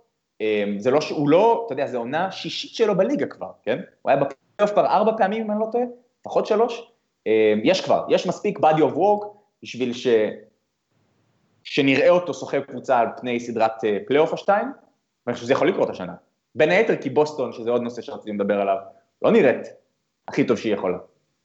אמ, 0.41 0.79
זה 0.79 0.91
לא, 0.91 0.99
הוא 1.09 1.29
לא, 1.29 1.63
אתה 1.65 1.73
יודע, 1.73 1.87
זו 1.87 1.97
עונה 1.97 2.31
שישית 2.31 2.75
שלו 2.75 2.97
בליגה 2.97 3.25
כבר, 3.25 3.51
כן? 3.63 3.79
הוא 4.01 4.09
היה 4.09 4.19
בפלייאוף 4.19 4.73
כבר 4.73 4.85
ארבע 4.85 5.11
פעמים, 5.17 5.43
אם 5.43 5.51
אני 5.51 5.59
לא 5.59 5.67
טועה, 5.71 5.83
לפחות 6.21 6.45
שלוש. 6.45 6.91
אמ, 7.27 7.61
יש 7.63 7.81
כבר, 7.81 8.05
יש 8.09 8.27
מספיק 8.27 8.59
body 8.59 8.79
of 8.79 8.95
work 8.95 9.25
בשביל 9.63 9.93
ש... 9.93 10.07
שנראה 11.63 12.09
אותו 12.09 12.33
סוחב 12.33 12.59
קבוצה 12.59 12.99
על 12.99 13.07
פני 13.17 13.39
סדרת 13.39 13.83
אה, 13.83 13.97
פלייאוף 14.07 14.33
או 14.33 14.41
שתיים, 14.41 14.67
ואני 15.25 15.33
חושב 15.33 15.45
שזה 15.45 15.53
יכול 15.53 15.69
לקרות 15.69 15.89
השנה. 15.89 16.13
בין 16.55 16.69
היתר 16.69 16.95
כי 16.95 17.09
בוסטון, 17.09 17.53
שזה 17.53 17.71
עוד 17.71 17.81
נושא 17.81 18.01
שרציתי 18.01 18.31
לדבר 18.31 18.61
עליו, 18.61 18.77
לא 19.21 19.31
נראית 19.31 19.67
הכי 20.27 20.47
טוב 20.47 20.57
שהיא 20.57 20.73
יכולה. 20.73 20.97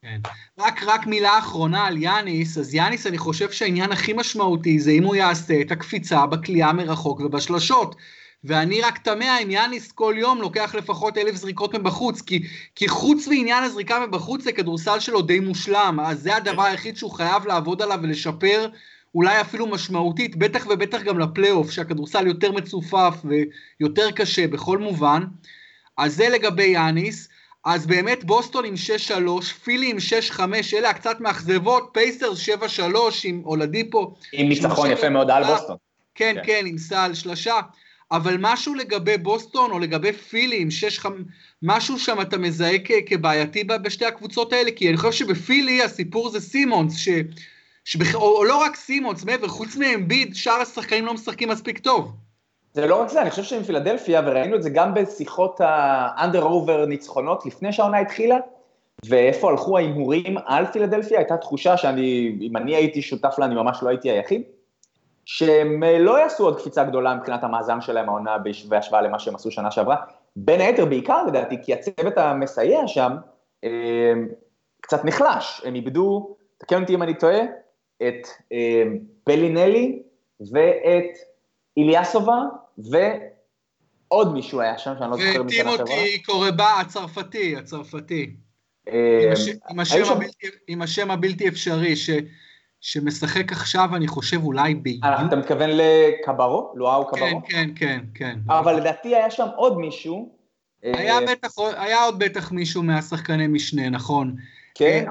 כן. 0.06 0.20
רק, 0.58 0.82
רק 0.82 1.06
מילה 1.06 1.38
אחרונה 1.38 1.86
על 1.86 2.02
יאניס, 2.02 2.58
אז 2.58 2.74
יאניס 2.74 3.06
אני 3.06 3.18
חושב 3.18 3.50
שהעניין 3.50 3.92
הכי 3.92 4.12
משמעותי 4.12 4.78
זה 4.78 4.90
אם 4.90 5.04
הוא 5.04 5.16
יעשה 5.16 5.60
את 5.60 5.72
הקפיצה 5.72 6.26
בקליעה 6.26 6.72
מרחוק 6.72 7.20
ובשלשות. 7.20 7.96
ואני 8.44 8.80
רק 8.80 8.98
תמה 8.98 9.38
אם 9.38 9.50
יאניס 9.50 9.92
כל 9.92 10.14
יום 10.18 10.40
לוקח 10.40 10.74
לפחות 10.74 11.18
אלף 11.18 11.34
זריקות 11.34 11.74
מבחוץ, 11.74 12.20
כי, 12.20 12.42
כי 12.74 12.88
חוץ 12.88 13.28
מעניין 13.28 13.64
הזריקה 13.64 14.06
מבחוץ, 14.06 14.46
הכדורסל 14.46 15.00
שלו 15.00 15.22
די 15.22 15.40
מושלם, 15.40 16.00
אז 16.00 16.22
זה 16.22 16.36
הדבר 16.36 16.62
היחיד 16.62 16.96
שהוא 16.96 17.10
חייב 17.10 17.46
לעבוד 17.46 17.82
עליו 17.82 17.98
ולשפר, 18.02 18.68
אולי 19.14 19.40
אפילו 19.40 19.66
משמעותית, 19.66 20.36
בטח 20.36 20.66
ובטח 20.66 21.02
גם 21.02 21.18
לפלייאוף, 21.18 21.70
שהכדורסל 21.70 22.26
יותר 22.26 22.52
מצופף 22.52 23.14
ויותר 23.24 24.10
קשה 24.10 24.46
בכל 24.46 24.78
מובן. 24.78 25.22
אז 25.98 26.14
זה 26.14 26.28
לגבי 26.28 26.64
יאניס. 26.64 27.28
אז 27.66 27.86
באמת 27.86 28.24
בוסטון 28.24 28.64
עם 28.64 28.74
6-3, 29.08 29.42
פילי 29.64 29.90
עם 29.90 29.96
6-5, 30.36 30.40
אלה 30.74 30.90
הקצת 30.90 31.20
מאכזבות, 31.20 31.90
פייסרס 31.92 32.48
7-3 32.48 32.82
עם 33.24 33.42
אולדיפו. 33.44 34.14
עם 34.32 34.48
ניצחון 34.48 34.90
יפה 34.90 35.08
מאוד 35.08 35.30
על 35.30 35.44
בוסטון. 35.44 35.76
כן, 36.14 36.34
כן, 36.34 36.42
כן, 36.44 36.66
עם 36.66 36.78
סל 36.78 37.14
שלשה. 37.14 37.60
אבל 38.12 38.36
משהו 38.40 38.74
לגבי 38.74 39.18
בוסטון 39.18 39.70
או 39.70 39.78
לגבי 39.78 40.12
פילי 40.12 40.60
עם 40.60 40.68
6-5, 41.02 41.06
משהו 41.62 41.98
שם 41.98 42.20
אתה 42.20 42.38
מזהה 42.38 42.76
כבעייתי 43.06 43.64
בשתי 43.64 44.04
הקבוצות 44.04 44.52
האלה, 44.52 44.70
כי 44.70 44.88
אני 44.88 44.96
חושב 44.96 45.12
שבפילי 45.12 45.82
הסיפור 45.82 46.30
זה 46.30 46.40
סימונס, 46.40 46.96
ש... 46.96 47.08
שבכ... 47.84 48.14
או, 48.14 48.36
או 48.38 48.44
לא 48.44 48.56
רק 48.56 48.76
סימונס, 48.76 49.24
מעבר, 49.24 49.48
חוץ 49.48 49.76
מאמביד, 49.76 50.34
שאר 50.34 50.60
השחקנים 50.60 51.06
לא 51.06 51.14
משחקים 51.14 51.48
מספיק 51.48 51.78
טוב. 51.78 52.12
זה 52.76 52.86
לא 52.86 53.02
רק 53.02 53.08
זה, 53.08 53.22
אני 53.22 53.30
חושב 53.30 53.42
שעם 53.42 53.62
פילדלפיה, 53.62 54.22
וראינו 54.26 54.56
את 54.56 54.62
זה 54.62 54.70
גם 54.70 54.94
בשיחות 54.94 55.60
ה 55.64 55.77
under 55.77 56.42
over 56.42 56.86
ניצחונות 56.86 57.46
לפני 57.46 57.72
שהעונה 57.72 57.98
התחילה, 57.98 58.36
ואיפה 59.06 59.50
הלכו 59.50 59.76
ההימורים 59.76 60.36
על 60.44 60.66
פילדלפיה, 60.66 61.18
הייתה 61.18 61.36
תחושה 61.36 61.76
שאני, 61.76 62.38
אם 62.40 62.56
אני 62.56 62.76
הייתי 62.76 63.02
שותף 63.02 63.34
לה, 63.38 63.46
אני 63.46 63.54
ממש 63.54 63.78
לא 63.82 63.88
הייתי 63.88 64.10
היחיד, 64.10 64.42
שהם 65.24 65.82
אה, 65.82 65.98
לא 65.98 66.20
יעשו 66.20 66.44
עוד 66.44 66.58
קפיצה 66.58 66.84
גדולה 66.84 67.14
מבחינת 67.14 67.44
המאזן 67.44 67.80
שלהם 67.80 68.08
העונה 68.08 68.36
בהשוואה 68.68 69.02
למה 69.02 69.18
שהם 69.18 69.34
עשו 69.34 69.50
שנה 69.50 69.70
שעברה, 69.70 69.96
בין 70.36 70.60
היתר 70.60 70.84
בעיקר 70.84 71.24
לדעתי, 71.26 71.56
כי 71.62 71.74
הצוות 71.74 72.18
המסייע 72.18 72.86
שם 72.86 73.12
אה, 73.64 74.12
קצת 74.80 75.04
נחלש, 75.04 75.62
הם 75.64 75.74
איבדו, 75.74 76.36
תקן 76.58 76.82
אותי 76.82 76.94
אם 76.94 77.02
אני 77.02 77.14
טועה, 77.14 77.40
את 78.02 78.28
אה, 78.52 78.82
בלינלי 79.26 80.02
ואת 80.52 81.16
איליאסובה, 81.76 82.38
ועוד 82.78 84.32
מישהו 84.32 84.60
היה 84.60 84.78
שם, 84.78 84.92
שאני 84.98 85.10
לא 85.10 85.16
זוכר 85.16 85.42
משנה 85.42 85.70
שעברה. 85.70 85.84
וטימותי 85.84 86.22
קורבה 86.22 86.80
הצרפתי, 86.80 87.56
הצרפתי. 87.56 88.36
עם 90.68 90.82
השם 90.82 91.10
הבלתי 91.10 91.48
אפשרי, 91.48 91.96
ש... 91.96 92.10
שמשחק 92.80 93.52
עכשיו, 93.52 93.88
אני 93.96 94.08
חושב, 94.08 94.44
אולי 94.44 94.74
ביוני. 94.74 95.00
אה, 95.04 95.26
אתה 95.26 95.36
מתכוון 95.36 95.70
לקברו? 95.72 96.72
לואו 96.74 97.06
קברו? 97.06 97.18
כן, 97.18 97.38
כן, 97.48 97.70
כן, 97.76 98.00
כן. 98.14 98.38
אבל 98.48 98.76
לדעתי 98.76 99.16
היה 99.16 99.30
שם 99.30 99.46
עוד 99.56 99.78
מישהו. 99.78 100.36
היה, 100.82 101.18
בטח, 101.20 101.58
היה 101.76 102.04
עוד 102.04 102.18
בטח 102.18 102.52
מישהו 102.52 102.82
מהשחקני 102.82 103.46
משנה, 103.46 103.90
נכון. 103.90 104.36
כן, 104.74 105.04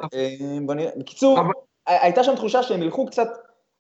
בוא 0.65 0.73
נראה. 0.73 0.91
בקיצור, 0.97 1.39
הייתה 1.87 2.23
שם 2.23 2.35
תחושה 2.35 2.63
שהם 2.63 2.81
ילכו 2.81 3.05
קצת 3.05 3.27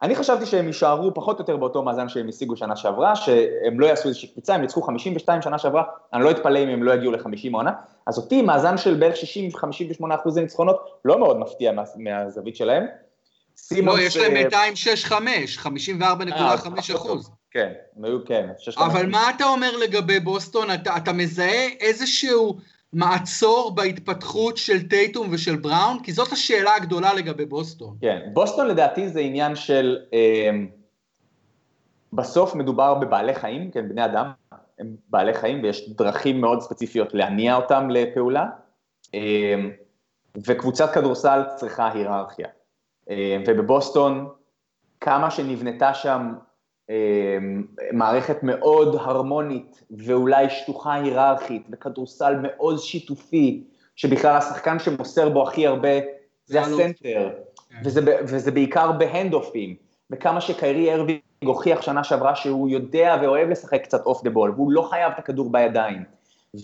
אני 0.01 0.15
חשבתי 0.15 0.45
שהם 0.45 0.67
יישארו 0.67 1.13
פחות 1.13 1.39
או 1.39 1.41
יותר 1.41 1.57
באותו 1.57 1.83
מאזן 1.83 2.09
שהם 2.09 2.29
השיגו 2.29 2.55
שנה 2.55 2.75
שעברה, 2.75 3.15
שהם 3.15 3.79
לא 3.79 3.85
יעשו 3.85 4.07
איזושהי 4.07 4.27
קפיצה, 4.27 4.55
הם 4.55 4.61
ניצחו 4.61 4.81
52 4.81 5.41
שנה 5.41 5.59
שעברה, 5.59 5.83
אני 6.13 6.23
לא 6.23 6.31
אתפלא 6.31 6.63
אם 6.63 6.69
הם 6.69 6.83
לא 6.83 6.93
יגיעו 6.93 7.11
ל-50 7.11 7.49
העונה, 7.53 7.71
אז 8.07 8.17
אותי 8.17 8.41
מאזן 8.41 8.77
של 8.77 8.93
בערך 8.93 9.15
60-58 9.15 10.15
אחוזי 10.15 10.41
ניצחונות 10.41 10.99
לא 11.05 11.19
מאוד 11.19 11.39
מפתיע 11.39 11.71
מה, 11.71 11.83
מהזווית 11.95 12.55
שלהם. 12.55 12.85
לא, 13.71 13.99
יש 13.99 14.17
להם 14.17 14.33
265, 14.33 15.57
54.5 15.57 16.95
אחוז. 16.95 17.31
כן, 17.51 17.73
הם 17.97 18.05
היו, 18.05 18.25
כן. 18.25 18.49
אבל 18.77 19.05
מה 19.05 19.29
אתה 19.35 19.45
אומר 19.45 19.77
לגבי 19.77 20.19
בוסטון? 20.19 20.71
אתה, 20.71 20.97
אתה 20.97 21.13
מזהה 21.13 21.67
איזשהו 21.79 22.57
מעצור 22.93 23.75
בהתפתחות 23.75 24.57
של 24.57 24.87
טייטום 24.87 25.27
ושל 25.31 25.55
בראון? 25.55 26.03
כי 26.03 26.13
זאת 26.13 26.31
השאלה 26.31 26.75
הגדולה 26.75 27.13
לגבי 27.13 27.45
בוסטון. 27.45 27.97
כן, 28.01 28.19
בוסטון 28.33 28.67
לדעתי 28.67 29.09
זה 29.09 29.19
עניין 29.19 29.55
של... 29.55 29.97
אה, 30.13 30.49
בסוף 32.13 32.55
מדובר 32.55 32.93
בבעלי 32.93 33.35
חיים, 33.35 33.71
כן, 33.71 33.89
בני 33.89 34.05
אדם 34.05 34.31
הם 34.79 34.95
בעלי 35.09 35.33
חיים 35.33 35.63
ויש 35.63 35.89
דרכים 35.89 36.41
מאוד 36.41 36.61
ספציפיות 36.61 37.13
להניע 37.13 37.55
אותם 37.55 37.89
לפעולה, 37.89 38.45
אה, 39.13 39.55
וקבוצת 40.47 40.93
כדורסל 40.93 41.43
צריכה 41.55 41.91
היררכיה. 41.91 42.47
אה, 43.09 43.37
ובבוסטון, 43.47 44.29
כמה 45.01 45.31
שנבנתה 45.31 45.93
שם 45.93 46.33
מערכת 47.91 48.43
מאוד 48.43 48.95
הרמונית 48.95 49.83
ואולי 49.91 50.49
שטוחה 50.49 50.93
היררכית 50.93 51.67
וכדורסל 51.71 52.35
מאוד 52.41 52.79
שיתופי, 52.79 53.63
שבכלל 53.95 54.37
השחקן 54.37 54.79
שמוסר 54.79 55.29
בו 55.29 55.47
הכי 55.47 55.67
הרבה 55.67 55.89
זה 56.45 56.61
הסנטר, 56.61 57.29
כן. 57.69 57.77
וזה, 57.85 58.01
וזה 58.21 58.51
בעיקר 58.51 58.91
בהנד-אופים, 58.91 59.75
וכמה 60.11 60.41
שקיירי 60.41 60.93
ארווינג 60.93 61.21
הוכיח 61.43 61.81
שנה 61.81 62.03
שעברה 62.03 62.35
שהוא 62.35 62.69
יודע 62.69 63.17
ואוהב 63.21 63.49
לשחק 63.49 63.83
קצת 63.83 64.05
off 64.05 64.23
the 64.23 64.29
ball, 64.29 64.51
והוא 64.51 64.71
לא 64.71 64.81
חייב 64.81 65.11
את 65.13 65.19
הכדור 65.19 65.51
בידיים, 65.51 66.03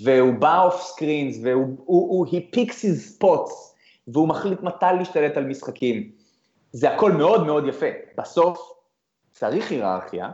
והוא 0.04 0.34
בא 0.34 0.64
off 0.64 0.82
screens, 0.82 1.39
והוא 1.44 1.66
הוא, 1.86 2.10
הוא, 2.10 2.28
he 2.28 2.56
picks 2.56 2.70
his 2.70 3.22
spots, 3.22 3.52
והוא 4.08 4.28
מחליט 4.28 4.62
מתי 4.62 4.86
להשתלט 4.98 5.38
על 5.38 5.46
משחקים. 5.46 6.10
זה 6.72 6.94
הכל 6.94 7.12
מאוד 7.12 7.46
מאוד 7.46 7.68
יפה. 7.68 7.86
בסוף, 8.18 8.72
צריך 9.32 9.72
היררכיה 9.72 10.30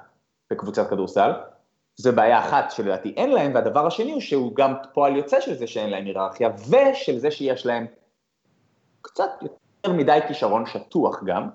בקבוצת 0.52 0.89
כדורסל, 0.89 1.32
זו 1.95 2.14
בעיה 2.14 2.39
אחת 2.39 2.72
שלדעתי 2.72 3.14
אין 3.18 3.30
להם, 3.32 3.56
והדבר 3.56 3.88
השני 3.88 4.12
הוא 4.12 4.22
שהוא 4.22 4.56
גם 4.56 4.74
פועל 4.93 5.16
יוצא 5.16 5.41
של 5.41 5.54
זה 5.54 5.68
שאין 5.68 5.89
להם 5.89 6.06
היררכיה, 6.06 6.50
ושל 6.70 7.18
זה 7.18 7.32
שיש 7.32 7.66
להם 7.66 7.86
קצת 9.02 9.30
יותר 9.41 9.93
מדי 9.93 10.20
כישרון 10.28 10.66
שטוח 10.66 11.24
גם. 11.24 11.50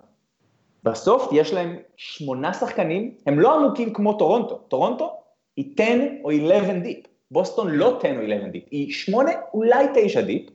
בסוף 0.84 1.28
יש 1.32 1.52
להם 1.52 1.76
שמונה 1.96 2.54
שחקנים, 2.54 3.14
הם 3.26 3.40
לא 3.40 3.54
עמוקים 3.54 3.92
כמו 3.92 4.18
טורונטו, 4.18 4.56
טורונטו 4.56 5.22
היא 5.56 5.74
10 5.78 5.84
או 6.24 6.30
11 6.30 6.78
deep, 6.78 7.06
בוסטון 7.30 7.70
לא 7.70 7.98
10 7.98 8.08
או 8.08 8.24
11 8.24 8.48
deep, 8.48 8.64
היא 8.70 8.92
8 8.92 9.30
אולי 9.54 9.86
9 9.94 10.20
deep, 10.20 10.50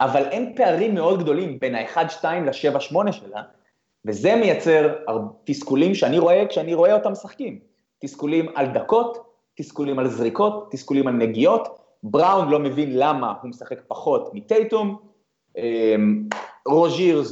אבל 0.00 0.24
אין 0.24 0.54
פערים 0.56 0.94
מאוד 0.94 1.22
גדולים 1.22 1.58
בין 1.58 1.74
ה-1-2 1.74 2.24
ל-7-8 2.24 3.12
שלה, 3.12 3.42
וזה 4.06 4.36
מייצר 4.36 4.94
תסכולים 5.44 5.94
שאני 5.94 6.18
רואה 6.18 6.46
כשאני 6.48 6.74
רואה 6.74 6.94
אותם 6.94 7.12
משחקים. 7.12 7.58
תסכולים 7.98 8.46
על 8.54 8.66
דקות, 8.66 9.18
תסכולים 9.54 9.98
על 9.98 10.08
זריקות, 10.08 10.68
תסכולים 10.70 11.06
על 11.08 11.14
נגיעות. 11.14 11.68
בראון 12.02 12.48
לא 12.48 12.58
מבין 12.58 12.98
למה 12.98 13.34
הוא 13.42 13.48
משחק 13.50 13.80
פחות 13.88 14.30
מטייטום. 14.34 14.96
אמ, 15.56 16.28
רוז'יר 16.66 17.22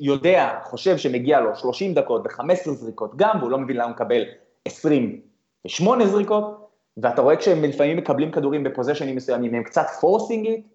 יודע, 0.00 0.58
חושב 0.64 0.98
שמגיע 0.98 1.40
לו 1.40 1.56
30 1.56 1.94
דקות 1.94 2.22
ו-15 2.26 2.70
זריקות 2.70 3.16
גם, 3.16 3.36
והוא 3.40 3.50
לא 3.50 3.58
מבין 3.58 3.76
למה 3.76 3.84
הוא 3.84 3.92
מקבל 3.92 4.22
28 4.64 6.06
זריקות, 6.06 6.68
ואתה 6.96 7.22
רואה 7.22 7.36
כשהם 7.36 7.64
לפעמים 7.64 7.96
מקבלים 7.96 8.30
כדורים 8.30 8.64
בפוזיישנים 8.64 9.16
מסוימים, 9.16 9.54
הם 9.54 9.62
קצת 9.62 9.86
forcing 10.00 10.46
it, 10.46 10.66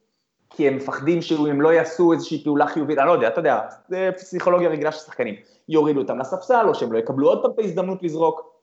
כי 0.50 0.68
הם 0.68 0.76
מפחדים 0.76 1.22
שאם 1.22 1.62
לא 1.62 1.74
יעשו 1.74 2.14
איזושהי 2.14 2.44
פעולה 2.44 2.68
חיובית, 2.68 2.98
אני 2.98 3.08
לא 3.08 3.12
יודע, 3.12 3.28
אתה 3.28 3.40
יודע, 3.40 3.60
זה 3.88 4.10
פסיכולוגיה 4.16 4.70
רגילה 4.70 4.92
של 4.92 5.00
שחקנים, 5.00 5.36
יורידו 5.70 6.02
אותם 6.02 6.20
לספסל, 6.20 6.66
או 6.68 6.76
שהם 6.76 6.94
לא 6.94 6.98
יקבלו 6.98 7.28
עוד 7.28 7.42
פעם 7.42 7.52
את 7.52 7.60
ההזדמנות 7.60 8.04
לזרוק. 8.04 8.56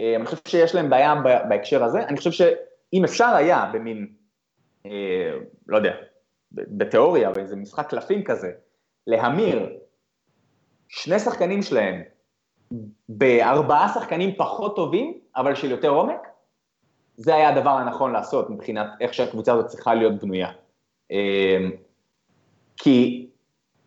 אה, 0.00 0.16
אני 0.16 0.24
חושב 0.26 0.36
שיש 0.48 0.74
להם 0.74 0.90
בעיה 0.90 1.14
בהקשר 1.48 1.84
הזה, 1.84 2.02
אני 2.02 2.16
חושב 2.16 2.30
שאם 2.30 3.04
אפשר 3.04 3.28
היה 3.36 3.70
במין, 3.72 4.06
אה, 4.86 4.90
לא 5.66 5.76
יודע, 5.76 5.92
בתיאוריה, 6.52 7.30
באיזה 7.30 7.56
משחק 7.56 7.90
קלפים 7.90 8.24
כזה, 8.24 8.50
להמיר 9.06 9.76
שני 10.88 11.18
שחקנים 11.18 11.62
שלהם 11.62 12.02
בארבעה 13.08 13.88
שחקנים 13.94 14.34
פחות 14.36 14.76
טובים, 14.76 15.18
אבל 15.36 15.54
של 15.54 15.70
יותר 15.70 15.88
עומק, 15.88 16.28
זה 17.16 17.34
היה 17.34 17.48
הדבר 17.48 17.70
הנכון 17.70 18.12
לעשות 18.12 18.50
מבחינת 18.50 18.86
איך 19.00 19.14
שהקבוצה 19.14 19.52
הזאת 19.52 19.66
צריכה 19.66 19.94
להיות 19.94 20.22
בנויה. 20.22 20.50
אמ, 21.10 21.70
כי 22.76 23.28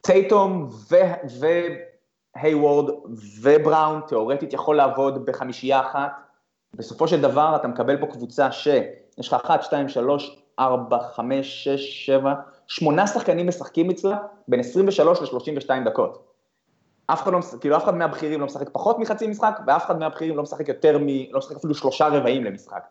טייטום 0.01 0.69
והייוורד 2.35 2.89
ובראון 3.41 4.01
תיאורטית 4.07 4.53
יכול 4.53 4.75
לעבוד 4.75 5.25
בחמישייה 5.25 5.81
אחת, 5.81 6.11
בסופו 6.73 7.07
של 7.07 7.21
דבר 7.21 7.55
אתה 7.55 7.67
מקבל 7.67 7.97
פה 7.97 8.07
קבוצה 8.07 8.51
שיש 8.51 9.27
לך 9.27 9.33
אחת, 9.33 9.63
שתיים, 9.63 9.89
שלוש, 9.89 10.39
ארבע, 10.59 10.99
חמש, 10.99 11.63
שש, 11.63 12.05
שבע, 12.05 12.33
שמונה 12.67 13.07
שחקנים 13.07 13.47
משחקים 13.47 13.89
אצלה 13.89 14.17
בין 14.47 14.59
23 14.59 15.21
ל-32 15.21 15.85
דקות. 15.85 16.23
אף 17.07 17.23
אחד 17.23 17.33
לא, 17.33 17.39
כאילו 17.61 17.77
אף 17.77 17.83
אחד 17.83 17.95
מהבכירים 17.95 18.39
לא 18.39 18.45
משחק 18.45 18.69
פחות 18.69 18.99
מחצי 18.99 19.27
משחק, 19.27 19.59
ואף 19.67 19.85
אחד 19.85 19.99
מהבכירים 19.99 20.37
לא 20.37 20.43
משחק 20.43 20.69
יותר 20.69 20.97
מ... 20.97 21.07
לא 21.31 21.39
משחק 21.39 21.55
אפילו 21.55 21.75
שלושה 21.75 22.07
רבעים 22.07 22.43
למשחק. 22.43 22.83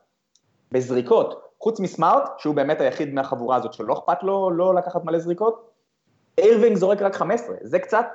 בזריקות, 0.72 1.51
חוץ 1.62 1.80
מסמארט, 1.80 2.30
שהוא 2.38 2.54
באמת 2.54 2.80
היחיד 2.80 3.14
מהחבורה 3.14 3.56
הזאת 3.56 3.72
שלא 3.72 3.92
אכפת 3.92 4.22
לו 4.22 4.50
לא 4.50 4.74
לקחת 4.74 5.04
מלא 5.04 5.18
זריקות, 5.18 5.70
איירווינג 6.38 6.76
זורק 6.76 7.02
רק 7.02 7.14
15, 7.14 7.56
זה 7.62 7.78
קצת, 7.78 8.06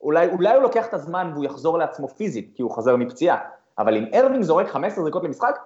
אולי, 0.00 0.26
אולי 0.26 0.54
הוא 0.54 0.62
לוקח 0.62 0.86
את 0.86 0.94
הזמן 0.94 1.30
והוא 1.32 1.44
יחזור 1.44 1.78
לעצמו 1.78 2.08
פיזית, 2.08 2.52
כי 2.54 2.62
הוא 2.62 2.70
חוזר 2.70 2.96
מפציעה, 2.96 3.38
אבל 3.78 3.96
אם 3.96 4.04
איירווינג 4.12 4.42
זורק 4.42 4.68
15 4.68 5.02
זריקות 5.02 5.24
למשחק, 5.24 5.58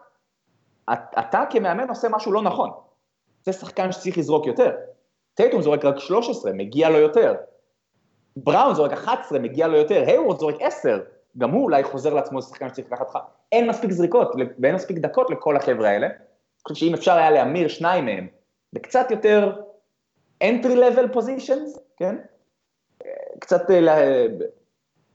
אתה 0.93 1.43
כמאמן 1.51 1.89
עושה 1.89 2.09
משהו 2.09 2.33
לא 2.33 2.43
נכון. 2.43 2.71
זה 3.43 3.53
שחקן 3.53 3.93
שצריך 3.93 4.19
לזרוק 4.19 4.47
יותר. 4.47 4.77
טייטום 5.35 5.63
זורק 5.63 5.85
רק 5.85 5.99
13, 5.99 6.53
מגיע 6.53 6.91
לו 6.91 6.99
יותר. 6.99 7.35
בראון 8.37 8.75
זורק 8.75 8.93
11, 8.93 9.39
מגיע 9.39 9.67
לו 9.67 9.77
יותר. 9.77 10.03
היוורד 10.07 10.39
זורק 10.39 10.57
10, 10.61 11.01
גם 11.39 11.51
הוא 11.51 11.65
אולי 11.65 11.85
חוזר 11.85 12.15
לעצמו 12.15 12.43
שחקן 12.43 12.69
שצריך 12.69 12.87
לקחת 12.93 13.09
לך. 13.09 13.19
אין 13.53 13.69
מספיק 13.69 13.91
זריקות 13.91 14.33
ואין 14.59 14.75
מספיק 14.75 14.99
דקות 14.99 15.31
לכל 15.31 15.57
החבר'ה 15.57 15.89
האלה. 15.89 16.09
חושב 16.69 16.81
שאם 16.81 16.95
אפשר 16.95 17.13
היה 17.13 17.31
להמיר 17.31 17.69
שניים 17.69 18.05
מהם 18.05 18.27
בקצת 18.73 19.07
יותר 19.11 19.53
entry 20.45 20.77
level 20.77 21.17
positions, 21.17 21.79
כן? 21.97 22.17
קצת 23.41 23.71
אה, 23.71 23.81
לה, 23.81 23.97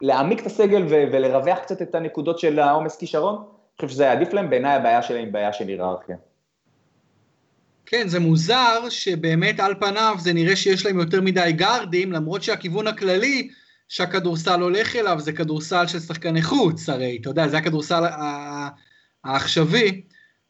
להעמיק 0.01 0.41
את 0.41 0.45
הסגל 0.45 0.85
ולרווח 0.87 1.59
קצת 1.59 1.81
את 1.81 1.95
הנקודות 1.95 2.39
של 2.39 2.59
העומס 2.59 2.97
כישרון, 2.97 3.35
אני 3.35 3.75
חושב 3.75 3.87
שזה 3.87 4.03
היה 4.03 4.11
עדיף 4.11 4.33
להם, 4.33 4.49
בעיניי 4.49 4.75
הבעיה 4.75 5.01
שלהם 5.01 5.25
היא 5.25 5.33
בעיה 5.33 5.53
של 5.53 5.67
היררכיה. 5.67 6.15
כן, 7.85 8.07
זה 8.07 8.19
מוזר 8.19 8.89
שבאמת 8.89 9.59
על 9.59 9.75
פניו 9.79 10.15
זה 10.19 10.33
נראה 10.33 10.55
שיש 10.55 10.85
להם 10.85 10.99
יותר 10.99 11.21
מדי 11.21 11.51
גארדים, 11.55 12.11
למרות 12.11 12.43
שהכיוון 12.43 12.87
הכללי 12.87 13.49
שהכדורסל 13.89 14.61
הולך 14.61 14.95
אליו 14.95 15.19
זה 15.19 15.33
כדורסל 15.33 15.87
של 15.87 15.99
שחקני 15.99 16.41
חוץ, 16.41 16.89
הרי, 16.89 17.17
אתה 17.21 17.29
יודע, 17.29 17.47
זה 17.47 17.57
הכדורסל 17.57 18.03
העכשווי. 19.23 20.01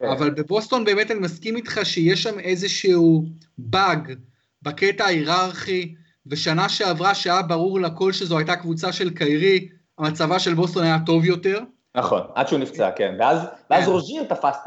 אבל 0.02 0.30
בבוסטון 0.30 0.86
באמת 0.86 1.12
אני 1.12 1.20
מסכים 1.20 1.56
איתך 1.56 1.80
שיש 1.84 2.24
שם 2.24 2.40
איזשהו 2.40 3.26
באג 3.58 4.14
בקטע 4.62 5.06
ההיררכי, 5.06 5.96
ושנה 6.28 6.70
שעברה 6.70 7.16
שהיה 7.16 7.42
ברור 7.42 7.80
לכל 7.80 8.12
שזו 8.12 8.38
הייתה 8.38 8.56
קבוצה 8.56 8.92
של 8.92 9.10
קיירי, 9.10 9.70
המצב 9.98 10.40
של 10.40 10.54
בוסטון 10.54 10.84
היה 10.84 10.98
טוב 11.06 11.26
יותר. 11.26 11.60
נכון, 11.96 12.22
עד 12.36 12.48
שהוא 12.48 12.60
נפצע, 12.60 12.92
כן. 12.92 13.16
ואז, 13.20 13.40
כן. 13.40 13.48
ואז 13.70 13.88
רוז'יר 13.88 14.24
תפס 14.24 14.58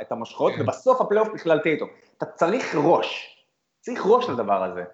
את 0.00 0.12
המושכות, 0.12 0.52
כן. 0.54 0.62
ובסוף 0.62 1.00
הפלייאוף 1.00 1.28
בכלל 1.34 1.58
טייטום. 1.58 1.86
אתה 2.18 2.26
צריך 2.26 2.74
ראש, 2.74 3.36
צריך 3.80 4.02
ראש 4.06 4.28
לדבר 4.28 4.64
הזה. 4.64 4.84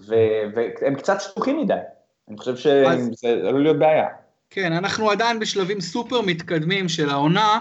והם 0.00 0.94
קצת 0.94 1.20
שטוחים 1.20 1.60
מדי. 1.60 1.74
אני 2.28 2.38
חושב 2.38 2.56
שזה 2.56 3.28
עלול 3.28 3.62
להיות 3.62 3.78
בעיה. 3.78 4.06
כן, 4.50 4.72
אנחנו 4.72 5.10
עדיין 5.10 5.38
בשלבים 5.38 5.80
סופר 5.80 6.20
מתקדמים 6.20 6.88
של 6.88 7.10
העונה, 7.10 7.58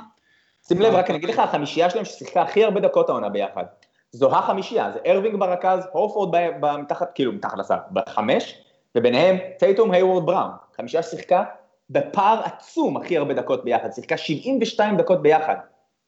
שים 0.68 0.82
לב, 0.82 0.93
רק 0.93 1.09
אני 1.09 1.18
אגיד 1.18 1.30
לך, 1.30 1.39
החמישייה 1.39 1.89
שלהם 1.89 2.05
ששיחקה 2.05 2.41
הכי 2.41 2.63
הרבה 2.63 2.80
דקות 2.80 3.09
העונה 3.09 3.30
ביחד. 3.30 3.63
זו 4.11 4.36
החמישייה, 4.36 4.91
זה 4.91 4.99
ארווינג 5.05 5.39
ברכז, 5.39 5.88
הורפורד 5.91 6.36
מתחת, 6.80 7.11
כאילו 7.16 7.32
מתחת 7.32 7.57
לסל, 7.57 7.76
בחמש, 7.91 8.63
וביניהם 8.95 9.38
טייטום, 9.59 9.91
היוורד, 9.91 10.26
בראון. 10.26 10.51
חמישייה 10.76 11.03
ששיחקה 11.03 11.43
בפער 11.89 12.41
עצום 12.43 12.97
הכי 12.97 13.18
הרבה 13.18 13.34
דקות 13.34 13.63
ביחד, 13.63 13.91
שיחקה 13.91 14.18
72 14.18 14.97
דקות 14.97 15.22
ביחד. 15.22 15.55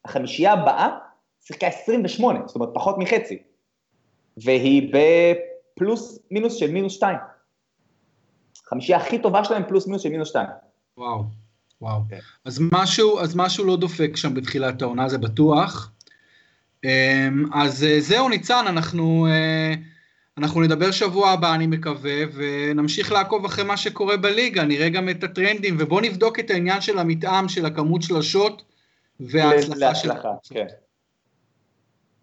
החמישייה 0.05 0.53
הבאה 0.53 0.97
שיחקה 1.41 1.67
28, 1.67 2.39
זאת 2.45 2.55
אומרת 2.55 2.69
פחות 2.73 2.97
מחצי. 2.97 3.43
והיא 4.37 4.93
בפלוס 4.93 6.19
מינוס 6.31 6.55
של 6.55 6.71
מינוס 6.71 6.93
2. 6.93 7.17
החמישייה 8.65 8.97
הכי 8.97 9.19
טובה 9.19 9.43
שלהם 9.43 9.63
פלוס 9.67 9.87
מינוס 9.87 10.01
של 10.01 10.09
מינוס 10.09 10.29
2. 10.29 10.47
וואו. 10.97 11.46
וואו. 11.81 12.01
Okay. 12.01 12.09
כן. 12.09 12.19
אז, 12.45 12.59
משהו, 12.71 13.19
אז 13.19 13.35
משהו 13.35 13.65
לא 13.65 13.77
דופק 13.77 14.15
שם 14.15 14.33
בתחילת 14.33 14.81
העונה, 14.81 15.09
זה 15.09 15.17
בטוח. 15.17 15.91
אמ, 16.83 17.45
אז 17.53 17.83
אה, 17.83 17.99
זהו, 17.99 18.29
ניצן, 18.29 18.65
אנחנו, 18.67 19.27
אה, 19.29 19.73
אנחנו 20.37 20.61
נדבר 20.61 20.91
שבוע 20.91 21.29
הבא, 21.29 21.55
אני 21.55 21.67
מקווה, 21.67 22.21
ונמשיך 22.33 23.11
לעקוב 23.11 23.45
אחרי 23.45 23.63
מה 23.63 23.77
שקורה 23.77 24.17
בליגה, 24.17 24.63
נראה 24.63 24.89
גם 24.89 25.09
את 25.09 25.23
הטרנדים, 25.23 25.75
ובואו 25.79 26.01
נבדוק 26.01 26.39
את 26.39 26.49
העניין 26.49 26.81
של 26.81 26.99
המתאם, 26.99 27.49
של 27.49 27.65
הכמות 27.65 28.01
שלשות, 28.01 28.63
וההצלחה 29.19 29.95
של... 29.95 30.09
כן. 30.49 30.65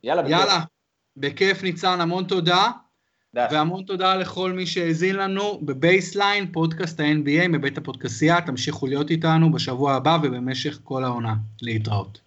יאללה, 0.02 0.22
בכיף. 0.22 0.32
יאללה, 0.32 0.60
בכיף 1.16 1.62
ניצן, 1.62 2.00
המון 2.00 2.24
תודה. 2.24 2.70
והמון 3.50 3.82
תודה 3.82 4.14
לכל 4.16 4.52
מי 4.52 4.66
שהאזין 4.66 5.16
לנו 5.16 5.60
בבייסליין, 5.62 6.52
פודקאסט 6.52 7.00
ה-NBA 7.00 7.48
מבית 7.48 7.78
הפודקסייה, 7.78 8.40
תמשיכו 8.40 8.86
להיות 8.86 9.10
איתנו 9.10 9.52
בשבוע 9.52 9.94
הבא 9.94 10.18
ובמשך 10.22 10.78
כל 10.84 11.04
העונה. 11.04 11.34
להתראות. 11.62 12.23